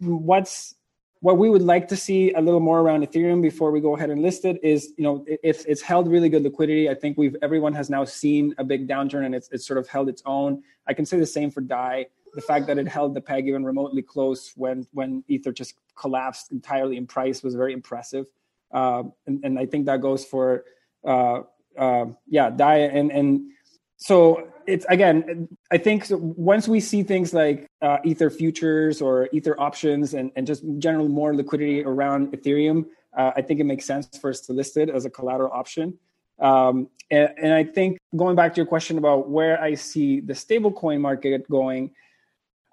what's 0.00 0.74
what 1.20 1.36
we 1.36 1.50
would 1.50 1.62
like 1.62 1.86
to 1.88 1.96
see 1.96 2.32
a 2.32 2.40
little 2.40 2.60
more 2.60 2.80
around 2.80 3.06
ethereum 3.06 3.42
before 3.42 3.70
we 3.70 3.80
go 3.80 3.94
ahead 3.94 4.10
and 4.10 4.22
list 4.22 4.44
it 4.44 4.58
is 4.62 4.92
you 4.96 5.04
know 5.04 5.24
it, 5.26 5.38
it's 5.42 5.64
it's 5.66 5.82
held 5.82 6.08
really 6.08 6.28
good 6.28 6.42
liquidity. 6.42 6.88
I 6.88 6.94
think 6.94 7.18
we've 7.18 7.36
everyone 7.42 7.74
has 7.74 7.90
now 7.90 8.04
seen 8.04 8.54
a 8.58 8.64
big 8.64 8.88
downturn 8.88 9.26
and 9.26 9.34
it's, 9.34 9.48
it's 9.52 9.66
sort 9.66 9.78
of 9.78 9.86
held 9.88 10.08
its 10.08 10.22
own. 10.24 10.62
I 10.86 10.94
can 10.94 11.04
say 11.04 11.18
the 11.18 11.26
same 11.26 11.50
for 11.50 11.60
dai. 11.60 12.06
The 12.34 12.40
fact 12.40 12.66
that 12.68 12.78
it 12.78 12.88
held 12.88 13.14
the 13.14 13.20
peg 13.20 13.48
even 13.48 13.64
remotely 13.64 14.02
close 14.02 14.52
when 14.56 14.86
when 14.92 15.22
ether 15.28 15.52
just 15.52 15.74
collapsed 15.94 16.52
entirely 16.52 16.96
in 16.96 17.06
price 17.06 17.42
was 17.42 17.54
very 17.54 17.72
impressive. 17.72 18.26
Uh, 18.72 19.02
and, 19.26 19.44
and 19.44 19.58
i 19.58 19.66
think 19.66 19.84
that 19.84 20.00
goes 20.00 20.24
for 20.24 20.64
uh, 21.04 21.40
uh, 21.76 22.06
yeah 22.28 22.50
DAI 22.50 22.76
and 22.76 23.10
and 23.10 23.50
so 23.96 24.48
it's 24.70 24.86
again 24.88 25.48
i 25.70 25.78
think 25.78 26.06
once 26.10 26.68
we 26.68 26.80
see 26.80 27.02
things 27.02 27.34
like 27.34 27.66
uh, 27.82 27.98
ether 28.04 28.30
futures 28.30 29.02
or 29.02 29.28
ether 29.32 29.58
options 29.60 30.14
and, 30.14 30.30
and 30.36 30.46
just 30.46 30.62
generally 30.78 31.08
more 31.08 31.34
liquidity 31.34 31.82
around 31.84 32.32
ethereum 32.32 32.86
uh, 33.16 33.32
i 33.36 33.42
think 33.42 33.60
it 33.60 33.64
makes 33.64 33.84
sense 33.84 34.06
for 34.18 34.30
us 34.30 34.40
to 34.40 34.52
list 34.52 34.76
it 34.76 34.88
as 34.88 35.04
a 35.04 35.10
collateral 35.10 35.52
option 35.52 35.98
um, 36.40 36.88
and, 37.10 37.28
and, 37.36 37.52
i 37.52 37.64
think 37.64 37.98
going 38.16 38.36
back 38.36 38.54
to 38.54 38.58
your 38.58 38.66
question 38.66 38.98
about 38.98 39.28
where 39.28 39.60
i 39.60 39.74
see 39.74 40.20
the 40.20 40.32
stablecoin 40.32 41.00
market 41.00 41.48
going 41.48 41.90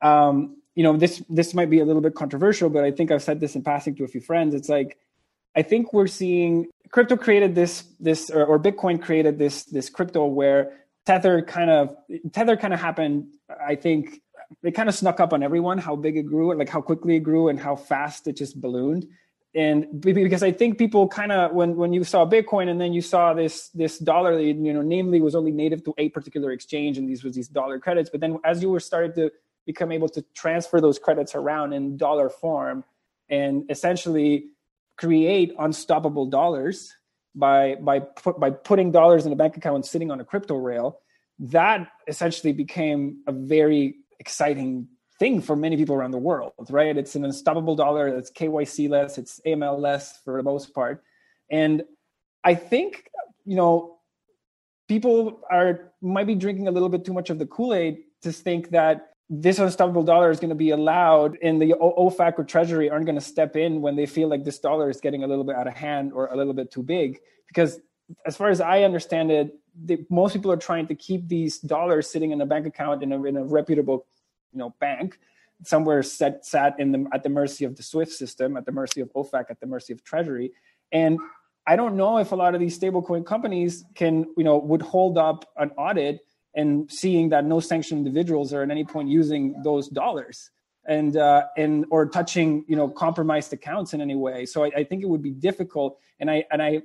um, 0.02 0.58
you 0.78 0.84
know, 0.84 0.96
this 0.96 1.24
this 1.28 1.56
might 1.56 1.72
be 1.72 1.80
a 1.80 1.86
little 1.86 2.04
bit 2.04 2.14
controversial, 2.14 2.70
but 2.70 2.84
I 2.84 2.92
think 2.92 3.10
I've 3.10 3.24
said 3.24 3.40
this 3.40 3.56
in 3.56 3.64
passing 3.64 3.96
to 3.96 4.04
a 4.04 4.08
few 4.08 4.22
friends. 4.22 4.54
It's 4.54 4.70
like 4.70 5.00
I 5.56 5.64
think 5.64 5.92
we're 5.92 6.06
seeing 6.06 6.68
crypto 6.92 7.18
created 7.18 7.56
this 7.56 7.84
this 8.00 8.30
or, 8.30 8.46
or 8.46 8.60
Bitcoin 8.60 9.02
created 9.02 9.40
this 9.40 9.64
this 9.64 9.90
crypto 9.90 10.28
where 10.28 10.74
Tether 11.08 11.42
kind 11.42 11.70
of 11.70 11.96
Tether 12.34 12.58
kind 12.58 12.74
of 12.74 12.82
happened. 12.82 13.28
I 13.66 13.76
think 13.76 14.22
it 14.62 14.72
kind 14.72 14.90
of 14.90 14.96
snuck 14.96 15.22
up 15.22 15.32
on 15.32 15.42
everyone 15.42 15.78
how 15.78 15.96
big 15.96 16.18
it 16.18 16.24
grew, 16.24 16.54
like 16.54 16.68
how 16.68 16.82
quickly 16.82 17.16
it 17.16 17.22
grew, 17.22 17.48
and 17.48 17.58
how 17.58 17.78
fast 17.78 18.28
it 18.28 18.36
just 18.36 18.60
ballooned. 18.60 19.08
And 19.56 20.02
because 20.02 20.44
I 20.44 20.52
think 20.52 20.78
people 20.78 21.08
kind 21.08 21.32
of 21.32 21.54
when 21.54 21.78
when 21.78 21.94
you 21.94 22.04
saw 22.04 22.26
Bitcoin 22.26 22.68
and 22.68 22.80
then 22.80 22.92
you 22.92 23.02
saw 23.02 23.34
this 23.34 23.70
this 23.70 23.98
dollar 24.00 24.38
you 24.38 24.74
know 24.74 24.82
namely 24.82 25.22
was 25.22 25.34
only 25.34 25.52
native 25.52 25.82
to 25.86 25.94
a 25.98 26.10
particular 26.10 26.52
exchange 26.52 26.98
and 26.98 27.08
these 27.10 27.24
was 27.24 27.34
these 27.34 27.48
dollar 27.48 27.80
credits, 27.80 28.10
but 28.10 28.20
then 28.20 28.38
as 28.44 28.62
you 28.62 28.70
were 28.70 28.82
started 28.82 29.16
to 29.16 29.32
become 29.66 29.94
able 29.94 30.10
to 30.10 30.22
transfer 30.34 30.82
those 30.82 31.00
credits 31.00 31.36
around 31.36 31.72
in 31.72 31.96
dollar 31.96 32.30
form 32.30 32.84
and 33.30 33.64
essentially 33.72 34.48
create 34.98 35.54
unstoppable 35.58 36.26
dollars 36.26 36.94
by 37.36 37.76
by 37.76 38.00
put, 38.00 38.40
by 38.40 38.50
putting 38.50 38.92
dollars 38.92 39.26
in 39.26 39.32
a 39.32 39.36
bank 39.36 39.58
account 39.58 39.76
and 39.76 39.86
sitting 39.86 40.12
on 40.12 40.20
a 40.20 40.26
crypto 40.26 40.56
rail 40.56 41.00
that 41.40 41.90
essentially 42.08 42.52
became 42.52 43.22
a 43.28 43.32
very 43.32 43.96
exciting 44.20 44.88
thing 45.20 45.42
for 45.42 45.56
many 45.56 45.78
people 45.78 45.96
around 45.96 46.12
the 46.12 46.18
world 46.18 46.54
right? 46.70 46.98
It's 46.98 47.16
an 47.16 47.26
unstoppable 47.26 47.76
dollar. 47.76 48.08
It's 48.08 48.32
kyc 48.32 48.90
less. 48.90 49.18
It's 49.18 49.40
aml 49.46 49.80
less 49.80 50.20
for 50.24 50.38
the 50.38 50.44
most 50.44 50.74
part. 50.74 51.04
And 51.52 51.84
i 52.44 52.54
think 52.54 53.10
you 53.46 53.56
know 53.56 53.98
people 54.88 55.42
are 55.50 55.92
might 56.02 56.28
be 56.28 56.36
drinking 56.36 56.68
a 56.68 56.72
little 56.72 56.90
bit 56.90 57.04
too 57.04 57.14
much 57.14 57.30
of 57.30 57.40
the 57.40 57.46
kool-aid 57.46 57.98
to 58.22 58.32
think 58.32 58.70
that 58.70 59.10
this 59.30 59.60
unstoppable 59.60 60.04
dollar 60.04 60.32
is 60.32 60.40
going 60.40 60.50
to 60.50 60.56
be 60.56 60.70
allowed 60.70 61.38
and 61.42 61.62
the 61.62 61.74
OFAC 61.74 62.40
or 62.40 62.46
treasury 62.46 62.90
aren't 62.90 63.06
going 63.06 63.18
to 63.18 63.22
step 63.22 63.58
in 63.58 63.82
when 63.82 63.96
they 63.96 64.06
feel 64.06 64.30
like 64.30 64.46
this 64.46 64.60
dollar 64.60 64.90
is 64.90 65.02
getting 65.02 65.24
a 65.24 65.28
little 65.28 65.44
bit 65.44 65.56
out 65.56 65.68
of 65.68 65.74
hand 65.74 66.14
or 66.14 66.28
a 66.28 66.36
little 66.38 66.54
bit 66.54 66.72
too 66.72 66.82
big. 66.82 67.20
Because 67.48 67.80
as 68.26 68.38
far 68.38 68.50
as 68.50 68.62
i 68.62 68.84
understand 68.84 69.32
it 69.32 69.56
the, 69.84 70.06
most 70.10 70.34
people 70.34 70.52
are 70.52 70.58
trying 70.58 70.88
to 70.88 70.96
keep 70.96 71.28
these 71.28 71.60
dollars 71.60 72.10
sitting 72.10 72.32
in 72.32 72.42
a 72.42 72.46
bank 72.46 72.66
account 72.66 73.04
in 73.04 73.12
a, 73.12 73.24
in 73.24 73.38
a 73.38 73.44
reputable 73.44 74.06
you 74.52 74.60
know 74.60 74.74
bank 74.80 75.20
somewhere 75.64 76.04
set 76.04 76.46
sat 76.46 76.80
in 76.80 76.92
the 76.92 77.06
at 77.14 77.24
the 77.24 77.30
mercy 77.30 77.66
of 77.66 77.76
the 77.76 77.84
swift 77.84 78.12
system 78.12 78.58
at 78.58 78.66
the 78.66 78.72
mercy 78.72 79.02
of 79.02 79.12
ofac 79.14 79.46
at 79.50 79.60
the 79.60 79.66
mercy 79.66 79.94
of 79.94 80.04
treasury. 80.04 80.52
And 80.92 81.20
i 81.66 81.76
don't 81.76 81.96
know 81.96 82.18
if 82.18 82.32
a 82.32 82.36
lot 82.36 82.54
of 82.54 82.62
these 82.62 82.78
stablecoin 82.80 83.26
companies 83.26 83.84
can 83.96 84.26
you 84.38 84.44
know 84.44 84.58
would 84.58 84.82
hold 84.82 85.18
up 85.18 85.50
an 85.58 85.72
audit 85.72 86.22
and 86.58 86.92
seeing 86.92 87.30
that 87.30 87.46
no 87.46 87.62
sanctioned 87.62 88.00
individuals 88.00 88.52
are 88.52 88.64
at 88.64 88.72
any 88.72 88.84
point 88.84 89.08
using 89.08 89.56
those 89.64 89.88
dollars 89.88 90.50
and 90.88 91.16
uh, 91.16 91.44
and 91.56 91.86
or 91.92 92.08
touching 92.08 92.66
you 92.68 92.76
know 92.76 92.90
compromised 92.90 93.54
accounts 93.54 93.94
in 93.94 94.02
any 94.02 94.16
way. 94.16 94.46
So 94.46 94.66
I, 94.66 94.72
I, 94.78 94.84
think 94.84 95.04
it 95.04 95.10
would 95.10 95.22
be 95.22 95.32
difficult, 95.32 96.00
and 96.20 96.32
I 96.32 96.46
and 96.52 96.62
I 96.62 96.82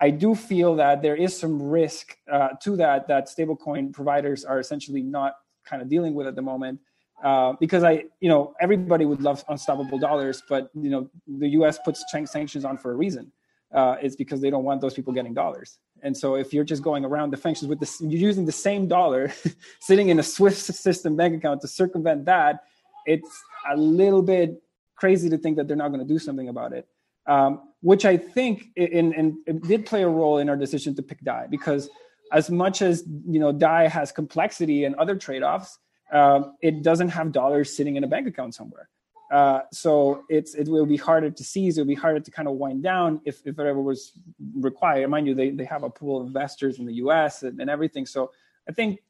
I 0.00 0.10
do 0.10 0.34
feel 0.34 0.76
that 0.76 1.02
there 1.02 1.14
is 1.14 1.38
some 1.38 1.60
risk 1.60 2.16
uh, 2.30 2.50
to 2.62 2.76
that 2.76 3.06
that 3.08 3.28
stablecoin 3.28 3.92
providers 3.92 4.44
are 4.44 4.58
essentially 4.58 5.02
not 5.02 5.34
kind 5.64 5.82
of 5.82 5.88
dealing 5.88 6.14
with 6.14 6.26
at 6.26 6.34
the 6.34 6.42
moment. 6.42 6.80
Uh, 7.22 7.52
because 7.60 7.84
I, 7.84 8.06
you 8.18 8.28
know, 8.28 8.52
everybody 8.60 9.04
would 9.04 9.20
love 9.20 9.44
unstoppable 9.48 9.96
dollars, 9.96 10.42
but 10.48 10.70
you 10.74 10.90
know, 10.90 11.08
the 11.28 11.50
U.S. 11.50 11.78
puts 11.84 12.04
sanctions 12.10 12.64
on 12.64 12.76
for 12.76 12.90
a 12.90 12.96
reason. 12.96 13.30
Uh, 13.72 13.96
it's 14.02 14.16
because 14.16 14.40
they 14.40 14.50
don't 14.50 14.64
want 14.64 14.80
those 14.80 14.92
people 14.92 15.12
getting 15.12 15.32
dollars. 15.32 15.78
And 16.02 16.16
so, 16.16 16.34
if 16.34 16.52
you're 16.52 16.64
just 16.64 16.82
going 16.82 17.04
around 17.04 17.32
the 17.32 17.36
functions 17.36 17.68
with 17.68 17.80
this, 17.80 18.00
you're 18.00 18.20
using 18.20 18.44
the 18.44 18.52
same 18.52 18.88
dollar 18.88 19.32
sitting 19.80 20.08
in 20.08 20.18
a 20.18 20.22
Swift 20.22 20.58
system 20.58 21.16
bank 21.16 21.36
account 21.36 21.60
to 21.62 21.68
circumvent 21.68 22.24
that. 22.26 22.64
It's 23.06 23.30
a 23.70 23.76
little 23.76 24.22
bit 24.22 24.62
crazy 24.96 25.28
to 25.30 25.38
think 25.38 25.56
that 25.56 25.68
they're 25.68 25.76
not 25.76 25.88
going 25.88 26.00
to 26.00 26.06
do 26.06 26.18
something 26.18 26.48
about 26.48 26.72
it 26.72 26.86
um, 27.26 27.68
which 27.80 28.04
I 28.04 28.16
think 28.16 28.66
in, 28.76 29.12
in, 29.12 29.42
it 29.46 29.62
did 29.62 29.86
play 29.86 30.02
a 30.02 30.08
role 30.08 30.38
in 30.38 30.48
our 30.48 30.56
decision 30.56 30.94
to 30.96 31.02
pick 31.02 31.20
DAI 31.22 31.46
because 31.50 31.88
as 32.32 32.50
much 32.50 32.82
as 32.82 33.04
you 33.26 33.38
know 33.38 33.52
DAI 33.52 33.88
has 33.88 34.12
complexity 34.12 34.84
and 34.84 34.94
other 34.96 35.16
trade-offs, 35.16 35.78
um, 36.12 36.56
it 36.62 36.82
doesn't 36.82 37.08
have 37.08 37.32
dollars 37.32 37.74
sitting 37.74 37.96
in 37.96 38.04
a 38.04 38.06
bank 38.06 38.26
account 38.26 38.54
somewhere. 38.54 38.88
Uh, 39.32 39.62
so 39.72 40.24
it's 40.28 40.54
it 40.54 40.68
will 40.68 40.86
be 40.86 40.96
harder 40.96 41.30
to 41.30 41.44
seize. 41.44 41.78
It'll 41.78 41.88
be 41.88 41.94
harder 41.94 42.20
to 42.20 42.30
kind 42.30 42.46
of 42.46 42.54
wind 42.54 42.82
down 42.82 43.20
if 43.24 43.40
if 43.46 43.58
it 43.58 43.66
ever 43.66 43.80
was 43.80 44.12
required. 44.54 45.08
Mind 45.08 45.26
you, 45.26 45.34
they 45.34 45.50
they 45.50 45.64
have 45.64 45.82
a 45.82 45.90
pool 45.90 46.20
of 46.20 46.26
investors 46.26 46.78
in 46.78 46.86
the 46.86 46.94
U.S. 46.94 47.42
and, 47.42 47.60
and 47.60 47.70
everything. 47.70 48.06
So 48.06 48.30
I 48.68 48.72
think 48.72 49.00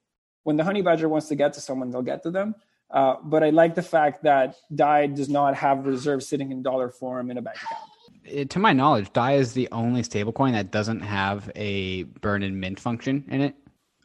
when 0.44 0.56
the 0.56 0.64
honey 0.64 0.82
badger 0.82 1.08
wants 1.08 1.28
to 1.28 1.34
get 1.34 1.52
to 1.54 1.60
someone, 1.60 1.90
they'll 1.90 2.02
get 2.02 2.22
to 2.22 2.30
them. 2.30 2.54
Uh, 2.90 3.16
but 3.22 3.42
I 3.42 3.50
like 3.50 3.74
the 3.74 3.82
fact 3.82 4.22
that 4.22 4.56
DAI 4.74 5.06
does 5.06 5.28
not 5.28 5.54
have 5.54 5.86
reserves 5.86 6.28
sitting 6.28 6.52
in 6.52 6.62
dollar 6.62 6.90
form 6.90 7.30
in 7.30 7.38
a 7.38 7.42
bank 7.42 7.56
account 7.56 7.88
it, 8.24 8.50
to 8.50 8.58
my 8.58 8.72
knowledge, 8.72 9.12
DAI 9.12 9.34
is 9.34 9.52
the 9.52 9.68
only 9.72 10.02
stablecoin 10.02 10.52
that 10.52 10.70
doesn't 10.70 11.00
have 11.00 11.50
a 11.54 12.04
burn 12.04 12.42
and 12.42 12.60
mint 12.60 12.78
function 12.78 13.24
in 13.28 13.40
it, 13.40 13.54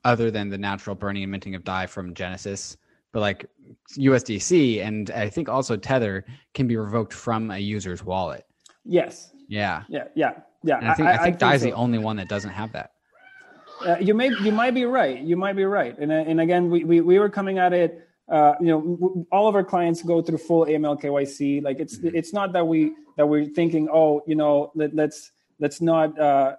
other 0.03 0.31
than 0.31 0.49
the 0.49 0.57
natural 0.57 0.95
burning 0.95 1.23
and 1.23 1.31
minting 1.31 1.55
of 1.55 1.63
DAI 1.63 1.87
from 1.87 2.13
Genesis. 2.13 2.77
But 3.13 3.21
like 3.21 3.45
USDC 3.97 4.85
and 4.85 5.09
I 5.11 5.29
think 5.29 5.49
also 5.49 5.75
Tether 5.77 6.25
can 6.53 6.67
be 6.67 6.75
revoked 6.75 7.13
from 7.13 7.51
a 7.51 7.57
user's 7.57 8.03
wallet. 8.03 8.45
Yes. 8.83 9.31
Yeah. 9.47 9.83
Yeah. 9.87 10.05
Yeah. 10.15 10.33
Yeah. 10.63 10.77
And 10.79 10.89
I 10.89 10.93
think 10.93 11.07
I, 11.07 11.13
I 11.13 11.17
think, 11.23 11.35
I 11.35 11.39
DAI 11.39 11.55
is 11.55 11.61
so. 11.61 11.67
the 11.67 11.73
only 11.73 11.97
one 11.97 12.17
that 12.17 12.27
doesn't 12.27 12.51
have 12.51 12.71
that. 12.73 12.91
Uh, 13.85 13.97
you 13.99 14.13
may 14.13 14.29
you 14.41 14.51
might 14.51 14.73
be 14.73 14.85
right. 14.85 15.19
You 15.19 15.37
might 15.37 15.55
be 15.55 15.65
right. 15.65 15.97
And 15.97 16.11
and 16.11 16.41
again, 16.41 16.69
we 16.69 16.83
we, 16.83 17.01
we 17.01 17.19
were 17.19 17.29
coming 17.29 17.59
at 17.59 17.73
it 17.73 18.07
uh, 18.29 18.55
you 18.59 18.67
know, 18.67 19.25
all 19.31 19.47
of 19.47 19.55
our 19.55 19.63
clients 19.63 20.01
go 20.01 20.21
through 20.21 20.37
full 20.37 20.65
AML 20.65 21.01
KYC. 21.01 21.63
Like 21.63 21.79
it's 21.79 21.97
mm-hmm. 21.97 22.15
it's 22.15 22.33
not 22.33 22.51
that 22.53 22.67
we 22.67 22.93
that 23.15 23.27
we're 23.27 23.45
thinking, 23.45 23.87
oh, 23.91 24.21
you 24.27 24.35
know, 24.35 24.71
let, 24.75 24.93
let's 24.93 25.31
let's 25.59 25.81
not. 25.81 26.17
Uh, 26.19 26.55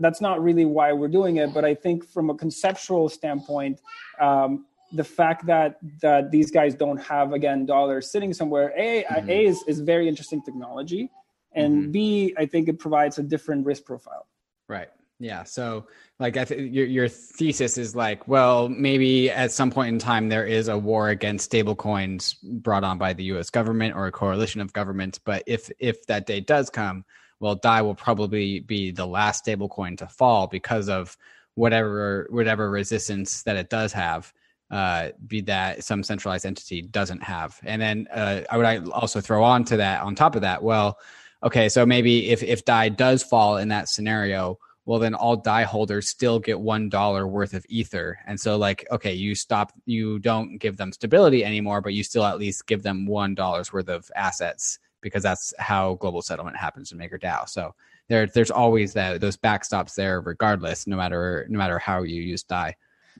that's 0.00 0.20
not 0.20 0.42
really 0.42 0.66
why 0.66 0.92
we're 0.92 1.08
doing 1.08 1.36
it. 1.36 1.54
But 1.54 1.64
I 1.64 1.74
think 1.74 2.06
from 2.06 2.28
a 2.28 2.34
conceptual 2.34 3.08
standpoint, 3.08 3.80
um, 4.20 4.66
the 4.92 5.04
fact 5.04 5.46
that 5.46 5.78
that 6.00 6.30
these 6.30 6.50
guys 6.50 6.74
don't 6.74 6.98
have 6.98 7.32
again 7.32 7.66
dollars 7.66 8.10
sitting 8.10 8.32
somewhere, 8.32 8.72
a 8.76 9.04
mm-hmm. 9.04 9.30
a 9.30 9.46
is 9.46 9.62
is 9.66 9.80
very 9.80 10.08
interesting 10.08 10.42
technology, 10.42 11.10
and 11.52 11.82
mm-hmm. 11.82 11.90
b 11.90 12.34
I 12.36 12.46
think 12.46 12.68
it 12.68 12.78
provides 12.78 13.18
a 13.18 13.22
different 13.22 13.66
risk 13.66 13.84
profile. 13.84 14.26
Right. 14.68 14.88
Yeah. 15.20 15.42
So, 15.42 15.88
like, 16.20 16.36
I 16.36 16.44
th- 16.44 16.70
your 16.72 16.86
your 16.86 17.08
thesis 17.08 17.76
is 17.76 17.96
like, 17.96 18.28
well, 18.28 18.68
maybe 18.68 19.30
at 19.30 19.50
some 19.50 19.70
point 19.70 19.88
in 19.88 19.98
time 19.98 20.28
there 20.28 20.46
is 20.46 20.68
a 20.68 20.78
war 20.78 21.08
against 21.08 21.50
stablecoins 21.50 22.36
brought 22.42 22.84
on 22.84 22.98
by 22.98 23.14
the 23.14 23.24
U.S. 23.24 23.50
government 23.50 23.96
or 23.96 24.06
a 24.06 24.12
coalition 24.12 24.60
of 24.60 24.72
governments. 24.72 25.18
But 25.18 25.42
if 25.46 25.70
if 25.80 26.06
that 26.06 26.26
day 26.26 26.40
does 26.40 26.70
come, 26.70 27.04
well, 27.40 27.56
DAI 27.56 27.82
will 27.82 27.96
probably 27.96 28.60
be 28.60 28.92
the 28.92 29.06
last 29.06 29.44
stablecoin 29.44 29.98
to 29.98 30.06
fall 30.06 30.46
because 30.46 30.88
of 30.88 31.16
whatever 31.56 32.28
whatever 32.30 32.70
resistance 32.70 33.42
that 33.42 33.56
it 33.56 33.68
does 33.68 33.92
have. 33.92 34.32
Uh, 34.70 35.08
be 35.26 35.40
that 35.40 35.82
some 35.82 36.02
centralized 36.02 36.44
entity 36.44 36.82
doesn't 36.82 37.22
have, 37.22 37.58
and 37.62 37.80
then 37.80 38.06
uh, 38.12 38.42
I 38.50 38.56
would 38.56 38.90
also 38.90 39.20
throw 39.20 39.42
on 39.42 39.64
to 39.64 39.78
that 39.78 40.02
on 40.02 40.14
top 40.14 40.34
of 40.34 40.42
that. 40.42 40.62
Well, 40.62 40.98
okay, 41.42 41.70
so 41.70 41.86
maybe 41.86 42.28
if 42.28 42.42
if 42.42 42.66
DAI 42.66 42.90
does 42.90 43.22
fall 43.22 43.56
in 43.56 43.68
that 43.68 43.88
scenario 43.88 44.58
well 44.84 44.98
then 44.98 45.14
all 45.14 45.36
DAI 45.36 45.64
holders 45.64 46.08
still 46.08 46.38
get 46.38 46.58
one 46.58 46.88
dollar 46.88 47.26
worth 47.26 47.52
of 47.52 47.64
ether 47.68 48.18
and 48.26 48.40
so 48.40 48.56
like 48.56 48.86
okay 48.90 49.12
you 49.12 49.34
stop 49.34 49.70
you 49.84 50.18
don't 50.18 50.56
give 50.56 50.78
them 50.78 50.92
stability 50.92 51.44
anymore 51.44 51.82
but 51.82 51.92
you 51.92 52.02
still 52.02 52.24
at 52.24 52.38
least 52.38 52.66
give 52.66 52.82
them 52.82 53.06
one 53.06 53.34
dollar's 53.34 53.70
worth 53.70 53.90
of 53.90 54.10
assets 54.16 54.78
because 55.00 55.22
that's 55.22 55.54
how 55.58 55.94
global 55.94 56.22
settlement 56.22 56.56
happens 56.56 56.92
in 56.92 56.98
MakerDAO. 56.98 57.48
So 57.48 57.74
there, 58.08 58.26
there's 58.26 58.50
always 58.50 58.92
that 58.94 59.20
those 59.20 59.36
backstops 59.36 59.94
there, 59.94 60.20
regardless, 60.20 60.86
no 60.86 60.96
matter 60.96 61.46
no 61.48 61.58
matter 61.58 61.78
how 61.78 62.02
you 62.02 62.20
use 62.22 62.42
DAI. 62.42 62.74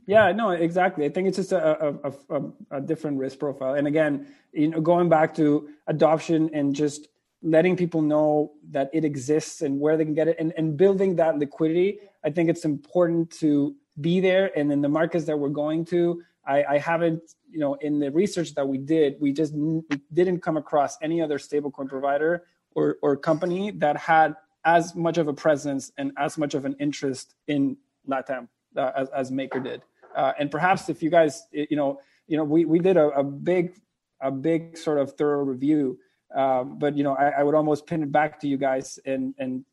Yeah, 0.09 0.33
no, 0.33 0.51
exactly. 0.51 1.05
I 1.05 1.11
think 1.11 1.29
it's 1.29 1.37
just 1.37 1.53
a, 1.53 1.87
a, 1.87 2.12
a, 2.31 2.42
a 2.71 2.81
different 2.81 3.18
risk 3.18 3.38
profile. 3.38 3.75
And 3.75 3.87
again, 3.87 4.27
you 4.53 4.68
know, 4.68 4.81
going 4.81 5.11
back 5.11 5.35
to 5.37 5.68
adoption 5.87 6.49
and 6.55 6.75
just 6.75 7.09
letting 7.42 7.77
people 7.77 8.03
know 8.03 8.53
that 8.71 8.90
it 8.92 9.05
exists 9.05 9.62
and 9.62 9.79
where 9.79 9.97
they 9.97 10.05
can 10.05 10.14
get 10.14 10.29
it 10.29 10.37
and, 10.38 10.53
and 10.57 10.77
building 10.77 11.14
that 11.16 11.38
liquidity 11.38 12.01
i 12.25 12.31
think 12.31 12.51
it's 12.51 12.64
important 12.64 13.31
to 13.31 13.75
be 14.01 14.18
there 14.21 14.51
and 14.59 14.73
in 14.73 14.81
the 14.81 14.88
markets 14.88 15.25
that 15.25 15.38
we're 15.38 15.49
going 15.49 15.85
to 15.85 16.21
i, 16.47 16.64
I 16.64 16.79
haven't 16.79 17.23
you 17.49 17.61
know 17.61 17.75
in 17.75 18.01
the 18.01 18.11
research 18.11 18.55
that 18.55 18.66
we 18.66 18.79
did 18.79 19.16
we 19.21 19.33
just 19.33 19.55
we 19.55 19.83
didn't 20.12 20.40
come 20.40 20.57
across 20.57 20.99
any 21.01 21.23
other 21.23 21.38
stablecoin 21.38 21.88
provider 21.88 22.44
or, 22.75 22.97
or 23.03 23.16
company 23.16 23.71
that 23.73 23.97
had 23.97 24.35
as 24.64 24.94
much 24.97 25.16
of 25.16 25.29
a 25.29 25.33
presence 25.33 25.92
and 25.97 26.12
as 26.18 26.38
much 26.38 26.55
of 26.55 26.64
an 26.64 26.75
interest 26.81 27.37
in 27.47 27.77
latam 28.09 28.49
uh, 28.77 28.90
as, 28.97 29.09
as 29.11 29.31
maker 29.31 29.61
did 29.61 29.83
uh, 30.18 30.33
and 30.38 30.50
perhaps 30.50 30.88
if 30.88 31.02
you 31.02 31.11
guys 31.11 31.46
you 31.52 31.76
know 31.81 32.00
you 32.26 32.37
know 32.37 32.44
we, 32.44 32.64
we 32.66 32.78
did 32.78 32.96
a, 32.96 33.09
a 33.11 33.24
big 33.24 33.81
a 34.20 34.31
big 34.31 34.76
sort 34.76 34.98
of 34.98 35.16
thorough 35.16 35.44
review 35.44 35.98
um, 36.35 36.78
but 36.78 36.96
you 36.96 37.04
know, 37.04 37.14
I, 37.14 37.31
I, 37.31 37.42
would 37.42 37.54
almost 37.54 37.87
pin 37.87 38.02
it 38.02 38.12
back 38.12 38.38
to 38.40 38.48
you 38.48 38.59
guys, 38.59 38.98
and 39.07 39.35
and 39.38 39.64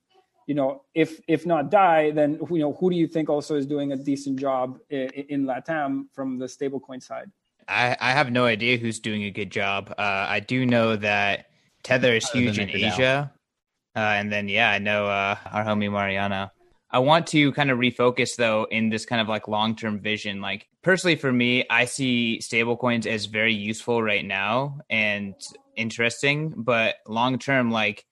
you 0.48 0.56
know, 0.56 0.84
if 0.94 1.20
if 1.28 1.46
not 1.46 1.70
DAI, 1.70 2.12
then 2.12 2.40
you 2.50 2.60
know, 2.60 2.74
who 2.74 2.90
do 2.90 2.96
you 2.96 3.08
think 3.08 3.30
also 3.30 3.56
is 3.56 3.66
doing 3.66 3.92
a 3.92 3.98
decent 3.98 4.40
job 4.40 4.80
in, 4.90 5.10
in 5.10 5.46
LATAM 5.46 6.06
from 6.14 6.40
the 6.40 6.46
stablecoin 6.46 7.04
side? 7.04 7.30
I, 7.68 7.98
I 8.00 8.12
have 8.12 8.32
no 8.32 8.46
idea 8.46 8.78
who's 8.78 9.00
doing 9.00 9.24
a 9.24 9.32
good 9.32 9.50
job. 9.50 9.94
Uh, 9.98 10.28
I 10.30 10.40
do 10.40 10.66
know 10.66 10.96
that 10.96 11.48
Tether 11.84 12.14
is 12.14 12.30
huge 12.30 12.58
in 12.58 12.70
Asia, 12.70 13.34
uh, 13.96 14.00
and 14.00 14.32
then 14.32 14.48
yeah, 14.48 14.70
I 14.70 14.80
know 14.80 15.08
uh, 15.08 15.36
our 15.52 15.66
homie 15.66 15.92
Mariano. 15.92 16.52
I 16.96 17.00
want 17.00 17.28
to 17.28 17.52
kind 17.52 17.72
of 17.72 17.78
refocus 17.78 18.38
though 18.38 18.68
in 18.72 18.88
this 18.88 19.06
kind 19.06 19.20
of 19.22 19.28
like 19.28 19.50
long 19.50 19.76
term 19.76 20.00
vision. 20.00 20.40
Like 20.40 20.70
personally 20.82 21.18
for 21.18 21.30
me, 21.30 21.66
I 21.70 21.84
see 21.84 22.40
stablecoins 22.42 23.06
as 23.06 23.26
very 23.26 23.54
useful 23.54 24.02
right 24.02 24.24
now 24.24 24.80
and 24.90 25.36
interesting, 25.76 26.54
but 26.56 26.96
long 27.06 27.38
term, 27.38 27.70
like 27.70 28.06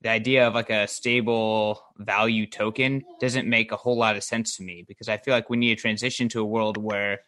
the 0.00 0.08
idea 0.08 0.48
of 0.48 0.54
like 0.54 0.70
a 0.70 0.88
stable 0.88 1.84
value 1.98 2.46
token 2.46 3.04
doesn't 3.20 3.46
make 3.46 3.70
a 3.70 3.76
whole 3.76 3.98
lot 3.98 4.16
of 4.16 4.24
sense 4.24 4.56
to 4.56 4.62
me 4.62 4.82
because 4.88 5.10
I 5.10 5.18
feel 5.18 5.34
like 5.34 5.50
we 5.50 5.58
need 5.58 5.76
to 5.76 5.82
transition 5.82 6.30
to 6.30 6.40
a 6.40 6.46
world 6.46 6.78
where 6.78 7.18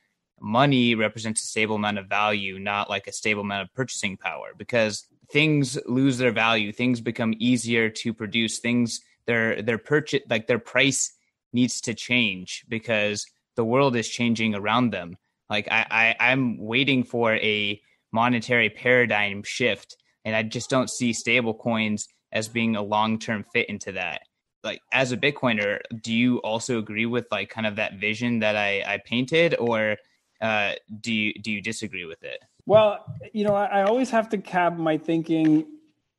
money 0.40 0.94
represents 0.94 1.44
a 1.44 1.46
stable 1.46 1.76
amount 1.76 1.98
of 1.98 2.06
value, 2.06 2.58
not 2.58 2.88
like 2.88 3.06
a 3.08 3.12
stable 3.12 3.42
amount 3.42 3.68
of 3.68 3.74
purchasing 3.74 4.16
power 4.16 4.52
because 4.56 5.06
things 5.30 5.78
lose 5.84 6.16
their 6.16 6.32
value, 6.32 6.72
things 6.72 7.02
become 7.02 7.34
easier 7.38 7.90
to 7.90 8.14
produce, 8.14 8.58
things 8.58 9.02
their 9.26 9.62
their 9.62 9.78
purchase 9.78 10.22
like 10.28 10.46
their 10.46 10.58
price 10.58 11.12
needs 11.52 11.80
to 11.82 11.94
change 11.94 12.64
because 12.68 13.26
the 13.56 13.64
world 13.64 13.96
is 13.96 14.08
changing 14.08 14.54
around 14.54 14.90
them. 14.90 15.16
Like 15.48 15.68
I, 15.70 15.86
I 16.20 16.30
I'm 16.30 16.58
waiting 16.58 17.04
for 17.04 17.34
a 17.36 17.80
monetary 18.12 18.70
paradigm 18.70 19.42
shift, 19.42 19.96
and 20.24 20.34
I 20.34 20.42
just 20.42 20.70
don't 20.70 20.90
see 20.90 21.12
stable 21.12 21.54
coins 21.54 22.08
as 22.32 22.48
being 22.48 22.76
a 22.76 22.82
long 22.82 23.18
term 23.18 23.44
fit 23.52 23.68
into 23.68 23.92
that. 23.92 24.22
Like 24.62 24.80
as 24.92 25.12
a 25.12 25.16
Bitcoiner, 25.16 25.80
do 26.02 26.12
you 26.12 26.38
also 26.38 26.78
agree 26.78 27.06
with 27.06 27.26
like 27.30 27.50
kind 27.50 27.66
of 27.66 27.76
that 27.76 27.94
vision 27.94 28.40
that 28.40 28.56
I, 28.56 28.82
I 28.86 28.98
painted, 29.04 29.54
or 29.58 29.96
uh, 30.40 30.72
do 31.00 31.12
you 31.12 31.34
do 31.34 31.52
you 31.52 31.60
disagree 31.60 32.04
with 32.04 32.22
it? 32.22 32.42
Well, 32.66 33.04
you 33.32 33.44
know, 33.44 33.54
I, 33.54 33.66
I 33.66 33.82
always 33.82 34.10
have 34.10 34.28
to 34.30 34.38
cap 34.38 34.76
my 34.76 34.96
thinking. 34.96 35.66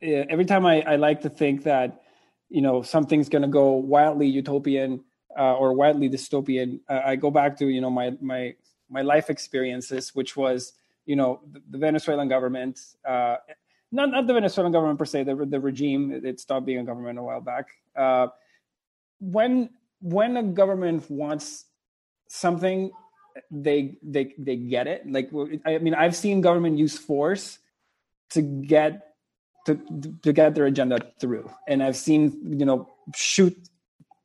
Uh, 0.03 0.29
every 0.29 0.45
time 0.45 0.65
I, 0.65 0.81
I 0.81 0.95
like 0.97 1.21
to 1.21 1.29
think 1.29 1.63
that 1.63 2.03
you 2.55 2.61
know 2.61 2.81
something's 2.81 3.27
going 3.27 3.41
to 3.41 3.53
go 3.61 3.67
wildly 3.73 4.27
utopian 4.27 5.03
uh, 5.37 5.55
or 5.61 5.73
wildly 5.73 6.09
dystopian. 6.09 6.79
Uh, 6.89 7.01
i 7.05 7.15
go 7.15 7.29
back 7.29 7.57
to 7.57 7.65
you 7.67 7.81
know 7.81 7.89
my 7.89 8.07
my 8.21 8.55
my 8.89 9.01
life 9.01 9.29
experiences 9.29 10.15
which 10.15 10.37
was 10.37 10.71
you 11.05 11.17
know 11.17 11.41
the, 11.51 11.61
the 11.71 11.77
venezuelan 11.77 12.29
government 12.29 12.79
uh, 13.03 13.35
not, 13.91 14.09
not 14.09 14.25
the 14.25 14.33
venezuelan 14.33 14.71
government 14.71 14.97
per 14.97 15.05
se 15.05 15.23
the, 15.23 15.35
the 15.35 15.59
regime 15.59 16.21
it 16.23 16.39
stopped 16.39 16.65
being 16.65 16.79
a 16.79 16.83
government 16.83 17.19
a 17.19 17.23
while 17.23 17.41
back. 17.41 17.67
Uh, 17.95 18.27
when 19.19 19.69
when 20.01 20.37
a 20.37 20.43
government 20.43 21.09
wants 21.09 21.65
something 22.27 22.91
they 23.51 23.97
they 24.01 24.33
they 24.37 24.55
get 24.55 24.87
it. 24.87 25.03
Like 25.09 25.29
i 25.65 25.77
mean 25.77 25.93
i've 25.93 26.15
seen 26.15 26.39
government 26.39 26.77
use 26.77 26.97
force 26.97 27.59
to 28.31 28.41
get 28.41 29.14
to 29.65 29.79
to 30.21 30.33
get 30.33 30.55
their 30.55 30.65
agenda 30.65 30.99
through. 31.19 31.49
And 31.67 31.83
I've 31.83 31.97
seen 31.97 32.57
you 32.57 32.65
know 32.65 32.89
shoot 33.15 33.55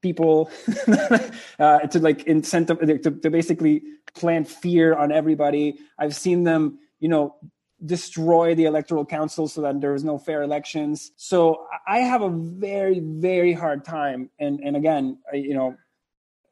people 0.02 0.50
uh, 1.58 1.80
to 1.80 1.98
like 1.98 2.24
incentive 2.24 2.78
to, 2.80 3.10
to 3.10 3.30
basically 3.30 3.82
plant 4.14 4.48
fear 4.48 4.94
on 4.94 5.12
everybody. 5.12 5.78
I've 5.98 6.14
seen 6.14 6.44
them, 6.44 6.78
you 7.00 7.08
know, 7.08 7.36
destroy 7.84 8.54
the 8.54 8.64
electoral 8.64 9.04
council 9.04 9.48
so 9.48 9.62
that 9.62 9.80
there 9.80 9.94
is 9.94 10.04
no 10.04 10.18
fair 10.18 10.42
elections. 10.42 11.12
So 11.16 11.66
I 11.86 12.00
have 12.00 12.22
a 12.22 12.30
very, 12.30 13.00
very 13.00 13.52
hard 13.52 13.84
time. 13.84 14.30
And 14.38 14.60
and 14.60 14.76
again, 14.76 15.18
you 15.32 15.54
know, 15.54 15.76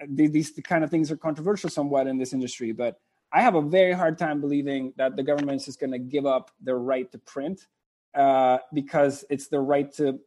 these 0.07 0.53
kind 0.65 0.85
of 0.85 0.91
things 0.91 1.11
are 1.11 1.17
controversial 1.17 1.71
somewhat 1.71 2.07
in 2.07 2.19
this 2.19 2.33
industry, 2.33 2.73
but 2.73 3.01
I 3.33 3.43
have 3.43 3.57
a 3.57 3.63
very 3.63 3.93
hard 3.93 4.17
time 4.17 4.41
believing 4.41 4.95
that 4.97 5.17
the 5.17 5.23
government 5.23 5.67
is 5.69 5.77
going 5.77 5.93
to 5.93 5.99
give 5.99 6.25
up 6.25 6.51
their 6.63 6.79
right 6.79 7.11
to 7.13 7.19
print 7.19 7.67
uh, 8.15 8.59
because 8.73 9.25
it's 9.31 9.49
the 9.49 9.61
right 9.61 9.93
to, 9.95 10.19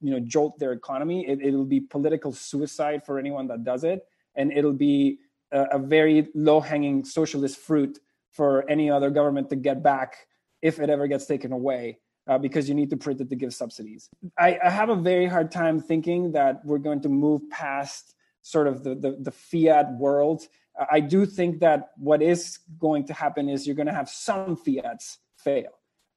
you 0.00 0.10
know, 0.10 0.20
jolt 0.20 0.58
their 0.58 0.72
economy. 0.72 1.26
It, 1.26 1.52
will 1.52 1.64
be 1.64 1.80
political 1.80 2.32
suicide 2.32 3.04
for 3.04 3.18
anyone 3.18 3.46
that 3.48 3.64
does 3.64 3.84
it, 3.84 4.06
and 4.34 4.52
it'll 4.52 4.72
be 4.72 5.18
a, 5.52 5.62
a 5.72 5.78
very 5.78 6.28
low-hanging 6.34 7.04
socialist 7.04 7.58
fruit 7.58 7.98
for 8.30 8.68
any 8.68 8.90
other 8.90 9.10
government 9.10 9.48
to 9.50 9.56
get 9.56 9.82
back 9.82 10.26
if 10.62 10.78
it 10.78 10.90
ever 10.90 11.06
gets 11.06 11.26
taken 11.26 11.52
away. 11.52 11.98
Uh, 12.28 12.36
because 12.36 12.68
you 12.68 12.74
need 12.74 12.90
to 12.90 12.96
print 12.96 13.20
it 13.20 13.30
to 13.30 13.36
give 13.36 13.54
subsidies. 13.54 14.10
I, 14.36 14.58
I, 14.64 14.68
have 14.68 14.88
a 14.88 14.96
very 14.96 15.26
hard 15.26 15.52
time 15.52 15.78
thinking 15.78 16.32
that 16.32 16.60
we're 16.64 16.78
going 16.78 17.00
to 17.02 17.08
move 17.08 17.48
past 17.50 18.16
sort 18.42 18.66
of 18.66 18.82
the, 18.82 18.96
the, 18.96 19.16
the 19.20 19.30
fiat 19.30 19.92
world. 19.92 20.42
I 20.90 21.00
do 21.00 21.24
think 21.24 21.60
that 21.60 21.90
what 21.96 22.22
is 22.22 22.58
going 22.78 23.06
to 23.06 23.12
happen 23.12 23.48
is 23.48 23.66
you're 23.66 23.76
going 23.76 23.86
to 23.86 23.94
have 23.94 24.08
some 24.08 24.56
fiats 24.56 25.18
fail 25.36 25.70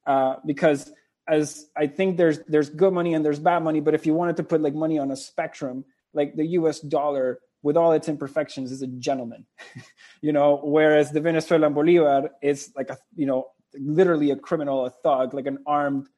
uh, 0.06 0.36
because 0.44 0.92
as 1.30 1.70
I 1.76 1.86
think 1.86 2.16
there's 2.16 2.40
there's 2.48 2.68
good 2.68 2.92
money 2.92 3.14
and 3.14 3.24
there's 3.24 3.38
bad 3.38 3.62
money, 3.62 3.80
but 3.80 3.94
if 3.94 4.04
you 4.04 4.14
wanted 4.14 4.36
to 4.38 4.42
put 4.42 4.60
like 4.60 4.74
money 4.74 4.98
on 4.98 5.10
a 5.10 5.16
spectrum, 5.16 5.84
like 6.12 6.34
the 6.34 6.46
U.S. 6.58 6.80
dollar 6.80 7.40
with 7.62 7.76
all 7.76 7.92
its 7.92 8.08
imperfections 8.08 8.72
is 8.72 8.82
a 8.82 8.86
gentleman, 8.86 9.46
you 10.22 10.32
know, 10.32 10.60
whereas 10.64 11.10
the 11.12 11.20
Venezuelan 11.20 11.72
bolivar 11.72 12.30
is 12.42 12.72
like 12.76 12.90
a 12.90 12.98
you 13.14 13.26
know 13.26 13.46
literally 13.74 14.30
a 14.30 14.36
criminal, 14.36 14.86
a 14.86 14.90
thug, 14.90 15.34
like 15.34 15.46
an 15.46 15.58
armed 15.66 16.08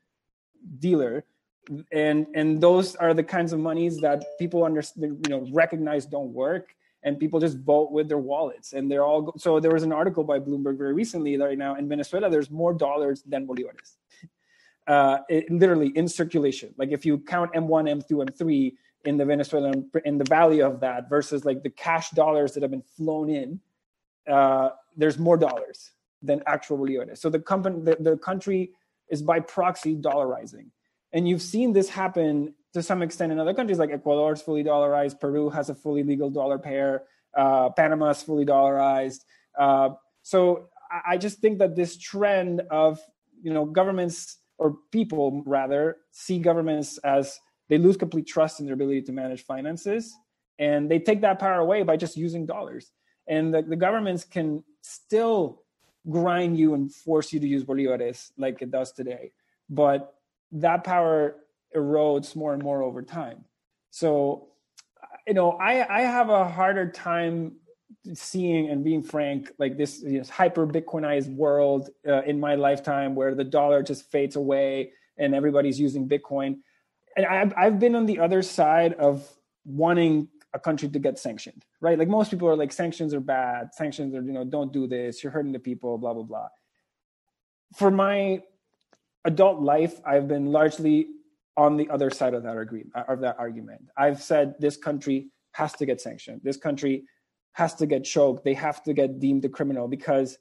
dealer. 0.79 1.25
And 1.93 2.27
and 2.35 2.61
those 2.61 2.97
are 2.97 3.15
the 3.15 3.23
kinds 3.23 3.53
of 3.53 3.61
monies 3.61 4.01
that 4.01 4.25
people 4.39 4.65
understand, 4.65 5.25
you 5.25 5.31
know, 5.31 5.47
recognize 5.53 6.07
don't 6.07 6.33
work, 6.33 6.75
and 7.05 7.21
people 7.21 7.39
just 7.39 7.59
vote 7.59 7.93
with 7.93 8.09
their 8.09 8.19
wallets. 8.19 8.73
And 8.73 8.91
they're 8.91 9.05
all 9.05 9.33
so. 9.39 9.61
There 9.61 9.71
was 9.71 9.85
an 9.85 9.93
article 9.93 10.25
by 10.25 10.41
Bloomberg 10.41 10.77
very 10.77 10.93
recently 10.93 11.37
right 11.37 11.59
now 11.59 11.77
in 11.77 11.89
Venezuela. 11.89 12.29
There's 12.31 12.51
more 12.51 12.75
dollars 12.75 13.23
than 13.23 13.47
bolivares, 13.47 13.95
uh, 14.87 15.19
it, 15.29 15.51
literally 15.51 15.89
in 15.97 16.09
circulation. 16.09 16.75
Like 16.77 16.91
if 16.91 17.07
you 17.07 17.19
count 17.19 17.53
M1, 17.55 18.03
M2, 18.03 18.31
M3 18.31 18.73
in 19.05 19.17
the 19.17 19.25
Venezuelan 19.25 19.91
in 20.05 20.19
the 20.19 20.25
value 20.25 20.65
of 20.65 20.81
that 20.81 21.09
versus 21.09 21.45
like 21.45 21.63
the 21.63 21.71
cash 21.71 22.11
dollars 22.11 22.53
that 22.55 22.63
have 22.63 22.71
been 22.71 22.85
flown 22.97 23.31
in, 23.31 23.61
uh, 24.29 24.71
there's 24.97 25.19
more 25.19 25.37
dollars 25.37 25.93
than 26.23 26.43
actual 26.47 26.79
bolivares. 26.79 27.19
So 27.19 27.29
the 27.29 27.41
company, 27.41 27.81
the, 27.83 27.97
the 27.99 28.17
country 28.17 28.73
is 29.09 29.23
by 29.23 29.41
proxy 29.41 29.97
dollarizing, 29.97 30.67
and 31.13 31.29
you've 31.29 31.43
seen 31.43 31.73
this 31.73 31.89
happen 31.89 32.55
to 32.73 32.83
some 32.83 33.03
extent 33.03 33.33
in 33.33 33.39
other 33.39 33.53
countries 33.53 33.79
like 33.79 33.91
Ecuador 33.91 34.33
is 34.33 34.41
fully 34.41 34.65
dollarized, 34.65 35.21
Peru 35.21 35.51
has 35.51 35.69
a 35.69 35.75
fully 35.75 36.03
legal 36.03 36.31
dollar 36.31 36.59
pair, 36.59 37.03
uh, 37.37 37.69
Panama 37.71 38.11
is 38.11 38.23
fully 38.23 38.47
dollarized. 38.47 39.21
Uh, 39.59 39.91
so 40.23 40.69
I 41.07 41.19
just 41.19 41.41
think 41.41 41.59
that 41.59 41.77
this 41.77 41.97
trend 41.97 42.63
of 42.71 43.01
you 43.43 43.53
know 43.53 43.65
governments 43.65 44.39
or 44.63 44.77
people 44.91 45.43
rather 45.45 45.97
see 46.13 46.39
governments 46.39 46.99
as 46.99 47.41
they 47.69 47.79
lose 47.79 47.97
complete 47.97 48.27
trust 48.27 48.61
in 48.61 48.67
their 48.67 48.75
ability 48.75 49.03
to 49.03 49.13
manage 49.13 49.43
finances 49.45 50.15
and 50.59 50.91
they 50.91 50.99
take 50.99 51.21
that 51.21 51.39
power 51.39 51.61
away 51.61 51.83
by 51.83 51.97
just 51.97 52.17
using 52.17 52.47
dollars 52.47 52.93
and 53.27 53.53
the, 53.53 53.63
the 53.63 53.77
governments 53.77 54.25
can 54.25 54.63
still 54.83 55.63
grind 56.09 56.59
you 56.59 56.75
and 56.75 56.93
force 56.93 57.33
you 57.33 57.41
to 57.41 57.47
use 57.47 57.65
bolivares 57.65 58.33
like 58.37 58.63
it 58.63 58.71
does 58.71 58.93
today. 58.93 59.33
But 59.71 60.15
that 60.53 60.85
power 60.85 61.37
erodes 61.75 62.35
more 62.37 62.53
and 62.53 62.63
more 62.63 62.83
over 62.83 63.03
time. 63.03 63.45
So, 63.91 64.49
you 65.27 65.35
know, 65.35 65.53
I, 65.53 65.99
I 65.99 66.03
have 66.03 66.29
a 66.29 66.49
harder 66.49 66.91
time 66.91 67.53
seeing 68.15 68.71
and 68.71 68.85
being 68.85 69.03
frank, 69.03 69.51
like 69.59 69.77
this 69.77 70.05
hyper 70.29 70.67
Bitcoinized 70.67 71.35
world 71.35 71.91
uh, 72.07 72.23
in 72.23 72.39
my 72.41 72.55
lifetime 72.55 73.15
where 73.15 73.35
the 73.35 73.45
dollar 73.45 73.83
just 73.83 74.11
fades 74.11 74.37
away 74.37 74.93
and 75.19 75.35
everybody's 75.35 75.79
using 75.79 76.09
Bitcoin. 76.09 76.59
And 77.17 77.27
I've, 77.27 77.53
I've 77.57 77.79
been 77.79 77.95
on 77.95 78.07
the 78.07 78.19
other 78.19 78.43
side 78.43 78.95
of 78.95 79.29
wanting 79.65 80.29
a 80.55 80.59
country 80.59 80.89
to 80.89 80.99
get 80.99 81.19
sanctioned, 81.19 81.65
right? 81.81 81.99
Like 81.99 82.09
most 82.09 82.31
people 82.31 82.49
are 82.49 82.57
like, 82.57 82.73
sanctions 82.73 83.15
are 83.15 83.21
bad. 83.21 83.75
Sanctions 83.75 84.15
are, 84.15 84.23
you 84.23 84.33
know, 84.33 84.45
don't 84.45 84.73
do 84.73 84.87
this. 84.87 85.23
You're 85.23 85.33
hurting 85.33 85.53
the 85.53 85.59
people, 85.59 85.99
blah, 85.99 86.15
blah, 86.15 86.23
blah. 86.23 86.49
For 87.75 87.91
my 87.91 88.43
adult 89.25 89.61
life, 89.61 90.01
I've 90.05 90.29
been 90.29 90.47
largely 90.47 91.09
on 91.57 91.77
the 91.77 91.89
other 91.91 92.11
side 92.11 92.35
of 92.35 92.43
that 92.43 92.57
of 93.09 93.21
that 93.21 93.37
argument. 93.39 93.89
I've 93.97 94.23
said 94.23 94.55
this 94.59 94.77
country 94.77 95.29
has 95.53 95.73
to 95.75 95.87
get 95.87 96.01
sanctioned. 96.01 96.41
This 96.43 96.57
country 96.57 97.05
has 97.53 97.75
to 97.77 97.87
get 97.87 98.05
choked. 98.05 98.45
They 98.45 98.55
have 98.55 98.83
to 98.85 98.93
get 98.93 99.21
deemed 99.21 99.45
a 99.45 99.49
criminal 99.49 99.89
because, 99.89 100.39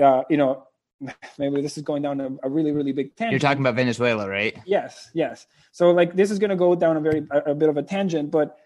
uh, 0.00 0.22
you 0.30 0.36
know, 0.36 0.66
maybe 1.38 1.60
this 1.60 1.76
is 1.76 1.82
going 1.82 2.02
down 2.02 2.20
a, 2.20 2.30
a, 2.42 2.48
really, 2.48 2.72
really 2.72 2.92
big 2.92 3.14
tangent. 3.16 3.32
You're 3.32 3.48
talking 3.50 3.62
about 3.62 3.74
Venezuela, 3.74 4.28
right? 4.28 4.58
Yes, 4.66 5.10
yes. 5.14 5.46
So 5.72 5.90
like 5.90 6.14
this 6.14 6.30
is 6.30 6.38
going 6.38 6.50
to 6.50 6.56
go 6.56 6.74
down 6.74 6.96
a 6.96 7.00
very 7.00 7.26
a, 7.30 7.52
a 7.52 7.54
bit 7.54 7.68
of 7.68 7.76
a 7.76 7.82
tangent, 7.82 8.30
but 8.30 8.58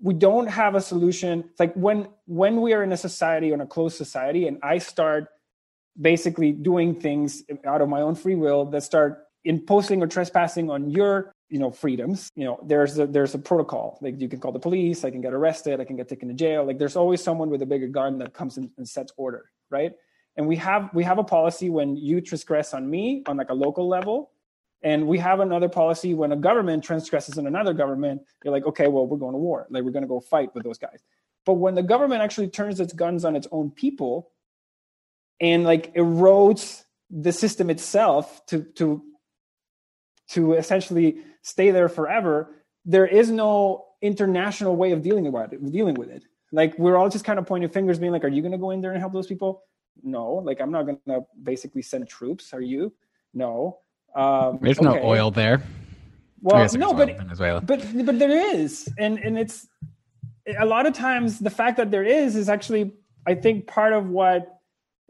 we 0.00 0.12
don't 0.12 0.46
have 0.46 0.74
a 0.74 0.80
solution 0.80 1.44
it's 1.50 1.60
like 1.60 1.72
when 1.74 2.06
when 2.26 2.60
we 2.60 2.74
are 2.74 2.82
in 2.82 2.92
a 2.92 2.96
society 2.96 3.52
in 3.52 3.60
a 3.60 3.66
closed 3.66 3.96
society 3.96 4.46
and 4.46 4.58
i 4.62 4.76
start 4.76 5.28
basically 6.00 6.52
doing 6.52 6.94
things 6.94 7.42
out 7.64 7.80
of 7.80 7.88
my 7.88 8.00
own 8.00 8.14
free 8.14 8.34
will 8.34 8.64
that 8.66 8.82
start 8.82 9.24
imposing 9.44 10.02
or 10.02 10.06
trespassing 10.06 10.70
on 10.70 10.90
your 10.90 11.32
you 11.48 11.58
know 11.58 11.70
freedoms 11.70 12.30
you 12.34 12.44
know 12.44 12.58
there's 12.64 12.98
a 12.98 13.06
there's 13.06 13.34
a 13.34 13.38
protocol 13.38 13.98
like 14.02 14.20
you 14.20 14.28
can 14.28 14.40
call 14.40 14.52
the 14.52 14.58
police 14.58 15.04
i 15.04 15.10
can 15.10 15.20
get 15.20 15.32
arrested 15.32 15.80
i 15.80 15.84
can 15.84 15.96
get 15.96 16.08
taken 16.08 16.28
to 16.28 16.34
jail 16.34 16.64
like 16.64 16.78
there's 16.78 16.96
always 16.96 17.22
someone 17.22 17.50
with 17.50 17.62
a 17.62 17.66
bigger 17.66 17.86
gun 17.86 18.18
that 18.18 18.34
comes 18.34 18.56
and 18.56 18.70
sets 18.88 19.12
order 19.16 19.50
right 19.70 19.92
and 20.36 20.46
we 20.46 20.56
have 20.56 20.90
we 20.92 21.04
have 21.04 21.18
a 21.18 21.24
policy 21.24 21.70
when 21.70 21.96
you 21.96 22.20
transgress 22.20 22.74
on 22.74 22.88
me 22.88 23.22
on 23.26 23.36
like 23.36 23.50
a 23.50 23.54
local 23.54 23.88
level 23.88 24.30
and 24.82 25.06
we 25.06 25.18
have 25.18 25.40
another 25.40 25.68
policy 25.68 26.14
when 26.14 26.32
a 26.32 26.36
government 26.36 26.84
transgresses 26.84 27.38
in 27.38 27.46
another 27.46 27.72
government, 27.72 28.22
you're 28.44 28.52
like, 28.52 28.66
okay, 28.66 28.86
well, 28.86 29.06
we're 29.06 29.16
going 29.16 29.32
to 29.32 29.38
war. 29.38 29.66
Like, 29.70 29.82
we're 29.82 29.90
going 29.90 30.04
to 30.04 30.08
go 30.08 30.20
fight 30.20 30.54
with 30.54 30.64
those 30.64 30.78
guys. 30.78 31.02
But 31.44 31.54
when 31.54 31.74
the 31.74 31.82
government 31.82 32.22
actually 32.22 32.48
turns 32.48 32.78
its 32.78 32.92
guns 32.92 33.24
on 33.24 33.36
its 33.36 33.48
own 33.50 33.70
people 33.70 34.30
and 35.40 35.64
like 35.64 35.94
erodes 35.94 36.84
the 37.10 37.32
system 37.32 37.70
itself 37.70 38.44
to, 38.46 38.62
to, 38.74 39.02
to 40.30 40.54
essentially 40.54 41.18
stay 41.42 41.70
there 41.70 41.88
forever, 41.88 42.54
there 42.84 43.06
is 43.06 43.30
no 43.30 43.84
international 44.02 44.76
way 44.76 44.92
of 44.92 45.02
dealing 45.02 45.26
about 45.26 45.52
it, 45.52 45.72
dealing 45.72 45.94
with 45.94 46.10
it. 46.10 46.24
Like 46.52 46.78
we're 46.78 46.96
all 46.96 47.08
just 47.08 47.24
kind 47.24 47.38
of 47.38 47.46
pointing 47.46 47.68
fingers, 47.70 47.98
being 47.98 48.12
like, 48.12 48.24
"Are 48.24 48.28
you 48.28 48.42
going 48.42 48.52
to 48.52 48.58
go 48.58 48.70
in 48.70 48.80
there 48.80 48.92
and 48.92 49.00
help 49.00 49.12
those 49.12 49.26
people?" 49.26 49.62
No. 50.02 50.34
Like 50.34 50.60
I'm 50.60 50.70
not 50.70 50.84
going 50.84 50.98
to 51.08 51.22
basically 51.42 51.82
send 51.82 52.08
troops. 52.08 52.52
Are 52.52 52.60
you? 52.60 52.92
No. 53.34 53.78
Um, 54.14 54.58
There's 54.62 54.78
okay. 54.78 54.86
no 54.86 55.02
oil 55.02 55.30
there. 55.30 55.62
Well, 56.42 56.68
no, 56.74 56.92
but 56.94 57.66
but 57.66 58.06
but 58.06 58.18
there 58.18 58.54
is, 58.54 58.88
and 58.98 59.18
and 59.18 59.38
it's 59.38 59.66
a 60.58 60.64
lot 60.64 60.86
of 60.86 60.94
times 60.94 61.40
the 61.40 61.50
fact 61.50 61.76
that 61.78 61.90
there 61.90 62.04
is 62.04 62.36
is 62.36 62.48
actually 62.48 62.92
I 63.26 63.34
think 63.34 63.66
part 63.66 63.92
of 63.92 64.08
what 64.08 64.60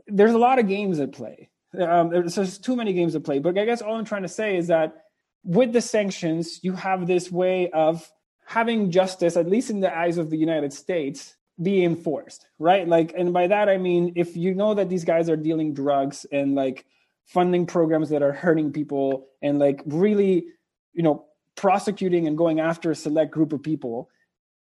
there's 0.07 0.33
a 0.33 0.39
lot 0.39 0.59
of 0.59 0.69
games 0.69 0.99
at 1.01 1.13
play. 1.13 1.51
Um, 1.79 2.11
there's, 2.11 2.35
there's 2.35 2.59
too 2.59 2.77
many 2.77 2.93
games 2.93 3.15
at 3.15 3.25
play. 3.25 3.39
But 3.39 3.59
I 3.59 3.65
guess 3.65 3.83
all 3.83 3.97
I'm 3.97 4.05
trying 4.05 4.23
to 4.23 4.29
say 4.29 4.57
is 4.57 4.69
that 4.69 5.06
with 5.47 5.73
the 5.73 5.81
sanctions, 5.81 6.61
you 6.63 6.73
have 6.73 7.07
this 7.07 7.31
way 7.31 7.71
of 7.71 8.11
having 8.45 8.91
justice, 8.91 9.37
at 9.37 9.49
least 9.49 9.71
in 9.71 9.81
the 9.81 9.97
eyes 9.97 10.19
of 10.19 10.29
the 10.29 10.37
United 10.37 10.73
States, 10.73 11.37
be 11.63 11.85
enforced, 11.85 12.47
right? 12.59 12.87
Like, 12.87 13.15
and 13.17 13.33
by 13.33 13.47
that 13.47 13.69
I 13.69 13.79
mean 13.79 14.13
if 14.17 14.37
you 14.37 14.55
know 14.55 14.75
that 14.75 14.91
these 14.91 15.05
guys 15.05 15.31
are 15.31 15.37
dealing 15.37 15.73
drugs 15.73 16.27
and 16.31 16.55
like 16.55 16.85
funding 17.25 17.67
programs 17.67 18.11
that 18.11 18.23
are 18.23 18.33
hurting 18.33 18.73
people 18.73 19.29
and 19.43 19.59
like 19.59 19.83
really 19.87 20.47
you 20.93 21.03
know 21.03 21.25
prosecuting 21.57 22.27
and 22.27 22.39
going 22.39 22.61
after 22.61 22.91
a 22.91 22.95
select 22.95 23.33
group 23.33 23.53
of 23.53 23.63
people 23.63 24.09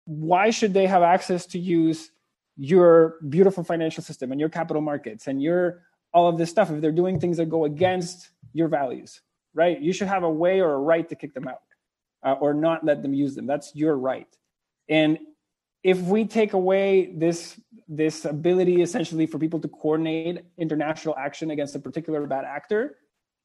why 0.04 0.50
should 0.50 0.74
they 0.74 0.86
have 0.86 1.02
access 1.02 1.46
to 1.46 1.58
use 1.58 2.10
your 2.56 3.16
beautiful 3.28 3.62
financial 3.62 4.02
system 4.02 4.32
and 4.32 4.40
your 4.40 4.48
capital 4.48 4.82
markets 4.82 5.26
and 5.28 5.42
your 5.42 5.82
all 6.12 6.28
of 6.28 6.38
this 6.38 6.50
stuff 6.50 6.70
if 6.70 6.80
they're 6.80 6.90
doing 6.90 7.20
things 7.20 7.36
that 7.36 7.46
go 7.46 7.64
against 7.64 8.30
your 8.52 8.68
values 8.68 9.20
right? 9.56 9.80
You 9.80 9.92
should 9.92 10.08
have 10.08 10.22
a 10.22 10.30
way 10.30 10.60
or 10.60 10.74
a 10.74 10.78
right 10.78 11.08
to 11.08 11.16
kick 11.16 11.34
them 11.34 11.48
out 11.48 11.62
uh, 12.24 12.34
or 12.34 12.54
not 12.54 12.84
let 12.84 13.02
them 13.02 13.14
use 13.14 13.34
them. 13.34 13.46
That's 13.46 13.74
your 13.74 13.96
right. 13.96 14.28
And 14.88 15.18
if 15.82 15.98
we 16.00 16.24
take 16.26 16.52
away 16.52 17.12
this 17.16 17.60
this 17.88 18.24
ability 18.24 18.82
essentially 18.82 19.26
for 19.26 19.38
people 19.38 19.60
to 19.60 19.68
coordinate 19.68 20.44
international 20.58 21.14
action 21.16 21.50
against 21.50 21.74
a 21.76 21.78
particular 21.78 22.26
bad 22.26 22.44
actor, 22.44 22.96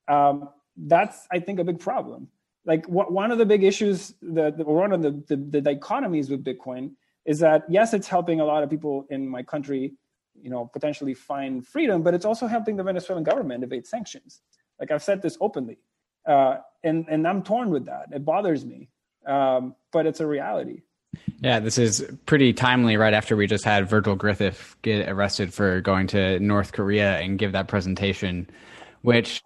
um, 0.07 0.49
that's 0.75 1.27
I 1.31 1.39
think 1.39 1.59
a 1.59 1.63
big 1.63 1.79
problem. 1.79 2.27
like 2.65 2.85
what, 2.87 3.11
one 3.11 3.31
of 3.31 3.37
the 3.37 3.45
big 3.45 3.63
issues 3.63 4.13
that 4.21 4.57
one 4.57 4.91
of 4.91 5.01
the, 5.01 5.11
the, 5.29 5.35
the 5.35 5.61
dichotomies 5.61 6.29
with 6.29 6.43
bitcoin 6.43 6.91
is 7.25 7.39
that 7.39 7.63
yes 7.69 7.93
it's 7.93 8.07
helping 8.07 8.39
a 8.39 8.45
lot 8.45 8.63
of 8.63 8.69
people 8.69 9.05
in 9.09 9.27
my 9.27 9.43
country 9.43 9.93
you 10.41 10.49
know 10.49 10.69
potentially 10.77 11.13
find 11.13 11.65
freedom 11.67 12.01
but 12.05 12.13
it's 12.13 12.25
also 12.25 12.47
helping 12.47 12.75
the 12.75 12.83
venezuelan 12.83 13.23
government 13.23 13.63
evade 13.63 13.85
sanctions. 13.85 14.41
Like 14.79 14.91
i've 14.91 15.03
said 15.03 15.21
this 15.21 15.37
openly 15.39 15.77
uh, 16.25 16.57
and 16.83 17.05
and 17.09 17.27
i'm 17.27 17.43
torn 17.43 17.69
with 17.69 17.85
that. 17.85 18.07
It 18.11 18.25
bothers 18.25 18.65
me. 18.65 18.89
Um, 19.25 19.75
but 19.91 20.05
it's 20.05 20.19
a 20.19 20.27
reality. 20.27 20.81
Yeah, 21.41 21.59
this 21.59 21.77
is 21.77 22.05
pretty 22.25 22.53
timely 22.53 22.97
right 22.97 23.13
after 23.13 23.35
we 23.35 23.47
just 23.47 23.65
had 23.65 23.89
Virgil 23.89 24.15
Griffith 24.15 24.75
get 24.81 25.09
arrested 25.09 25.53
for 25.53 25.81
going 25.81 26.07
to 26.07 26.39
North 26.39 26.71
Korea 26.71 27.19
and 27.19 27.37
give 27.37 27.51
that 27.51 27.67
presentation, 27.67 28.49
which 29.01 29.43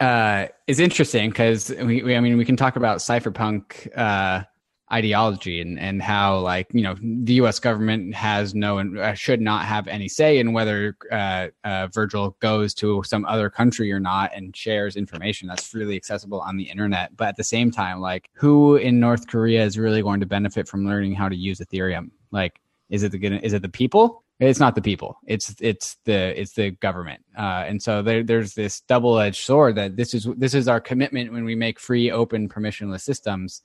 uh, 0.00 0.46
is 0.66 0.78
interesting 0.78 1.30
because 1.30 1.70
we, 1.70 2.02
we, 2.02 2.14
I 2.14 2.20
mean, 2.20 2.36
we 2.36 2.44
can 2.44 2.56
talk 2.56 2.76
about 2.76 2.98
cypherpunk 2.98 3.88
uh, 3.96 4.44
ideology 4.92 5.60
and, 5.60 5.78
and 5.78 6.02
how 6.02 6.38
like 6.38 6.66
you 6.72 6.82
know 6.82 6.94
the 7.00 7.34
U.S. 7.34 7.58
government 7.58 8.14
has 8.14 8.54
no 8.54 8.78
and 8.78 8.98
uh, 8.98 9.14
should 9.14 9.40
not 9.40 9.64
have 9.64 9.86
any 9.86 10.08
say 10.08 10.38
in 10.38 10.52
whether 10.52 10.96
uh, 11.12 11.48
uh, 11.64 11.88
Virgil 11.92 12.36
goes 12.40 12.74
to 12.74 13.02
some 13.04 13.24
other 13.26 13.50
country 13.50 13.92
or 13.92 14.00
not 14.00 14.30
and 14.34 14.56
shares 14.56 14.96
information 14.96 15.48
that's 15.48 15.66
freely 15.66 15.96
accessible 15.96 16.40
on 16.40 16.56
the 16.56 16.64
internet. 16.64 17.16
But 17.16 17.28
at 17.28 17.36
the 17.36 17.44
same 17.44 17.70
time, 17.70 18.00
like 18.00 18.30
who 18.32 18.76
in 18.76 18.98
North 18.98 19.26
Korea 19.26 19.64
is 19.64 19.78
really 19.78 20.02
going 20.02 20.20
to 20.20 20.26
benefit 20.26 20.66
from 20.66 20.86
learning 20.86 21.14
how 21.14 21.28
to 21.28 21.36
use 21.36 21.58
Ethereum? 21.58 22.10
Like, 22.30 22.60
is 22.88 23.02
it 23.02 23.12
the 23.12 23.44
is 23.44 23.52
it 23.52 23.62
the 23.62 23.68
people? 23.68 24.22
It's 24.40 24.60
not 24.60 24.76
the 24.76 24.82
people. 24.82 25.18
It's 25.26 25.54
it's 25.60 25.96
the 26.04 26.40
it's 26.40 26.52
the 26.52 26.70
government. 26.70 27.24
Uh, 27.36 27.64
and 27.66 27.82
so 27.82 28.02
there, 28.02 28.22
there's 28.22 28.54
this 28.54 28.80
double 28.82 29.18
edged 29.18 29.44
sword 29.44 29.74
that 29.74 29.96
this 29.96 30.14
is 30.14 30.28
this 30.36 30.54
is 30.54 30.68
our 30.68 30.80
commitment 30.80 31.32
when 31.32 31.44
we 31.44 31.54
make 31.54 31.78
free, 31.78 32.10
open, 32.10 32.48
permissionless 32.48 33.00
systems 33.00 33.62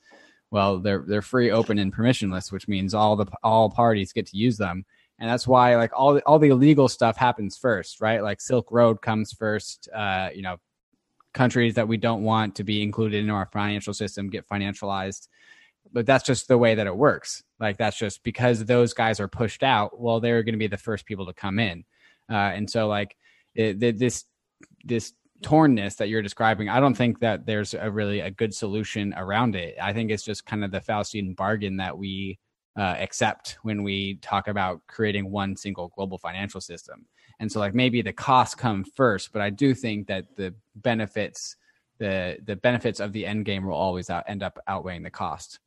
well 0.54 0.78
they're 0.78 1.02
they're 1.08 1.20
free 1.20 1.50
open 1.50 1.78
and 1.78 1.92
permissionless 1.92 2.52
which 2.52 2.68
means 2.68 2.94
all 2.94 3.16
the 3.16 3.26
all 3.42 3.68
parties 3.68 4.12
get 4.12 4.26
to 4.28 4.36
use 4.36 4.56
them. 4.56 4.86
And 5.18 5.30
that's 5.30 5.46
why 5.46 5.76
like 5.76 5.92
all 5.92 6.14
the, 6.14 6.22
all 6.22 6.38
the 6.38 6.48
illegal 6.48 6.88
stuff 6.88 7.16
happens 7.16 7.58
first 7.58 8.00
right? 8.00 8.22
Like 8.22 8.40
silk 8.40 8.68
road 8.70 9.02
comes 9.02 9.32
first 9.32 9.88
uh, 9.92 10.30
you 10.32 10.42
know 10.42 10.56
countries 11.34 11.74
that 11.74 11.88
we 11.88 11.96
don't 11.96 12.22
want 12.22 12.54
to 12.54 12.64
be 12.64 12.82
included 12.82 13.24
in 13.24 13.30
our 13.30 13.46
financial 13.46 13.92
system 13.92 14.30
get 14.30 14.48
financialized. 14.48 15.26
But 15.92 16.06
that's 16.06 16.24
just 16.24 16.46
the 16.46 16.56
way 16.56 16.76
that 16.76 16.86
it 16.86 16.96
works. 16.96 17.42
Like 17.58 17.76
that's 17.76 17.98
just 17.98 18.22
because 18.22 18.64
those 18.64 18.94
guys 18.94 19.18
are 19.18 19.28
pushed 19.28 19.64
out 19.64 20.00
well 20.00 20.20
they're 20.20 20.44
going 20.44 20.54
to 20.54 20.58
be 20.58 20.68
the 20.68 20.76
first 20.76 21.04
people 21.04 21.26
to 21.26 21.32
come 21.32 21.58
in. 21.58 21.84
Uh, 22.30 22.54
and 22.56 22.70
so 22.70 22.86
like 22.86 23.16
it, 23.56 23.80
this 23.98 24.24
this 24.84 25.14
tornness 25.44 25.96
that 25.96 26.08
you're 26.08 26.22
describing, 26.22 26.68
I 26.68 26.80
don't 26.80 26.94
think 26.94 27.20
that 27.20 27.46
there's 27.46 27.74
a 27.74 27.90
really 27.90 28.20
a 28.20 28.30
good 28.30 28.54
solution 28.54 29.14
around 29.16 29.54
it. 29.54 29.76
I 29.80 29.92
think 29.92 30.10
it's 30.10 30.24
just 30.24 30.46
kind 30.46 30.64
of 30.64 30.70
the 30.70 30.80
Faustian 30.80 31.36
bargain 31.36 31.76
that 31.76 31.96
we 31.96 32.38
uh, 32.76 32.96
accept 32.98 33.58
when 33.62 33.82
we 33.82 34.16
talk 34.16 34.48
about 34.48 34.80
creating 34.86 35.30
one 35.30 35.56
single 35.56 35.88
global 35.88 36.18
financial 36.18 36.60
system. 36.60 37.06
And 37.38 37.50
so, 37.50 37.60
like 37.60 37.74
maybe 37.74 38.02
the 38.02 38.12
costs 38.12 38.54
come 38.54 38.84
first, 38.84 39.32
but 39.32 39.42
I 39.42 39.50
do 39.50 39.74
think 39.74 40.08
that 40.08 40.34
the 40.36 40.54
benefits, 40.76 41.56
the 41.98 42.38
the 42.44 42.56
benefits 42.56 43.00
of 43.00 43.12
the 43.12 43.26
end 43.26 43.44
game 43.44 43.66
will 43.66 43.74
always 43.74 44.10
out, 44.10 44.24
end 44.26 44.42
up 44.42 44.58
outweighing 44.66 45.02
the 45.02 45.10
cost. 45.10 45.60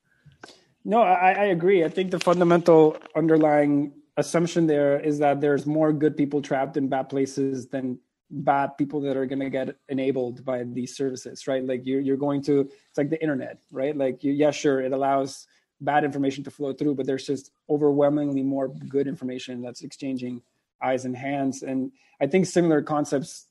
No, 0.84 1.01
I, 1.01 1.32
I 1.32 1.45
agree. 1.45 1.84
I 1.84 1.89
think 1.89 2.11
the 2.11 2.19
fundamental 2.19 2.97
underlying 3.15 3.93
assumption 4.15 4.65
there 4.65 4.99
is 4.99 5.19
that 5.19 5.41
there's 5.41 5.65
more 5.65 5.93
good 5.93 6.17
people 6.17 6.41
trapped 6.41 6.78
in 6.78 6.88
bad 6.88 7.09
places 7.09 7.67
than 7.67 7.99
bad 8.30 8.78
people 8.78 9.01
that 9.01 9.15
are 9.15 9.25
going 9.25 9.39
to 9.39 9.49
get 9.49 9.75
enabled 9.89 10.43
by 10.43 10.63
these 10.63 10.95
services 10.95 11.47
right? 11.47 11.65
Like 11.65 11.86
you're, 11.86 12.01
you're 12.01 12.17
going 12.17 12.41
to 12.43 12.61
it's 12.61 12.97
like 12.97 13.09
the 13.09 13.21
internet 13.21 13.59
right? 13.71 13.95
Like 13.95 14.23
you, 14.23 14.34
yeah 14.34 14.51
sure 14.51 14.82
it 14.82 14.91
allows 14.91 15.47
bad 15.80 16.03
information 16.03 16.43
to 16.43 16.51
flow 16.51 16.73
through 16.73 16.95
but 16.95 17.05
there's 17.05 17.25
just 17.25 17.51
overwhelmingly 17.69 18.43
more 18.43 18.67
good 18.67 19.07
information 19.07 19.61
that's 19.61 19.82
exchanging 19.82 20.41
eyes 20.82 21.05
and 21.05 21.15
hands. 21.15 21.63
And 21.63 21.91
i 22.21 22.28
think 22.28 22.45
similar 22.45 22.82
concepts 22.82 23.45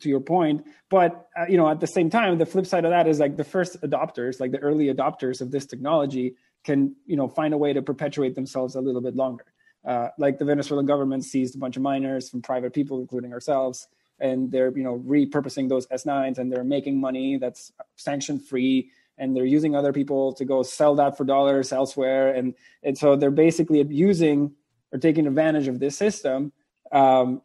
to 0.00 0.08
your 0.08 0.20
point 0.20 0.66
but 0.90 1.28
uh, 1.38 1.44
you 1.48 1.56
know 1.56 1.68
at 1.68 1.78
the 1.78 1.86
same 1.86 2.10
time 2.10 2.36
the 2.38 2.46
flip 2.46 2.66
side 2.66 2.84
of 2.84 2.90
that 2.90 3.06
is 3.06 3.20
like 3.20 3.36
the 3.36 3.44
first 3.44 3.80
adopters 3.82 4.40
like 4.40 4.50
the 4.50 4.58
early 4.58 4.86
adopters 4.86 5.40
of 5.40 5.52
this 5.52 5.64
technology 5.64 6.34
can 6.64 6.96
you 7.06 7.16
know 7.16 7.28
find 7.28 7.54
a 7.54 7.56
way 7.56 7.72
to 7.72 7.80
perpetuate 7.80 8.34
themselves 8.34 8.74
a 8.74 8.80
little 8.80 9.00
bit 9.00 9.14
longer. 9.14 9.44
Uh, 9.84 10.08
like 10.18 10.38
the 10.38 10.44
venezuelan 10.44 10.84
government 10.84 11.24
seized 11.24 11.54
a 11.54 11.58
bunch 11.58 11.76
of 11.76 11.82
miners 11.82 12.28
from 12.28 12.42
private 12.42 12.74
people 12.74 12.98
including 12.98 13.32
ourselves 13.32 13.86
and 14.20 14.50
they're 14.50 14.76
you 14.76 14.82
know 14.82 14.98
repurposing 15.06 15.68
those 15.68 15.86
S9s 15.88 16.38
and 16.38 16.50
they're 16.50 16.64
making 16.64 17.00
money 17.00 17.36
that's 17.36 17.72
sanction 17.96 18.38
free 18.38 18.90
and 19.18 19.34
they're 19.34 19.46
using 19.46 19.74
other 19.74 19.92
people 19.92 20.32
to 20.34 20.44
go 20.44 20.62
sell 20.62 20.94
that 20.96 21.16
for 21.16 21.24
dollars 21.24 21.72
elsewhere. 21.72 22.34
And 22.34 22.54
and 22.82 22.96
so 22.96 23.16
they're 23.16 23.30
basically 23.30 23.80
abusing 23.80 24.52
or 24.92 24.98
taking 24.98 25.26
advantage 25.26 25.68
of 25.68 25.78
this 25.78 25.96
system 25.96 26.52
um, 26.92 27.42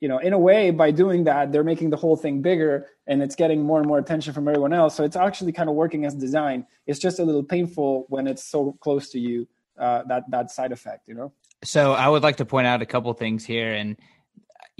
you 0.00 0.08
know 0.08 0.18
in 0.18 0.32
a 0.32 0.38
way 0.38 0.70
by 0.70 0.90
doing 0.90 1.24
that 1.24 1.52
they're 1.52 1.62
making 1.62 1.90
the 1.90 1.96
whole 1.96 2.16
thing 2.16 2.42
bigger 2.42 2.86
and 3.06 3.22
it's 3.22 3.34
getting 3.34 3.62
more 3.62 3.78
and 3.78 3.86
more 3.86 3.98
attention 3.98 4.32
from 4.32 4.48
everyone 4.48 4.72
else. 4.72 4.94
So 4.94 5.04
it's 5.04 5.16
actually 5.16 5.52
kind 5.52 5.68
of 5.68 5.74
working 5.74 6.04
as 6.04 6.14
design. 6.14 6.66
It's 6.86 6.98
just 6.98 7.18
a 7.18 7.24
little 7.24 7.42
painful 7.42 8.06
when 8.08 8.26
it's 8.26 8.44
so 8.44 8.76
close 8.80 9.10
to 9.10 9.18
you 9.18 9.46
uh, 9.80 10.02
that 10.04 10.24
that 10.30 10.50
side 10.50 10.72
effect 10.72 11.08
you 11.08 11.14
know? 11.14 11.32
So 11.64 11.92
i 11.92 12.08
would 12.08 12.22
like 12.22 12.36
to 12.36 12.44
point 12.44 12.66
out 12.66 12.82
a 12.82 12.86
couple 12.86 13.12
things 13.14 13.44
here 13.44 13.72
and 13.72 13.96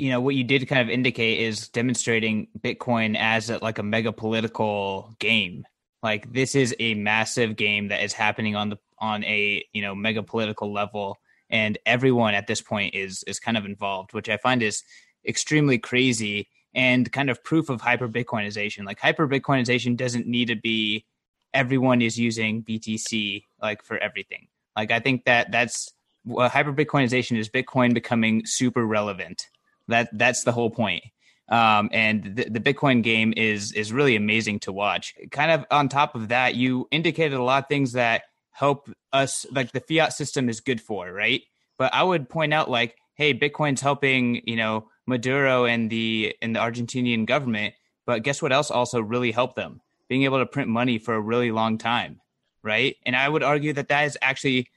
you 0.01 0.09
know 0.09 0.21
what 0.21 0.35
you 0.35 0.45
did 0.45 0.67
kind 0.67 0.81
of 0.81 0.89
indicate 0.89 1.41
is 1.41 1.69
demonstrating 1.69 2.49
bitcoin 2.59 3.17
as 3.19 3.51
a, 3.51 3.59
like 3.59 3.79
a 3.79 3.83
mega 3.83 4.13
political 4.13 5.15
game. 5.19 5.67
Like 6.03 6.33
this 6.33 6.55
is 6.55 6.75
a 6.81 6.95
massive 6.95 7.55
game 7.55 7.89
that 7.89 8.03
is 8.03 8.15
happening 8.15 8.57
on 8.57 8.71
the 8.71 8.79
on 8.99 9.23
a 9.25 9.63
you 9.75 9.83
know 9.83 9.95
mega 9.95 10.23
political 10.23 10.73
level. 10.73 11.19
And 11.51 11.77
everyone 11.85 12.33
at 12.35 12.47
this 12.47 12.63
point 12.63 12.95
is 12.95 13.23
is 13.25 13.39
kind 13.39 13.59
of 13.59 13.67
involved 13.67 14.15
which 14.15 14.29
i 14.31 14.37
find 14.39 14.63
is 14.63 14.83
extremely 15.29 15.79
crazy 15.79 16.49
and 16.75 17.13
kind 17.13 17.29
of 17.29 17.45
proof 17.45 17.69
of 17.69 17.83
hyper 17.83 18.09
bitcoinization. 18.09 18.87
Like 18.87 19.01
hyper 19.01 19.29
bitcoinization 19.29 19.97
doesn't 19.99 20.27
need 20.27 20.49
to 20.49 20.57
be 20.57 21.05
everyone 21.53 22.01
is 22.01 22.19
using 22.19 22.63
btc 22.63 23.45
like 23.61 23.85
for 23.85 23.99
everything. 23.99 24.49
Like 24.75 24.93
i 24.93 24.99
think 24.99 25.27
that 25.27 25.53
that's 25.53 25.93
well, 26.25 26.49
hyper 26.49 26.73
bitcoinization 26.73 27.37
is 27.37 27.51
bitcoin 27.51 27.93
becoming 27.93 28.47
super 28.47 28.87
relevant 28.87 29.49
that 29.91 30.09
that's 30.13 30.45
the 30.45 30.53
whole 30.53 30.71
point. 30.71 31.05
Um, 31.51 31.91
and 31.93 32.37
the, 32.37 32.45
the, 32.49 32.61
Bitcoin 32.61 33.03
game 33.03 33.35
is 33.37 33.73
is 33.73 33.93
really 33.93 34.15
amazing 34.15 34.61
to 34.61 34.73
watch. 34.73 35.15
Kind 35.33 35.51
of 35.51 35.67
on 35.71 35.89
top 35.89 36.15
of 36.15 36.29
that, 36.29 36.55
you 36.55 36.87
indicated 36.93 37.37
a 37.37 37.43
lot 37.43 37.65
of 37.65 37.69
things 37.69 37.93
that 37.93 38.23
help 38.53 38.89
us, 39.13 39.47
like 39.51 39.73
the 39.73 39.81
fiat 39.81 40.13
system 40.13 40.49
is 40.49 40.61
good 40.61 40.81
for, 40.81 41.13
right? 41.13 41.43
But 41.77 41.93
I 41.93 42.05
would 42.05 42.29
point 42.29 42.55
out, 42.55 42.71
like, 42.71 42.97
hey, 43.15 43.35
Bitcoin's 43.35 43.81
helping, 43.81 44.43
you 44.47 44.55
know, 44.55 44.89
Maduro 45.07 45.65
and 45.65 45.91
the 45.91 46.37
and 46.41 46.55
the 46.55 46.61
Argentinian 46.61 47.27
government. 47.27 47.75
But 48.07 48.23
guess 48.23 48.41
what 48.41 48.53
else 48.53 48.71
also 48.71 49.01
really 49.01 49.33
helped 49.33 49.57
them? 49.57 49.81
Being 50.09 50.23
able 50.23 50.39
to 50.39 50.47
print 50.47 50.69
money 50.69 50.99
for 50.99 51.15
a 51.15 51.21
really 51.21 51.51
long 51.51 51.79
time, 51.79 52.21
right? 52.63 52.97
And 53.05 53.17
I 53.17 53.29
would 53.29 53.43
argue 53.43 53.73
that 53.73 53.89
that 53.89 54.05
is 54.05 54.17
actually, 54.23 54.69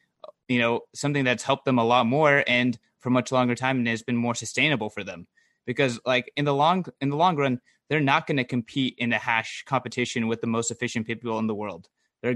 you 0.47 0.59
know, 0.59 0.82
something 0.95 1.24
that's 1.24 1.43
helped 1.43 1.66
them 1.66 1.78
a 1.78 1.86
lot 1.86 2.07
more. 2.07 2.43
And 2.47 2.80
for 3.04 3.10
much 3.10 3.32
longer 3.32 3.54
time 3.54 3.78
and 3.78 3.88
has 3.88 4.01
been 4.01 4.16
more 4.16 4.34
sustainable 4.34 4.89
for 4.89 5.04
them. 5.04 5.28
Because 5.68 5.99
like 6.06 6.32
in 6.36 6.45
the 6.45 6.54
long 6.54 6.86
in 7.01 7.10
the 7.10 7.18
long 7.18 7.36
run 7.36 7.60
they're 7.89 7.99
not 7.99 8.26
going 8.26 8.38
to 8.38 8.45
compete 8.45 8.95
in 8.97 9.12
a 9.12 9.18
hash 9.18 9.64
competition 9.68 10.28
with 10.28 10.41
the 10.41 10.47
most 10.47 10.72
efficient 10.72 11.06
people 11.06 11.38
in 11.38 11.47
the 11.47 11.54
world. 11.54 11.89
They're 12.22 12.32
a 12.32 12.36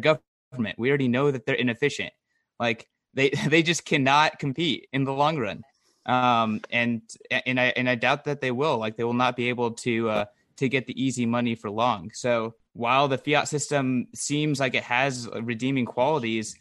government. 0.51 0.77
We 0.77 0.89
already 0.89 1.07
know 1.07 1.31
that 1.31 1.45
they're 1.45 1.55
inefficient. 1.55 2.11
Like 2.59 2.87
they 3.13 3.29
they 3.47 3.63
just 3.63 3.85
cannot 3.85 4.39
compete 4.39 4.87
in 4.91 5.05
the 5.05 5.13
long 5.13 5.39
run. 5.39 5.63
Um 6.05 6.61
and 6.69 7.01
and 7.31 7.59
i 7.59 7.65
and 7.75 7.89
i 7.89 7.95
doubt 7.95 8.25
that 8.25 8.41
they 8.41 8.51
will. 8.51 8.77
Like 8.77 8.97
they 8.97 9.03
will 9.05 9.13
not 9.13 9.35
be 9.35 9.49
able 9.49 9.71
to 9.85 10.09
uh 10.09 10.25
to 10.57 10.67
get 10.69 10.85
the 10.85 11.01
easy 11.01 11.25
money 11.25 11.55
for 11.55 11.69
long. 11.69 12.11
So 12.13 12.55
while 12.73 13.07
the 13.07 13.17
fiat 13.17 13.47
system 13.47 14.07
seems 14.13 14.59
like 14.59 14.75
it 14.75 14.83
has 14.83 15.27
redeeming 15.41 15.85
qualities 15.85 16.55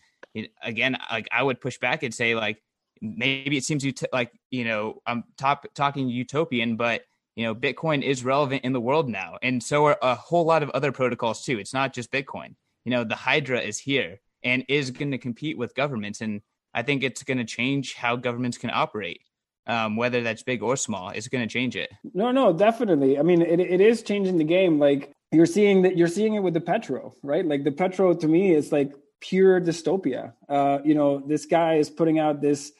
again 0.63 0.97
like 1.11 1.29
i 1.31 1.43
would 1.43 1.61
push 1.61 1.79
back 1.79 2.03
and 2.03 2.15
say 2.15 2.35
like 2.35 2.63
maybe 3.01 3.57
it 3.57 3.65
seems 3.65 3.85
ut- 3.85 4.13
like 4.13 4.33
you 4.51 4.65
know 4.65 5.01
I'm 5.07 5.25
top, 5.37 5.67
talking 5.75 6.09
utopian, 6.09 6.77
but 6.77 7.03
you 7.35 7.45
know 7.45 7.55
Bitcoin 7.55 8.03
is 8.03 8.25
relevant 8.25 8.65
in 8.65 8.73
the 8.73 8.81
world 8.81 9.09
now, 9.09 9.39
and 9.43 9.63
so 9.63 9.87
are 9.87 9.99
a 10.03 10.15
whole 10.15 10.45
lot 10.45 10.63
of 10.63 10.71
other 10.71 10.93
protocols 10.93 11.45
too. 11.45 11.59
It's 11.59 11.75
not 11.75 11.93
just 11.93 12.13
Bitcoin. 12.13 12.55
You 12.85 12.91
know, 12.91 13.05
the 13.05 13.17
Hydra 13.17 13.61
is 13.61 13.79
here 13.79 14.21
and 14.43 14.65
is 14.69 14.91
going 14.91 15.11
to 15.11 15.19
compete 15.19 15.59
with 15.59 15.75
governments, 15.75 16.21
and 16.21 16.41
I 16.73 16.83
think 16.83 17.03
it's 17.03 17.23
going 17.23 17.39
to 17.39 17.45
change 17.45 17.95
how 17.95 18.17
governments 18.17 18.59
can 18.59 18.71
operate. 18.73 19.21
Um, 19.69 19.97
whether 19.97 20.23
that's 20.23 20.45
big 20.45 20.63
or 20.63 20.77
small, 20.77 21.09
it's 21.09 21.27
going 21.27 21.43
to 21.43 21.53
change 21.53 21.75
it. 21.75 21.91
No, 22.15 22.31
no, 22.31 22.53
definitely. 22.53 23.19
I 23.19 23.23
mean, 23.23 23.43
it, 23.43 23.59
it 23.59 23.81
is 23.81 24.05
changing 24.05 24.39
the 24.39 24.45
game. 24.45 24.79
Like 24.79 25.11
you're 25.33 25.47
seeing 25.47 25.83
that 25.83 25.97
you're 25.97 26.07
seeing 26.07 26.35
it 26.35 26.41
with 26.41 26.55
the 26.55 26.61
Petro, 26.61 27.15
right? 27.25 27.45
Like 27.45 27.65
the 27.65 27.73
Petro 27.73 28.15
to 28.15 28.29
me 28.29 28.55
is 28.55 28.71
like 28.71 28.93
pure 29.21 29.61
dystopia. 29.61 30.35
Uh, 30.49 30.79
you 30.85 30.95
know, 30.95 31.19
this 31.19 31.47
guy 31.47 31.75
is 31.75 31.91
putting 31.91 32.19
out 32.19 32.41
this 32.41 32.73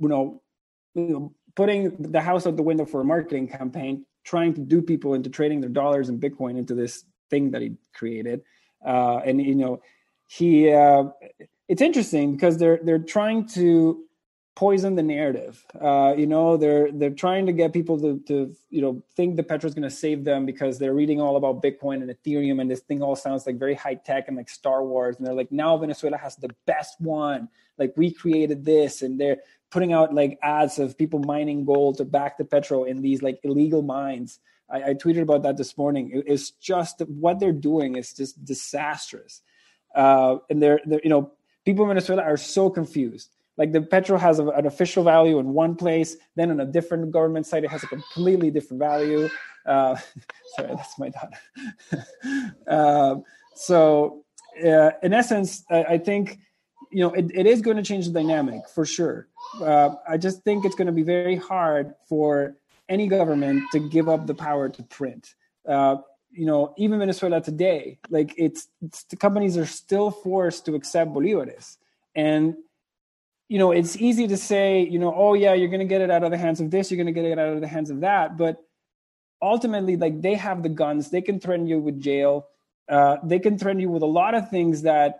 you 0.00 0.08
know, 0.08 0.42
you 0.94 1.08
know, 1.08 1.34
putting 1.56 1.96
the 1.98 2.20
house 2.20 2.46
out 2.46 2.56
the 2.56 2.62
window 2.62 2.84
for 2.84 3.00
a 3.00 3.04
marketing 3.04 3.48
campaign, 3.48 4.04
trying 4.24 4.54
to 4.54 4.60
do 4.60 4.82
people 4.82 5.14
into 5.14 5.30
trading 5.30 5.60
their 5.60 5.70
dollars 5.70 6.08
and 6.08 6.20
Bitcoin 6.20 6.58
into 6.58 6.74
this 6.74 7.04
thing 7.30 7.50
that 7.52 7.62
he 7.62 7.76
created. 7.94 8.42
uh, 8.84 9.18
and 9.24 9.40
you 9.40 9.54
know 9.54 9.80
he 10.26 10.70
uh, 10.72 11.04
it's 11.68 11.82
interesting 11.82 12.32
because 12.32 12.58
they're 12.58 12.80
they're 12.82 12.98
trying 12.98 13.46
to 13.48 14.04
poison 14.54 14.94
the 14.94 15.02
narrative. 15.02 15.64
Uh, 15.80 16.14
you 16.16 16.26
know, 16.26 16.56
they're 16.56 16.90
they're 16.92 17.10
trying 17.10 17.46
to 17.46 17.52
get 17.52 17.72
people 17.72 17.98
to 18.00 18.20
to 18.26 18.54
you 18.70 18.80
know 18.80 19.02
think 19.16 19.36
the 19.36 19.42
petro 19.42 19.68
is 19.68 19.74
going 19.74 19.88
to 19.88 19.90
save 19.90 20.24
them 20.24 20.46
because 20.46 20.78
they're 20.78 20.94
reading 20.94 21.20
all 21.20 21.36
about 21.36 21.62
Bitcoin 21.62 22.02
and 22.02 22.10
Ethereum, 22.10 22.60
and 22.60 22.70
this 22.70 22.80
thing 22.80 23.02
all 23.02 23.16
sounds 23.16 23.46
like 23.46 23.58
very 23.58 23.74
high 23.74 23.94
tech 23.94 24.28
and 24.28 24.36
like 24.36 24.48
Star 24.48 24.84
Wars. 24.84 25.16
And 25.16 25.26
they're 25.26 25.34
like, 25.34 25.50
now 25.50 25.76
Venezuela 25.76 26.16
has 26.16 26.36
the 26.36 26.50
best 26.66 27.00
one. 27.00 27.48
Like 27.78 27.94
we 27.96 28.12
created 28.12 28.64
this, 28.64 29.02
and 29.02 29.20
they're 29.20 29.38
putting 29.70 29.92
out 29.92 30.14
like 30.14 30.38
ads 30.42 30.78
of 30.78 30.96
people 30.96 31.18
mining 31.20 31.64
gold 31.64 31.98
to 31.98 32.04
back 32.04 32.38
the 32.38 32.44
petro 32.44 32.84
in 32.84 33.02
these 33.02 33.22
like 33.22 33.40
illegal 33.42 33.82
mines. 33.82 34.38
I, 34.70 34.90
I 34.90 34.94
tweeted 34.94 35.22
about 35.22 35.42
that 35.42 35.56
this 35.56 35.76
morning. 35.76 36.12
It, 36.12 36.24
it's 36.26 36.50
just 36.50 37.00
what 37.08 37.40
they're 37.40 37.52
doing 37.52 37.96
is 37.96 38.12
just 38.12 38.44
disastrous. 38.44 39.42
Uh, 39.94 40.38
and 40.48 40.62
they're, 40.62 40.80
they're 40.86 41.00
you 41.02 41.10
know 41.10 41.32
people 41.64 41.84
in 41.84 41.88
Venezuela 41.88 42.22
are 42.22 42.36
so 42.36 42.70
confused 42.70 43.30
like 43.56 43.72
the 43.72 43.80
petrol 43.80 44.18
has 44.18 44.38
a, 44.38 44.46
an 44.48 44.66
official 44.66 45.04
value 45.04 45.38
in 45.38 45.52
one 45.52 45.74
place 45.74 46.16
then 46.36 46.50
on 46.50 46.60
a 46.60 46.66
different 46.66 47.10
government 47.10 47.46
site 47.46 47.64
it 47.64 47.70
has 47.70 47.82
a 47.82 47.86
completely 47.86 48.50
different 48.50 48.80
value. 48.80 49.28
Uh, 49.66 49.96
sorry 50.56 50.74
that's 50.74 50.98
my 50.98 51.08
daughter 51.08 52.06
uh, 52.68 53.16
so 53.54 54.24
uh, 54.64 54.90
in 55.02 55.12
essence 55.12 55.64
I, 55.70 55.84
I, 55.84 55.98
think 55.98 56.38
you 56.92 57.00
know 57.00 57.12
it, 57.12 57.30
it 57.34 57.46
is 57.46 57.62
going 57.62 57.78
to 57.78 57.82
change 57.82 58.06
the 58.06 58.12
dynamic 58.12 58.68
for 58.68 58.84
sure. 58.84 59.28
Uh, 59.60 59.94
i 60.08 60.16
just 60.18 60.42
think 60.42 60.64
it's 60.64 60.74
going 60.74 60.86
to 60.86 60.92
be 60.92 61.02
very 61.02 61.36
hard 61.36 61.94
for 62.08 62.56
any 62.88 63.06
government 63.08 63.62
to 63.72 63.78
give 63.78 64.08
up 64.08 64.26
the 64.26 64.34
power 64.34 64.68
to 64.68 64.82
print. 64.82 65.34
Uh, 65.66 65.96
you 66.34 66.44
know 66.44 66.74
even 66.76 66.98
venezuela 66.98 67.40
today 67.40 67.98
like 68.10 68.34
it's, 68.36 68.68
it's 68.82 69.04
the 69.04 69.16
companies 69.16 69.56
are 69.56 69.66
still 69.66 70.10
forced 70.10 70.66
to 70.66 70.74
accept 70.74 71.12
bolivares 71.12 71.76
and 72.16 72.56
you 73.48 73.58
know, 73.58 73.72
it's 73.72 73.96
easy 73.96 74.26
to 74.28 74.36
say, 74.36 74.80
you 74.82 74.98
know, 74.98 75.14
oh 75.14 75.34
yeah, 75.34 75.52
you're 75.54 75.68
going 75.68 75.80
to 75.80 75.86
get 75.86 76.00
it 76.00 76.10
out 76.10 76.24
of 76.24 76.30
the 76.30 76.38
hands 76.38 76.60
of 76.60 76.70
this, 76.70 76.90
you're 76.90 76.96
going 76.96 77.12
to 77.12 77.12
get 77.12 77.24
it 77.24 77.38
out 77.38 77.52
of 77.54 77.60
the 77.60 77.66
hands 77.66 77.90
of 77.90 78.00
that, 78.00 78.36
but 78.36 78.56
ultimately, 79.42 79.96
like 79.96 80.22
they 80.22 80.34
have 80.34 80.62
the 80.62 80.68
guns, 80.68 81.10
they 81.10 81.20
can 81.20 81.38
threaten 81.38 81.66
you 81.66 81.78
with 81.78 82.00
jail, 82.00 82.48
uh, 82.88 83.18
they 83.22 83.38
can 83.38 83.58
threaten 83.58 83.80
you 83.80 83.90
with 83.90 84.02
a 84.02 84.06
lot 84.06 84.34
of 84.34 84.48
things 84.50 84.82
that 84.82 85.18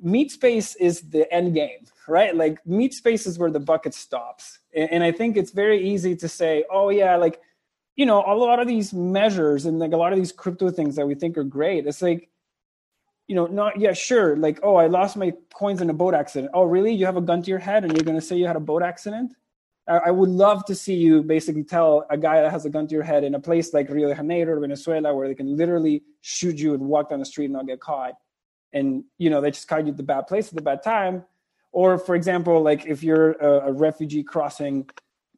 meat 0.00 0.30
space 0.30 0.74
is 0.76 1.00
the 1.10 1.32
end 1.32 1.54
game, 1.54 1.86
right? 2.06 2.36
Like 2.36 2.64
meat 2.66 2.94
space 2.94 3.26
is 3.26 3.38
where 3.38 3.50
the 3.50 3.60
bucket 3.60 3.94
stops, 3.94 4.58
and, 4.74 4.90
and 4.92 5.04
I 5.04 5.10
think 5.12 5.36
it's 5.36 5.50
very 5.50 5.88
easy 5.88 6.14
to 6.16 6.28
say, 6.28 6.64
oh 6.70 6.90
yeah, 6.90 7.16
like 7.16 7.40
you 7.96 8.04
know, 8.04 8.22
a 8.26 8.36
lot 8.36 8.60
of 8.60 8.68
these 8.68 8.92
measures 8.92 9.64
and 9.64 9.78
like 9.78 9.92
a 9.92 9.96
lot 9.96 10.12
of 10.12 10.18
these 10.18 10.30
crypto 10.32 10.70
things 10.70 10.96
that 10.96 11.06
we 11.06 11.14
think 11.14 11.36
are 11.36 11.44
great, 11.44 11.86
it's 11.86 12.02
like 12.02 12.28
you 13.28 13.34
know, 13.34 13.46
not 13.46 13.80
yeah, 13.80 13.92
sure. 13.92 14.36
Like, 14.36 14.60
oh, 14.62 14.76
I 14.76 14.86
lost 14.86 15.16
my 15.16 15.32
coins 15.52 15.80
in 15.80 15.90
a 15.90 15.94
boat 15.94 16.14
accident. 16.14 16.52
Oh, 16.54 16.64
really? 16.64 16.92
You 16.92 17.06
have 17.06 17.16
a 17.16 17.20
gun 17.20 17.42
to 17.42 17.50
your 17.50 17.58
head 17.58 17.84
and 17.84 17.92
you're 17.92 18.04
going 18.04 18.18
to 18.18 18.24
say 18.24 18.36
you 18.36 18.46
had 18.46 18.56
a 18.56 18.60
boat 18.60 18.82
accident? 18.82 19.34
I, 19.88 19.96
I 20.06 20.10
would 20.10 20.28
love 20.28 20.64
to 20.66 20.74
see 20.74 20.94
you 20.94 21.22
basically 21.22 21.64
tell 21.64 22.06
a 22.08 22.16
guy 22.16 22.40
that 22.40 22.50
has 22.50 22.64
a 22.64 22.70
gun 22.70 22.86
to 22.86 22.94
your 22.94 23.02
head 23.04 23.24
in 23.24 23.34
a 23.34 23.40
place 23.40 23.74
like 23.74 23.90
Rio 23.90 24.08
de 24.08 24.14
Janeiro 24.14 24.56
or 24.56 24.60
Venezuela 24.60 25.14
where 25.14 25.28
they 25.28 25.34
can 25.34 25.56
literally 25.56 26.02
shoot 26.20 26.56
you 26.56 26.74
and 26.74 26.82
walk 26.82 27.10
down 27.10 27.18
the 27.18 27.24
street 27.24 27.46
and 27.46 27.54
not 27.54 27.66
get 27.66 27.80
caught. 27.80 28.14
And 28.72 29.04
you 29.18 29.30
know, 29.30 29.40
they 29.40 29.50
just 29.50 29.66
caught 29.66 29.84
you 29.84 29.90
at 29.90 29.96
the 29.96 30.02
bad 30.02 30.26
place 30.26 30.48
at 30.48 30.54
the 30.54 30.62
bad 30.62 30.82
time. 30.82 31.24
Or, 31.72 31.98
for 31.98 32.14
example, 32.14 32.62
like 32.62 32.86
if 32.86 33.02
you're 33.02 33.32
a, 33.32 33.68
a 33.68 33.72
refugee 33.72 34.22
crossing 34.22 34.88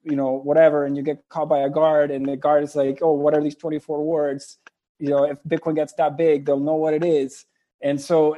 you 0.05 0.17
know 0.17 0.33
whatever 0.33 0.85
and 0.85 0.97
you 0.97 1.03
get 1.03 1.29
caught 1.29 1.49
by 1.49 1.61
a 1.61 1.71
guard 1.71 2.11
and 2.11 2.27
the 2.27 2.37
guard 2.37 2.63
is 2.65 2.75
like 2.75 3.01
oh 3.03 3.13
what 3.13 3.35
are 3.35 3.43
these 3.43 3.57
24 3.57 4.05
words 4.05 4.59
you 4.99 5.09
know 5.09 5.25
if 5.25 5.43
bitcoin 5.45 5.75
gets 5.75 5.93
that 5.95 6.17
big 6.17 6.47
they'll 6.47 6.59
know 6.59 6.77
what 6.77 6.95
it 6.95 7.05
is 7.05 7.45
and 7.83 8.01
so 8.01 8.37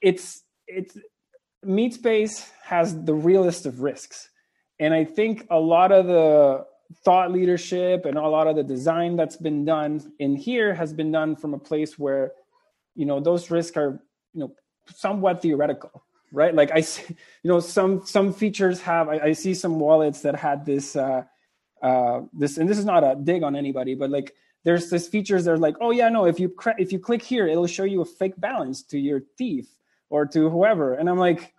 it's 0.00 0.42
it's 0.66 0.96
meat 1.62 1.94
space 1.94 2.50
has 2.64 3.04
the 3.04 3.14
realest 3.14 3.66
of 3.66 3.80
risks. 3.80 4.28
And 4.80 4.92
i 4.94 5.04
think 5.04 5.46
a 5.50 5.60
lot 5.60 5.92
of 5.92 6.06
the 6.06 6.64
thought 7.04 7.32
leadership 7.32 8.04
and 8.04 8.18
a 8.18 8.28
lot 8.28 8.46
of 8.46 8.56
the 8.56 8.62
design 8.62 9.16
that's 9.16 9.36
been 9.36 9.64
done 9.64 10.12
in 10.18 10.36
here 10.36 10.74
has 10.74 10.92
been 10.92 11.10
done 11.10 11.36
from 11.36 11.54
a 11.54 11.58
place 11.58 11.98
where 11.98 12.32
you 12.94 13.06
know 13.06 13.20
those 13.20 13.50
risks 13.50 13.76
are 13.76 14.02
you 14.34 14.40
know 14.40 14.52
somewhat 14.94 15.40
theoretical 15.42 16.04
right? 16.32 16.54
Like 16.54 16.70
i 16.72 16.80
see 16.80 17.14
you 17.42 17.50
know 17.50 17.60
some 17.60 18.04
some 18.06 18.32
features 18.32 18.80
have 18.80 19.08
i, 19.08 19.18
I 19.18 19.32
see 19.32 19.54
some 19.54 19.78
wallets 19.78 20.22
that 20.22 20.34
had 20.34 20.64
this 20.64 20.96
uh 20.96 21.24
uh 21.82 22.20
this 22.32 22.56
and 22.56 22.68
this 22.68 22.78
is 22.78 22.84
not 22.84 23.04
a 23.04 23.16
dig 23.22 23.42
on 23.42 23.54
anybody 23.54 23.94
but 23.94 24.10
like 24.10 24.34
there's 24.64 24.90
these 24.90 25.08
features 25.08 25.44
that 25.44 25.52
are 25.52 25.58
like, 25.58 25.76
oh 25.80 25.90
yeah, 25.90 26.08
no, 26.08 26.26
if 26.26 26.38
you 26.38 26.54
if 26.78 26.92
you 26.92 26.98
click 26.98 27.22
here, 27.22 27.46
it'll 27.46 27.66
show 27.66 27.84
you 27.84 28.00
a 28.00 28.04
fake 28.04 28.34
balance 28.38 28.82
to 28.84 28.98
your 28.98 29.22
thief 29.36 29.66
or 30.08 30.26
to 30.26 30.48
whoever. 30.50 30.94
And 30.94 31.08
I'm 31.08 31.18
like, 31.18 31.52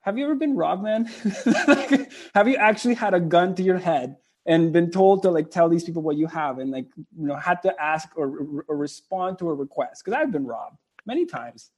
have 0.00 0.18
you 0.18 0.24
ever 0.24 0.34
been 0.34 0.54
robbed, 0.54 0.82
man? 0.82 1.04
have 2.34 2.46
you 2.46 2.56
actually 2.56 2.94
had 2.94 3.14
a 3.14 3.20
gun 3.20 3.54
to 3.54 3.62
your 3.62 3.78
head 3.78 4.16
and 4.46 4.72
been 4.72 4.90
told 4.90 5.22
to 5.22 5.30
like 5.30 5.50
tell 5.50 5.68
these 5.68 5.84
people 5.84 6.02
what 6.02 6.16
you 6.16 6.26
have 6.26 6.58
and 6.58 6.70
like 6.70 6.86
you 6.96 7.26
know 7.26 7.36
had 7.36 7.62
to 7.62 7.74
ask 7.80 8.10
or, 8.16 8.64
or 8.68 8.76
respond 8.76 9.38
to 9.38 9.48
a 9.48 9.54
request? 9.54 10.04
Because 10.04 10.18
I've 10.18 10.32
been 10.32 10.46
robbed 10.46 10.76
many 11.06 11.24
times. 11.24 11.70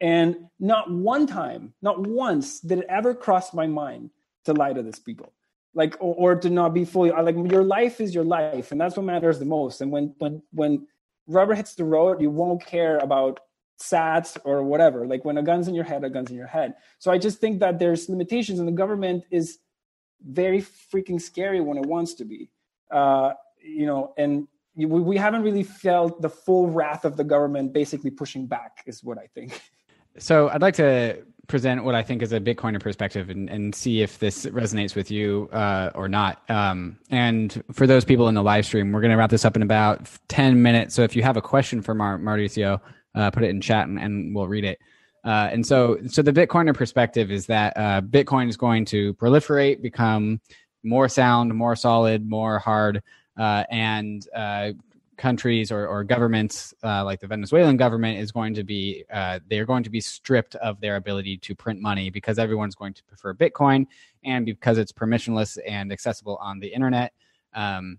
And 0.00 0.48
not 0.60 0.90
one 0.90 1.26
time, 1.26 1.72
not 1.80 2.06
once 2.06 2.60
did 2.60 2.80
it 2.80 2.86
ever 2.88 3.14
cross 3.14 3.54
my 3.54 3.66
mind 3.66 4.10
to 4.44 4.52
lie 4.52 4.74
to 4.74 4.82
these 4.82 4.98
people 4.98 5.32
like 5.76 5.94
or, 6.00 6.14
or 6.14 6.34
to 6.40 6.50
not 6.50 6.72
be 6.74 6.84
fully 6.84 7.10
like 7.10 7.36
your 7.52 7.62
life 7.62 8.00
is 8.00 8.14
your 8.14 8.24
life 8.24 8.72
and 8.72 8.80
that's 8.80 8.96
what 8.96 9.04
matters 9.04 9.38
the 9.38 9.44
most. 9.44 9.80
And 9.82 9.92
when 9.92 10.14
when 10.18 10.42
when 10.50 10.86
rubber 11.28 11.54
hits 11.54 11.74
the 11.74 11.84
road 11.84 12.20
you 12.20 12.30
won't 12.30 12.64
care 12.64 12.98
about 12.98 13.40
sats 13.80 14.38
or 14.44 14.62
whatever. 14.64 15.06
Like 15.06 15.24
when 15.24 15.36
a 15.36 15.42
gun's 15.42 15.68
in 15.68 15.74
your 15.74 15.84
head 15.84 16.02
a 16.02 16.10
gun's 16.10 16.30
in 16.30 16.36
your 16.36 16.46
head. 16.46 16.74
So 16.98 17.12
i 17.12 17.18
just 17.18 17.38
think 17.38 17.60
that 17.60 17.78
there's 17.78 18.08
limitations 18.08 18.58
and 18.58 18.66
the 18.66 18.72
government 18.72 19.24
is 19.30 19.58
very 20.22 20.62
freaking 20.62 21.20
scary 21.20 21.60
when 21.60 21.76
it 21.76 21.86
wants 21.86 22.14
to 22.14 22.24
be. 22.24 22.50
Uh 22.90 23.34
you 23.62 23.86
know 23.86 24.14
and 24.16 24.48
we, 24.76 24.86
we 24.86 25.16
haven't 25.16 25.42
really 25.42 25.62
felt 25.62 26.20
the 26.22 26.28
full 26.28 26.68
wrath 26.68 27.04
of 27.04 27.16
the 27.16 27.24
government 27.24 27.72
basically 27.72 28.10
pushing 28.10 28.46
back 28.46 28.82
is 28.86 29.04
what 29.04 29.18
i 29.18 29.26
think. 29.34 29.60
So 30.18 30.48
i'd 30.48 30.62
like 30.62 30.76
to 30.76 31.22
present 31.46 31.84
what 31.84 31.94
I 31.94 32.02
think 32.02 32.22
is 32.22 32.32
a 32.32 32.40
Bitcoiner 32.40 32.80
perspective 32.80 33.30
and, 33.30 33.48
and 33.48 33.74
see 33.74 34.02
if 34.02 34.18
this 34.18 34.46
resonates 34.46 34.94
with 34.94 35.10
you 35.10 35.48
uh, 35.52 35.90
or 35.94 36.08
not. 36.08 36.42
Um, 36.50 36.98
and 37.10 37.62
for 37.72 37.86
those 37.86 38.04
people 38.04 38.28
in 38.28 38.34
the 38.34 38.42
live 38.42 38.66
stream, 38.66 38.92
we're 38.92 39.00
going 39.00 39.10
to 39.10 39.16
wrap 39.16 39.30
this 39.30 39.44
up 39.44 39.56
in 39.56 39.62
about 39.62 40.08
10 40.28 40.60
minutes. 40.60 40.94
So 40.94 41.02
if 41.02 41.14
you 41.14 41.22
have 41.22 41.36
a 41.36 41.42
question 41.42 41.82
for 41.82 41.94
Mar- 41.94 42.18
Mauricio, 42.18 42.80
uh, 43.14 43.30
put 43.30 43.42
it 43.42 43.50
in 43.50 43.60
chat 43.60 43.88
and, 43.88 43.98
and 43.98 44.34
we'll 44.34 44.48
read 44.48 44.64
it. 44.64 44.78
Uh, 45.24 45.48
and 45.50 45.66
so, 45.66 45.98
so 46.06 46.22
the 46.22 46.32
Bitcoiner 46.32 46.74
perspective 46.74 47.30
is 47.30 47.46
that 47.46 47.76
uh, 47.76 48.00
Bitcoin 48.00 48.48
is 48.48 48.56
going 48.56 48.84
to 48.86 49.14
proliferate, 49.14 49.82
become 49.82 50.40
more 50.84 51.08
sound, 51.08 51.52
more 51.52 51.74
solid, 51.74 52.28
more 52.28 52.58
hard, 52.60 53.02
uh, 53.36 53.64
and 53.70 54.26
uh, 54.34 54.70
countries 55.16 55.72
or, 55.72 55.86
or 55.86 56.04
governments 56.04 56.74
uh, 56.84 57.04
like 57.04 57.20
the 57.20 57.26
Venezuelan 57.26 57.76
government 57.76 58.18
is 58.18 58.32
going 58.32 58.54
to 58.54 58.64
be 58.64 59.04
uh, 59.12 59.40
they're 59.48 59.64
going 59.64 59.82
to 59.82 59.90
be 59.90 60.00
stripped 60.00 60.54
of 60.56 60.80
their 60.80 60.96
ability 60.96 61.38
to 61.38 61.54
print 61.54 61.80
money 61.80 62.10
because 62.10 62.38
everyone's 62.38 62.74
going 62.74 62.94
to 62.94 63.04
prefer 63.04 63.34
Bitcoin 63.34 63.86
and 64.24 64.44
because 64.46 64.78
it's 64.78 64.92
permissionless 64.92 65.58
and 65.66 65.92
accessible 65.92 66.36
on 66.36 66.60
the 66.60 66.68
internet. 66.68 67.12
Um, 67.54 67.98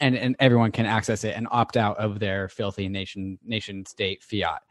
and, 0.00 0.16
and 0.16 0.36
everyone 0.40 0.72
can 0.72 0.84
access 0.84 1.24
it 1.24 1.36
and 1.36 1.46
opt 1.50 1.76
out 1.76 1.96
of 1.98 2.18
their 2.18 2.48
filthy 2.48 2.88
nation 2.88 3.38
nation 3.44 3.86
state 3.86 4.22
fiat. 4.22 4.62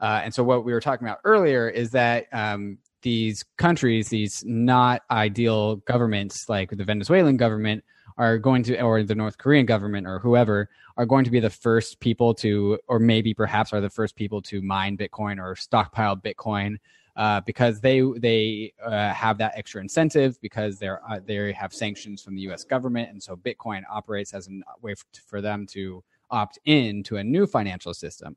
Uh, 0.00 0.20
and 0.24 0.34
so 0.34 0.42
what 0.42 0.64
we 0.64 0.72
were 0.72 0.80
talking 0.80 1.06
about 1.06 1.18
earlier 1.24 1.68
is 1.68 1.90
that 1.90 2.26
um, 2.32 2.78
these 3.02 3.44
countries, 3.58 4.08
these 4.08 4.42
not 4.46 5.02
ideal 5.10 5.76
governments 5.76 6.48
like 6.48 6.70
the 6.70 6.84
Venezuelan 6.84 7.36
government, 7.36 7.84
are 8.20 8.36
going 8.38 8.62
to, 8.62 8.78
or 8.82 9.02
the 9.02 9.14
North 9.14 9.38
Korean 9.38 9.64
government 9.64 10.06
or 10.06 10.18
whoever, 10.18 10.68
are 10.98 11.06
going 11.06 11.24
to 11.24 11.30
be 11.30 11.40
the 11.40 11.48
first 11.48 11.98
people 12.00 12.34
to, 12.34 12.78
or 12.86 12.98
maybe 12.98 13.32
perhaps 13.32 13.72
are 13.72 13.80
the 13.80 13.88
first 13.88 14.14
people 14.14 14.42
to 14.42 14.60
mine 14.60 14.98
Bitcoin 14.98 15.40
or 15.40 15.56
stockpile 15.56 16.16
Bitcoin. 16.16 16.76
Uh, 17.16 17.40
because 17.40 17.80
they 17.80 18.02
they 18.18 18.72
uh, 18.86 19.12
have 19.12 19.36
that 19.36 19.52
extra 19.56 19.80
incentive 19.80 20.40
because 20.40 20.78
they're 20.78 21.00
uh, 21.10 21.18
they 21.26 21.52
have 21.52 21.72
sanctions 21.74 22.22
from 22.22 22.36
the 22.36 22.42
U.S. 22.42 22.62
government, 22.62 23.10
and 23.10 23.20
so 23.20 23.36
Bitcoin 23.36 23.82
operates 23.90 24.32
as 24.32 24.48
a 24.48 24.60
way 24.80 24.94
for 25.26 25.40
them 25.40 25.66
to 25.66 26.02
opt 26.30 26.58
in 26.66 27.02
to 27.02 27.16
a 27.16 27.24
new 27.24 27.46
financial 27.46 27.92
system. 27.92 28.36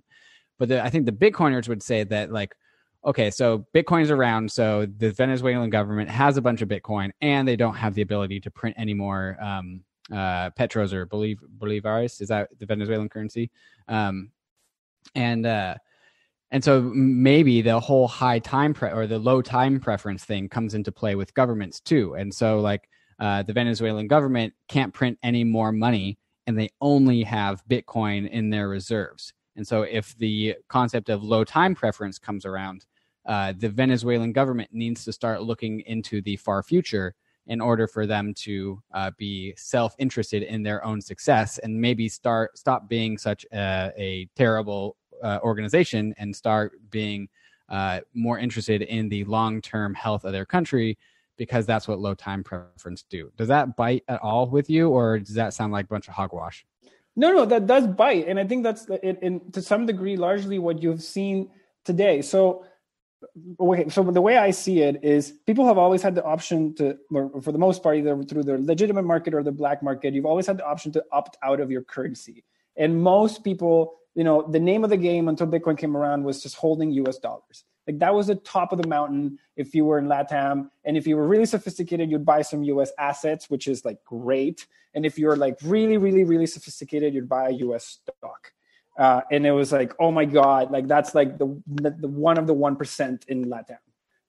But 0.58 0.70
the, 0.70 0.84
I 0.84 0.90
think 0.90 1.06
the 1.06 1.12
Bitcoiners 1.12 1.68
would 1.68 1.84
say 1.84 2.04
that 2.06 2.32
like, 2.32 2.56
okay, 3.06 3.30
so 3.30 3.66
Bitcoin's 3.74 4.12
around, 4.12 4.52
so 4.52 4.86
the 4.98 5.12
Venezuelan 5.12 5.70
government 5.70 6.10
has 6.10 6.38
a 6.38 6.42
bunch 6.42 6.62
of 6.62 6.70
Bitcoin, 6.70 7.12
and 7.22 7.48
they 7.48 7.56
don't 7.56 7.76
have 7.76 7.94
the 7.94 8.02
ability 8.02 8.40
to 8.42 8.52
print 8.52 8.76
any 8.78 8.94
more 8.94 9.38
um, 9.42 9.84
uh, 10.12 10.50
petros 10.52 10.94
or 10.94 11.06
boliv- 11.06 11.40
bolivares. 11.58 12.22
Is 12.22 12.30
that 12.30 12.50
the 12.60 12.66
Venezuelan 12.66 13.10
currency? 13.10 13.52
Um, 13.88 14.32
and 15.16 15.46
uh, 15.46 15.76
and 16.52 16.64
so 16.64 16.82
maybe 16.82 17.62
the 17.62 17.80
whole 17.80 18.08
high 18.08 18.40
time 18.40 18.74
pre- 18.74 18.92
or 18.92 19.08
the 19.08 19.20
low 19.20 19.42
time 19.42 19.80
preference 19.80 20.24
thing 20.24 20.48
comes 20.48 20.76
into 20.76 20.92
play 20.92 21.16
with 21.16 21.34
governments 21.34 21.80
too. 21.80 22.14
And 22.16 22.34
so 22.34 22.60
like 22.60 22.88
uh, 23.20 23.44
the 23.44 23.54
Venezuelan 23.54 24.08
government 24.08 24.54
can't 24.68 24.94
print 24.94 25.18
any 25.24 25.44
more 25.44 25.72
money, 25.72 26.18
and 26.48 26.58
they 26.58 26.70
only 26.82 27.24
have 27.24 27.64
Bitcoin 27.70 28.30
in 28.30 28.50
their 28.50 28.68
reserves. 28.70 29.34
And 29.56 29.68
so, 29.68 29.84
if 29.84 30.18
the 30.18 30.56
concept 30.68 31.10
of 31.10 31.24
low 31.24 31.44
time 31.44 31.76
preference 31.76 32.18
comes 32.18 32.46
around, 32.46 32.86
uh, 33.26 33.54
the 33.58 33.70
Venezuelan 33.70 34.32
government 34.32 34.70
needs 34.74 35.06
to 35.06 35.14
start 35.14 35.44
looking 35.44 35.82
into 35.82 36.22
the 36.22 36.36
far 36.38 36.64
future 36.64 37.16
in 37.48 37.60
order 37.60 37.88
for 37.88 38.06
them 38.06 38.34
to 38.34 38.82
uh, 38.94 39.12
be 39.18 39.54
self-interested 39.58 40.44
in 40.44 40.64
their 40.64 40.84
own 40.86 41.02
success 41.02 41.58
and 41.60 41.80
maybe 41.80 42.08
start 42.08 42.58
stop 42.58 42.88
being 42.88 43.18
such 43.18 43.46
a, 43.52 43.92
a 43.98 44.30
terrible 44.36 44.96
uh, 45.22 45.40
organization 45.44 46.14
and 46.18 46.36
start 46.36 46.74
being 46.90 47.28
uh, 47.70 48.00
more 48.14 48.38
interested 48.38 48.82
in 48.84 49.10
the 49.10 49.24
long-term 49.26 49.94
health 49.94 50.26
of 50.26 50.32
their 50.32 50.46
country 50.46 50.98
because 51.38 51.66
that's 51.66 51.88
what 51.88 52.00
low 52.00 52.14
time 52.14 52.44
preference 52.44 53.04
do. 53.10 53.32
Does 53.38 53.48
that 53.48 53.76
bite 53.76 54.04
at 54.08 54.22
all 54.22 54.48
with 54.48 54.70
you, 54.70 54.90
or 54.90 55.20
does 55.20 55.34
that 55.36 55.54
sound 55.54 55.74
like 55.74 55.86
a 55.86 55.88
bunch 55.88 56.08
of 56.08 56.14
hogwash? 56.14 56.66
No, 57.16 57.32
no, 57.32 57.46
that 57.46 57.68
does 57.68 57.88
bite, 57.88 58.28
and 58.28 58.40
I 58.40 58.46
think 58.46 58.64
that's 58.64 58.86
in, 58.86 59.18
in 59.18 59.52
to 59.52 59.62
some 59.62 59.86
degree 59.86 60.18
largely 60.18 60.60
what 60.60 60.82
you've 60.82 61.02
seen 61.02 61.50
today. 61.84 62.22
So 62.22 62.66
okay, 63.60 63.90
so 63.90 64.04
the 64.04 64.22
way 64.22 64.38
I 64.38 64.52
see 64.52 64.82
it 64.82 65.04
is 65.04 65.32
people 65.46 65.66
have 65.68 65.78
always 65.78 66.02
had 66.02 66.16
the 66.16 66.24
option 66.24 66.74
to, 66.76 66.98
for 67.42 67.52
the 67.52 67.58
most 67.58 67.84
part, 67.84 67.98
either 67.98 68.22
through 68.24 68.44
the 68.44 68.58
legitimate 68.58 69.04
market 69.04 69.34
or 69.34 69.44
the 69.44 69.52
black 69.52 69.84
market, 69.84 70.14
you've 70.14 70.26
always 70.26 70.48
had 70.48 70.58
the 70.58 70.66
option 70.66 70.92
to 70.94 71.04
opt 71.12 71.38
out 71.44 71.60
of 71.60 71.72
your 71.72 71.82
currency. 71.82 72.44
And 72.76 73.02
most 73.02 73.44
people, 73.44 73.96
you 74.16 74.24
know, 74.24 74.42
the 74.44 74.60
name 74.60 74.84
of 74.84 74.90
the 74.90 74.98
game 74.98 75.28
until 75.28 75.48
Bitcoin 75.48 75.78
came 75.78 75.96
around 75.96 76.24
was 76.24 76.42
just 76.42 76.56
holding 76.56 76.92
US 76.92 77.18
dollars. 77.18 77.64
Like 77.88 78.00
that 78.00 78.14
was 78.14 78.28
the 78.28 78.36
top 78.36 78.72
of 78.72 78.82
the 78.82 78.88
mountain 78.88 79.40
if 79.56 79.76
you 79.76 79.86
were 79.86 80.00
in 80.00 80.06
LATAM. 80.06 80.70
And 80.86 80.98
if 80.98 81.06
you 81.06 81.18
were 81.18 81.28
really 81.28 81.46
sophisticated, 81.46 82.10
you'd 82.10 82.26
buy 82.26 82.42
some 82.42 82.64
US 82.64 82.92
assets, 82.98 83.50
which 83.50 83.68
is 83.68 83.84
like 83.84 84.04
great. 84.06 84.66
And 84.94 85.06
if 85.06 85.20
you're 85.20 85.36
like 85.36 85.58
really, 85.64 85.98
really, 85.98 86.24
really 86.24 86.46
sophisticated, 86.46 87.14
you'd 87.14 87.30
buy 87.30 87.50
a 87.50 87.52
US 87.52 87.86
stock 87.86 88.54
uh, 88.98 89.22
and 89.32 89.46
it 89.46 89.52
was 89.52 89.72
like, 89.72 89.94
oh 90.00 90.12
my 90.12 90.26
god, 90.26 90.72
like 90.72 90.88
that's 90.88 91.16
like 91.16 91.38
the 91.38 91.62
the, 91.68 91.92
the 91.92 92.08
one 92.08 92.38
of 92.38 92.48
the 92.48 92.54
one 92.54 92.76
percent 92.76 93.26
in 93.28 93.46
LATAM, 93.46 93.78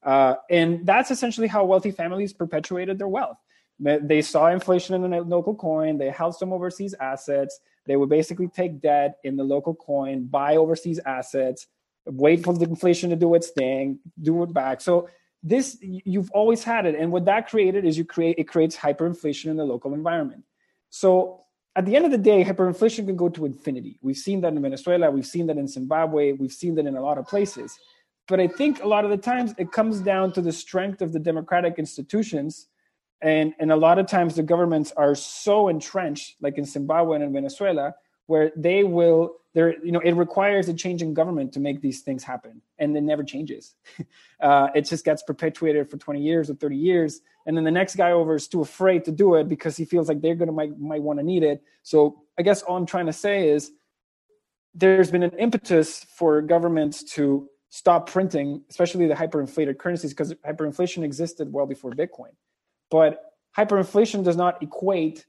uh, 0.03 0.37
and 0.51 0.87
that's 0.87 1.11
essentially 1.11 1.49
how 1.49 1.65
wealthy 1.65 1.91
families 1.91 2.33
perpetuated 2.33 2.99
their 2.99 3.09
wealth. 3.09 3.39
They 3.81 4.23
saw 4.23 4.47
inflation 4.47 4.95
in 4.95 5.11
the 5.11 5.21
local 5.23 5.55
coin. 5.55 5.99
They 5.99 6.09
held 6.09 6.37
some 6.37 6.53
overseas 6.53 6.95
assets. 7.01 7.59
They 7.87 7.97
would 7.97 8.09
basically 8.09 8.49
take 8.49 8.81
debt 8.81 9.17
in 9.25 9.37
the 9.37 9.45
local 9.45 9.75
coin, 9.75 10.27
buy 10.27 10.57
overseas 10.57 11.01
assets, 11.05 11.67
wait 12.07 12.45
for 12.45 12.55
the 12.55 12.65
inflation 12.65 13.11
to 13.11 13.17
do 13.17 13.35
its 13.35 13.51
thing, 13.51 13.99
do 14.23 14.43
it 14.45 14.53
back. 14.53 14.81
So 14.81 15.09
this 15.43 15.77
you've 15.83 16.31
always 16.31 16.65
had 16.65 16.87
it, 16.87 16.95
and 16.95 17.13
what 17.13 17.27
that 17.27 17.49
created 17.49 17.85
is 17.85 17.99
you 17.99 18.05
create 18.05 18.37
it 18.39 18.45
creates 18.45 18.77
hyperinflation 18.77 19.47
in 19.47 19.57
the 19.57 19.65
local 19.65 19.93
environment. 19.93 20.45
So 20.89 21.44
at 21.77 21.87
the 21.87 21.97
end 21.97 22.05
of 22.05 22.11
the 22.13 22.19
day, 22.19 22.45
hyperinflation 22.45 23.07
can 23.07 23.17
go 23.17 23.29
to 23.29 23.45
infinity. 23.45 23.99
We've 24.01 24.17
seen 24.17 24.41
that 24.43 24.53
in 24.53 24.63
Venezuela, 24.63 25.11
we've 25.11 25.27
seen 25.27 25.47
that 25.49 25.59
in 25.59 25.67
Zimbabwe, 25.67 26.33
we've 26.33 26.53
seen 26.53 26.77
that 26.77 26.87
in 26.87 26.97
a 26.97 27.03
lot 27.03 27.19
of 27.19 27.27
places. 27.27 27.77
But 28.29 28.41
I 28.41 28.47
think 28.47 28.83
a 28.83 28.87
lot 28.87 29.05
of 29.05 29.11
the 29.11 29.17
times 29.17 29.55
it 29.59 29.73
comes 29.73 30.01
down 30.01 30.33
to 30.33 30.41
the 30.41 30.53
strength 30.53 31.03
of 31.03 31.13
the 31.13 31.19
democratic 31.19 31.79
institutions. 31.79 32.69
And, 33.21 33.55
and 33.59 33.73
a 33.73 33.77
lot 33.77 33.99
of 33.99 34.07
times 34.07 34.37
the 34.37 34.43
governments 34.43 34.93
are 34.97 35.15
so 35.15 35.69
entrenched, 35.69 36.37
like 36.41 36.59
in 36.59 36.65
Zimbabwe 36.65 37.17
and 37.17 37.25
in 37.25 37.33
Venezuela, 37.33 37.95
where 38.27 38.53
they 38.57 38.85
will 38.85 39.37
there 39.55 39.83
you 39.85 39.93
know 39.93 40.01
it 40.01 40.13
requires 40.13 40.69
a 40.69 40.75
change 40.75 41.03
in 41.03 41.15
government 41.15 41.53
to 41.53 41.61
make 41.61 41.81
these 41.81 42.01
things 42.01 42.23
happen 42.23 42.61
and 42.79 42.97
it 42.97 43.03
never 43.03 43.25
changes. 43.25 43.75
Uh, 44.41 44.69
it 44.75 44.83
just 44.83 45.07
gets 45.07 45.23
perpetuated 45.23 45.89
for 45.89 45.97
20 45.97 46.21
years 46.21 46.51
or 46.51 46.55
30 46.55 46.77
years 46.77 47.23
and 47.47 47.57
then 47.57 47.65
the 47.65 47.71
next 47.71 47.95
guy 47.97 48.11
over 48.11 48.35
is 48.35 48.47
too 48.47 48.61
afraid 48.61 49.03
to 49.03 49.11
do 49.11 49.37
it 49.37 49.49
because 49.49 49.75
he 49.75 49.87
feels 49.87 50.07
like 50.07 50.21
they're 50.21 50.35
gonna 50.35 50.53
might, 50.53 50.79
might 50.79 51.01
want 51.01 51.19
to 51.19 51.25
need 51.25 51.43
it. 51.43 51.63
So 51.83 52.21
i 52.39 52.43
guess 52.43 52.61
all 52.61 52.77
i'm 52.77 52.85
trying 52.85 53.07
to 53.07 53.13
say 53.13 53.49
is 53.49 53.71
there's 54.75 55.11
been 55.11 55.23
an 55.23 55.31
impetus 55.39 56.05
for 56.15 56.43
governments 56.43 57.05
to 57.15 57.49
stop 57.71 58.11
printing 58.11 58.63
especially 58.69 59.07
the 59.07 59.15
hyperinflated 59.15 59.79
currencies 59.79 60.13
because 60.13 60.35
hyperinflation 60.35 61.05
existed 61.05 61.51
well 61.51 61.65
before 61.65 61.93
bitcoin. 61.93 62.35
But 62.91 63.23
hyperinflation 63.57 64.25
does 64.25 64.37
not 64.37 64.63
equate 64.63 65.25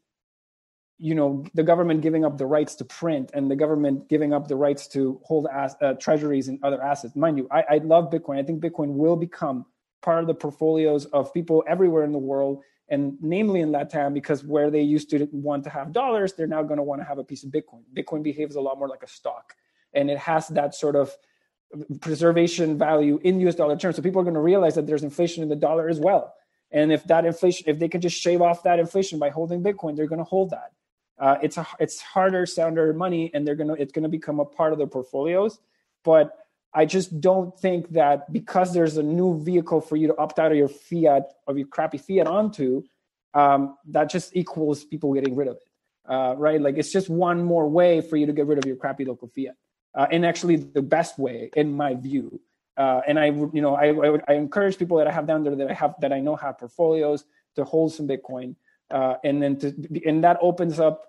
you 0.97 1.13
know 1.13 1.45
the 1.53 1.63
government 1.63 2.01
giving 2.01 2.23
up 2.23 2.37
the 2.37 2.45
rights 2.45 2.75
to 2.75 2.85
print 2.85 3.31
and 3.33 3.51
the 3.51 3.55
government 3.55 4.07
giving 4.07 4.33
up 4.33 4.47
the 4.47 4.55
rights 4.55 4.87
to 4.87 5.19
hold 5.23 5.47
as, 5.53 5.75
uh, 5.81 5.93
treasuries 5.93 6.47
and 6.47 6.59
other 6.63 6.81
assets. 6.81 7.15
Mind 7.15 7.37
you 7.37 7.47
I, 7.51 7.63
I 7.69 7.77
love 7.79 8.09
bitcoin. 8.11 8.39
I 8.39 8.43
think 8.43 8.63
bitcoin 8.63 8.93
will 8.93 9.15
become 9.17 9.65
part 10.01 10.21
of 10.21 10.27
the 10.27 10.33
portfolios 10.33 11.05
of 11.07 11.33
people 11.33 11.63
everywhere 11.67 12.03
in 12.03 12.11
the 12.11 12.17
world 12.17 12.63
and 12.87 13.17
namely 13.19 13.61
in 13.61 13.71
latam 13.71 14.13
because 14.13 14.43
where 14.43 14.69
they 14.69 14.81
used 14.81 15.09
to 15.09 15.27
want 15.31 15.63
to 15.63 15.69
have 15.69 15.91
dollars 15.91 16.33
they're 16.33 16.47
now 16.47 16.63
going 16.63 16.77
to 16.77 16.83
want 16.83 17.01
to 17.01 17.05
have 17.05 17.17
a 17.17 17.23
piece 17.23 17.43
of 17.43 17.49
bitcoin. 17.49 17.81
Bitcoin 17.93 18.23
behaves 18.23 18.55
a 18.55 18.61
lot 18.61 18.79
more 18.79 18.87
like 18.87 19.03
a 19.03 19.07
stock 19.07 19.53
and 19.93 20.09
it 20.09 20.17
has 20.17 20.47
that 20.49 20.73
sort 20.73 20.95
of 20.95 21.13
preservation 21.99 22.77
value 22.77 23.19
in 23.23 23.45
us 23.45 23.55
dollar 23.55 23.75
terms. 23.75 23.97
So 23.97 24.01
people 24.01 24.21
are 24.21 24.23
going 24.23 24.35
to 24.35 24.39
realize 24.39 24.75
that 24.75 24.87
there's 24.87 25.03
inflation 25.03 25.43
in 25.43 25.49
the 25.49 25.55
dollar 25.57 25.89
as 25.89 25.99
well. 25.99 26.35
And 26.71 26.93
if 26.93 27.03
that 27.05 27.25
inflation 27.25 27.67
if 27.67 27.79
they 27.79 27.89
can 27.89 27.99
just 27.99 28.17
shave 28.17 28.41
off 28.41 28.63
that 28.63 28.79
inflation 28.79 29.19
by 29.19 29.29
holding 29.29 29.61
bitcoin 29.61 29.97
they're 29.97 30.07
going 30.07 30.19
to 30.19 30.23
hold 30.25 30.51
that 30.51 30.71
uh, 31.19 31.37
it's 31.41 31.57
a 31.57 31.65
it's 31.79 32.01
harder, 32.01 32.45
sounder 32.45 32.93
money, 32.93 33.31
and 33.33 33.47
they're 33.47 33.55
gonna 33.55 33.73
it's 33.73 33.91
gonna 33.91 34.09
become 34.09 34.39
a 34.39 34.45
part 34.45 34.73
of 34.73 34.77
their 34.77 34.87
portfolios. 34.87 35.59
But 36.03 36.37
I 36.73 36.85
just 36.85 37.21
don't 37.21 37.57
think 37.57 37.89
that 37.91 38.31
because 38.31 38.73
there's 38.73 38.97
a 38.97 39.03
new 39.03 39.41
vehicle 39.41 39.79
for 39.79 39.95
you 39.95 40.07
to 40.07 40.17
opt 40.17 40.39
out 40.39 40.51
of 40.51 40.57
your 40.57 40.67
fiat 40.67 41.31
of 41.47 41.57
your 41.57 41.67
crappy 41.67 41.97
fiat 41.97 42.27
onto, 42.27 42.83
um, 43.33 43.77
that 43.87 44.09
just 44.09 44.35
equals 44.35 44.83
people 44.83 45.13
getting 45.13 45.35
rid 45.35 45.47
of 45.47 45.55
it, 45.55 46.11
uh, 46.11 46.35
right? 46.37 46.61
Like 46.61 46.77
it's 46.77 46.91
just 46.91 47.09
one 47.09 47.43
more 47.43 47.67
way 47.69 48.01
for 48.01 48.17
you 48.17 48.25
to 48.25 48.33
get 48.33 48.45
rid 48.45 48.57
of 48.57 48.65
your 48.65 48.75
crappy 48.75 49.05
local 49.05 49.29
fiat, 49.29 49.55
uh, 49.93 50.07
and 50.11 50.25
actually 50.25 50.57
the 50.57 50.81
best 50.81 51.17
way, 51.17 51.49
in 51.55 51.71
my 51.71 51.95
view. 51.95 52.41
Uh, 52.75 52.99
and 53.07 53.17
I, 53.17 53.27
you 53.27 53.61
know, 53.61 53.75
I, 53.75 53.85
I, 53.87 54.09
would, 54.09 54.23
I 54.27 54.33
encourage 54.33 54.77
people 54.77 54.97
that 54.97 55.07
I 55.07 55.11
have 55.13 55.25
down 55.25 55.45
there 55.45 55.55
that 55.55 55.71
I 55.71 55.73
have 55.73 55.95
that 56.01 56.11
I 56.11 56.19
know 56.19 56.35
have 56.35 56.57
portfolios 56.57 57.23
to 57.55 57.63
hold 57.63 57.93
some 57.93 58.05
Bitcoin 58.05 58.55
uh, 58.91 59.15
and 59.23 59.41
then 59.41 59.57
to 59.57 59.73
and 60.05 60.23
that 60.23 60.37
opens 60.41 60.79
up 60.79 61.05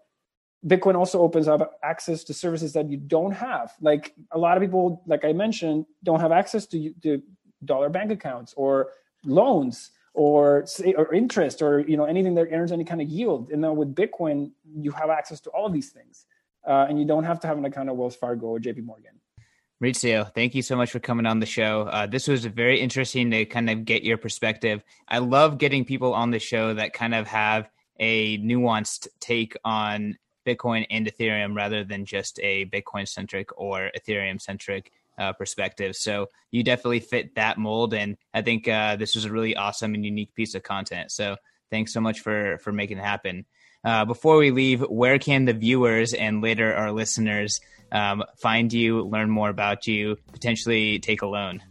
bitcoin 0.66 0.96
also 0.96 1.20
opens 1.20 1.46
up 1.48 1.78
access 1.82 2.24
to 2.24 2.34
services 2.34 2.72
that 2.72 2.90
you 2.90 2.96
don't 2.96 3.32
have. 3.32 3.72
Like 3.80 4.14
a 4.32 4.38
lot 4.38 4.56
of 4.56 4.62
people 4.62 5.02
like 5.06 5.24
i 5.24 5.32
mentioned 5.32 5.86
don't 6.02 6.20
have 6.20 6.32
access 6.32 6.66
to, 6.66 6.92
to 7.02 7.22
dollar 7.64 7.88
bank 7.88 8.10
accounts 8.10 8.54
or 8.56 8.90
loans 9.24 9.90
or 10.14 10.64
or 10.96 11.12
interest 11.14 11.62
or 11.62 11.80
you 11.80 11.96
know 11.96 12.04
anything 12.04 12.34
that 12.34 12.48
earns 12.52 12.72
any 12.72 12.84
kind 12.84 13.00
of 13.00 13.08
yield. 13.08 13.50
And 13.50 13.60
now 13.62 13.72
with 13.72 13.94
bitcoin 13.94 14.52
you 14.74 14.90
have 14.92 15.10
access 15.10 15.40
to 15.42 15.50
all 15.50 15.66
of 15.66 15.72
these 15.72 15.90
things. 15.90 16.26
Uh, 16.66 16.86
and 16.88 16.98
you 16.98 17.04
don't 17.06 17.22
have 17.22 17.38
to 17.38 17.46
have 17.46 17.58
an 17.58 17.64
account 17.64 17.88
at 17.88 17.96
wells 17.96 18.16
fargo 18.16 18.46
or 18.46 18.58
jp 18.58 18.82
morgan 18.82 19.20
Mauricio, 19.82 20.32
thank 20.32 20.54
you 20.54 20.62
so 20.62 20.74
much 20.74 20.90
for 20.90 21.00
coming 21.00 21.26
on 21.26 21.38
the 21.38 21.46
show. 21.46 21.82
Uh, 21.82 22.06
this 22.06 22.28
was 22.28 22.46
very 22.46 22.80
interesting 22.80 23.30
to 23.30 23.44
kind 23.44 23.68
of 23.68 23.84
get 23.84 24.04
your 24.04 24.16
perspective. 24.16 24.82
I 25.06 25.18
love 25.18 25.58
getting 25.58 25.84
people 25.84 26.14
on 26.14 26.30
the 26.30 26.38
show 26.38 26.72
that 26.72 26.94
kind 26.94 27.14
of 27.14 27.26
have 27.26 27.68
a 27.98 28.38
nuanced 28.38 29.08
take 29.20 29.54
on 29.64 30.16
Bitcoin 30.46 30.86
and 30.88 31.06
Ethereum 31.06 31.54
rather 31.54 31.84
than 31.84 32.06
just 32.06 32.40
a 32.42 32.64
Bitcoin 32.66 33.06
centric 33.06 33.50
or 33.60 33.90
Ethereum 33.98 34.40
centric 34.40 34.92
uh, 35.18 35.34
perspective. 35.34 35.94
So 35.94 36.28
you 36.50 36.62
definitely 36.62 37.00
fit 37.00 37.34
that 37.34 37.58
mold, 37.58 37.92
and 37.92 38.16
I 38.32 38.40
think 38.40 38.66
uh, 38.68 38.96
this 38.96 39.14
was 39.14 39.26
a 39.26 39.32
really 39.32 39.56
awesome 39.56 39.94
and 39.94 40.04
unique 40.04 40.34
piece 40.34 40.54
of 40.54 40.62
content. 40.62 41.10
So 41.10 41.36
thanks 41.70 41.92
so 41.92 42.00
much 42.00 42.20
for 42.20 42.58
for 42.58 42.72
making 42.72 42.98
it 42.98 43.04
happen. 43.04 43.44
Uh, 43.84 44.04
before 44.04 44.36
we 44.38 44.50
leave, 44.50 44.80
where 44.80 45.18
can 45.18 45.44
the 45.44 45.52
viewers 45.52 46.12
and 46.12 46.42
later 46.42 46.74
our 46.74 46.92
listeners 46.92 47.60
um, 47.92 48.24
find 48.40 48.72
you, 48.72 49.02
learn 49.02 49.30
more 49.30 49.48
about 49.48 49.86
you, 49.86 50.16
potentially 50.32 50.98
take 50.98 51.22
a 51.22 51.26
loan? 51.26 51.62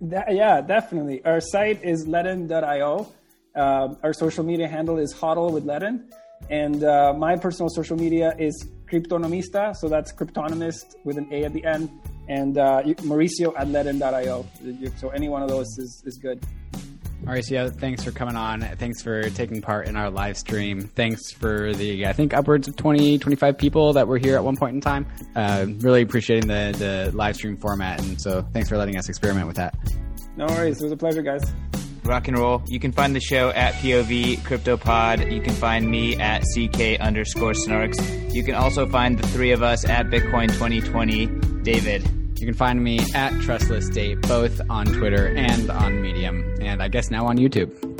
That, 0.00 0.34
yeah, 0.34 0.60
definitely. 0.60 1.24
Our 1.24 1.40
site 1.40 1.82
is 1.82 2.06
ledn.io. 2.06 3.12
Uh, 3.54 3.94
our 4.02 4.12
social 4.12 4.44
media 4.44 4.68
handle 4.68 4.98
is 4.98 5.14
hodl 5.14 5.50
with 5.50 5.64
ledn. 5.64 6.04
And 6.50 6.84
uh, 6.84 7.14
my 7.14 7.36
personal 7.36 7.70
social 7.70 7.96
media 7.96 8.34
is 8.38 8.68
Cryptonomista. 8.90 9.74
So 9.74 9.88
that's 9.88 10.12
cryptonomist 10.12 10.94
with 11.04 11.16
an 11.18 11.28
A 11.32 11.44
at 11.44 11.52
the 11.52 11.64
end. 11.64 11.90
And 12.28 12.58
uh, 12.58 12.82
Mauricio 12.82 13.54
at 13.56 13.68
ledn.io. 13.68 14.46
So 14.98 15.08
any 15.10 15.28
one 15.28 15.42
of 15.42 15.48
those 15.48 15.66
is, 15.78 16.02
is 16.04 16.18
good. 16.18 16.44
Mauricio, 17.24 17.74
thanks 17.74 18.04
for 18.04 18.12
coming 18.12 18.36
on. 18.36 18.60
Thanks 18.60 19.02
for 19.02 19.28
taking 19.30 19.60
part 19.60 19.88
in 19.88 19.96
our 19.96 20.10
live 20.10 20.36
stream. 20.36 20.82
Thanks 20.82 21.32
for 21.32 21.72
the, 21.72 22.06
I 22.06 22.12
think, 22.12 22.34
upwards 22.34 22.68
of 22.68 22.76
20, 22.76 23.18
25 23.18 23.58
people 23.58 23.92
that 23.94 24.06
were 24.06 24.18
here 24.18 24.36
at 24.36 24.44
one 24.44 24.56
point 24.56 24.74
in 24.74 24.80
time. 24.80 25.06
Uh, 25.34 25.66
really 25.78 26.02
appreciating 26.02 26.48
the, 26.48 26.74
the 26.76 27.16
live 27.16 27.36
stream 27.36 27.56
format. 27.56 28.00
And 28.00 28.20
so 28.20 28.42
thanks 28.52 28.68
for 28.68 28.76
letting 28.76 28.96
us 28.96 29.08
experiment 29.08 29.46
with 29.46 29.56
that. 29.56 29.74
No 30.36 30.46
worries. 30.46 30.80
It 30.80 30.84
was 30.84 30.92
a 30.92 30.96
pleasure, 30.96 31.22
guys. 31.22 31.52
Rock 32.04 32.28
and 32.28 32.38
roll. 32.38 32.62
You 32.68 32.78
can 32.78 32.92
find 32.92 33.16
the 33.16 33.20
show 33.20 33.48
at 33.50 33.74
POV 33.74 34.38
CryptoPod. 34.38 35.32
You 35.32 35.40
can 35.40 35.54
find 35.54 35.90
me 35.90 36.16
at 36.20 36.42
CK 36.42 37.00
underscore 37.00 37.52
Snarks. 37.52 38.32
You 38.32 38.44
can 38.44 38.54
also 38.54 38.86
find 38.86 39.18
the 39.18 39.26
three 39.28 39.50
of 39.50 39.62
us 39.62 39.84
at 39.84 40.06
Bitcoin 40.06 40.48
2020. 40.52 41.26
David. 41.62 42.25
You 42.38 42.46
can 42.46 42.54
find 42.54 42.84
me 42.84 43.00
at 43.14 43.32
Trustless 43.40 43.86
State, 43.86 44.20
both 44.22 44.60
on 44.68 44.86
Twitter 44.86 45.28
and 45.28 45.70
on 45.70 46.02
Medium, 46.02 46.44
and 46.60 46.82
I 46.82 46.88
guess 46.88 47.10
now 47.10 47.26
on 47.26 47.38
YouTube. 47.38 47.95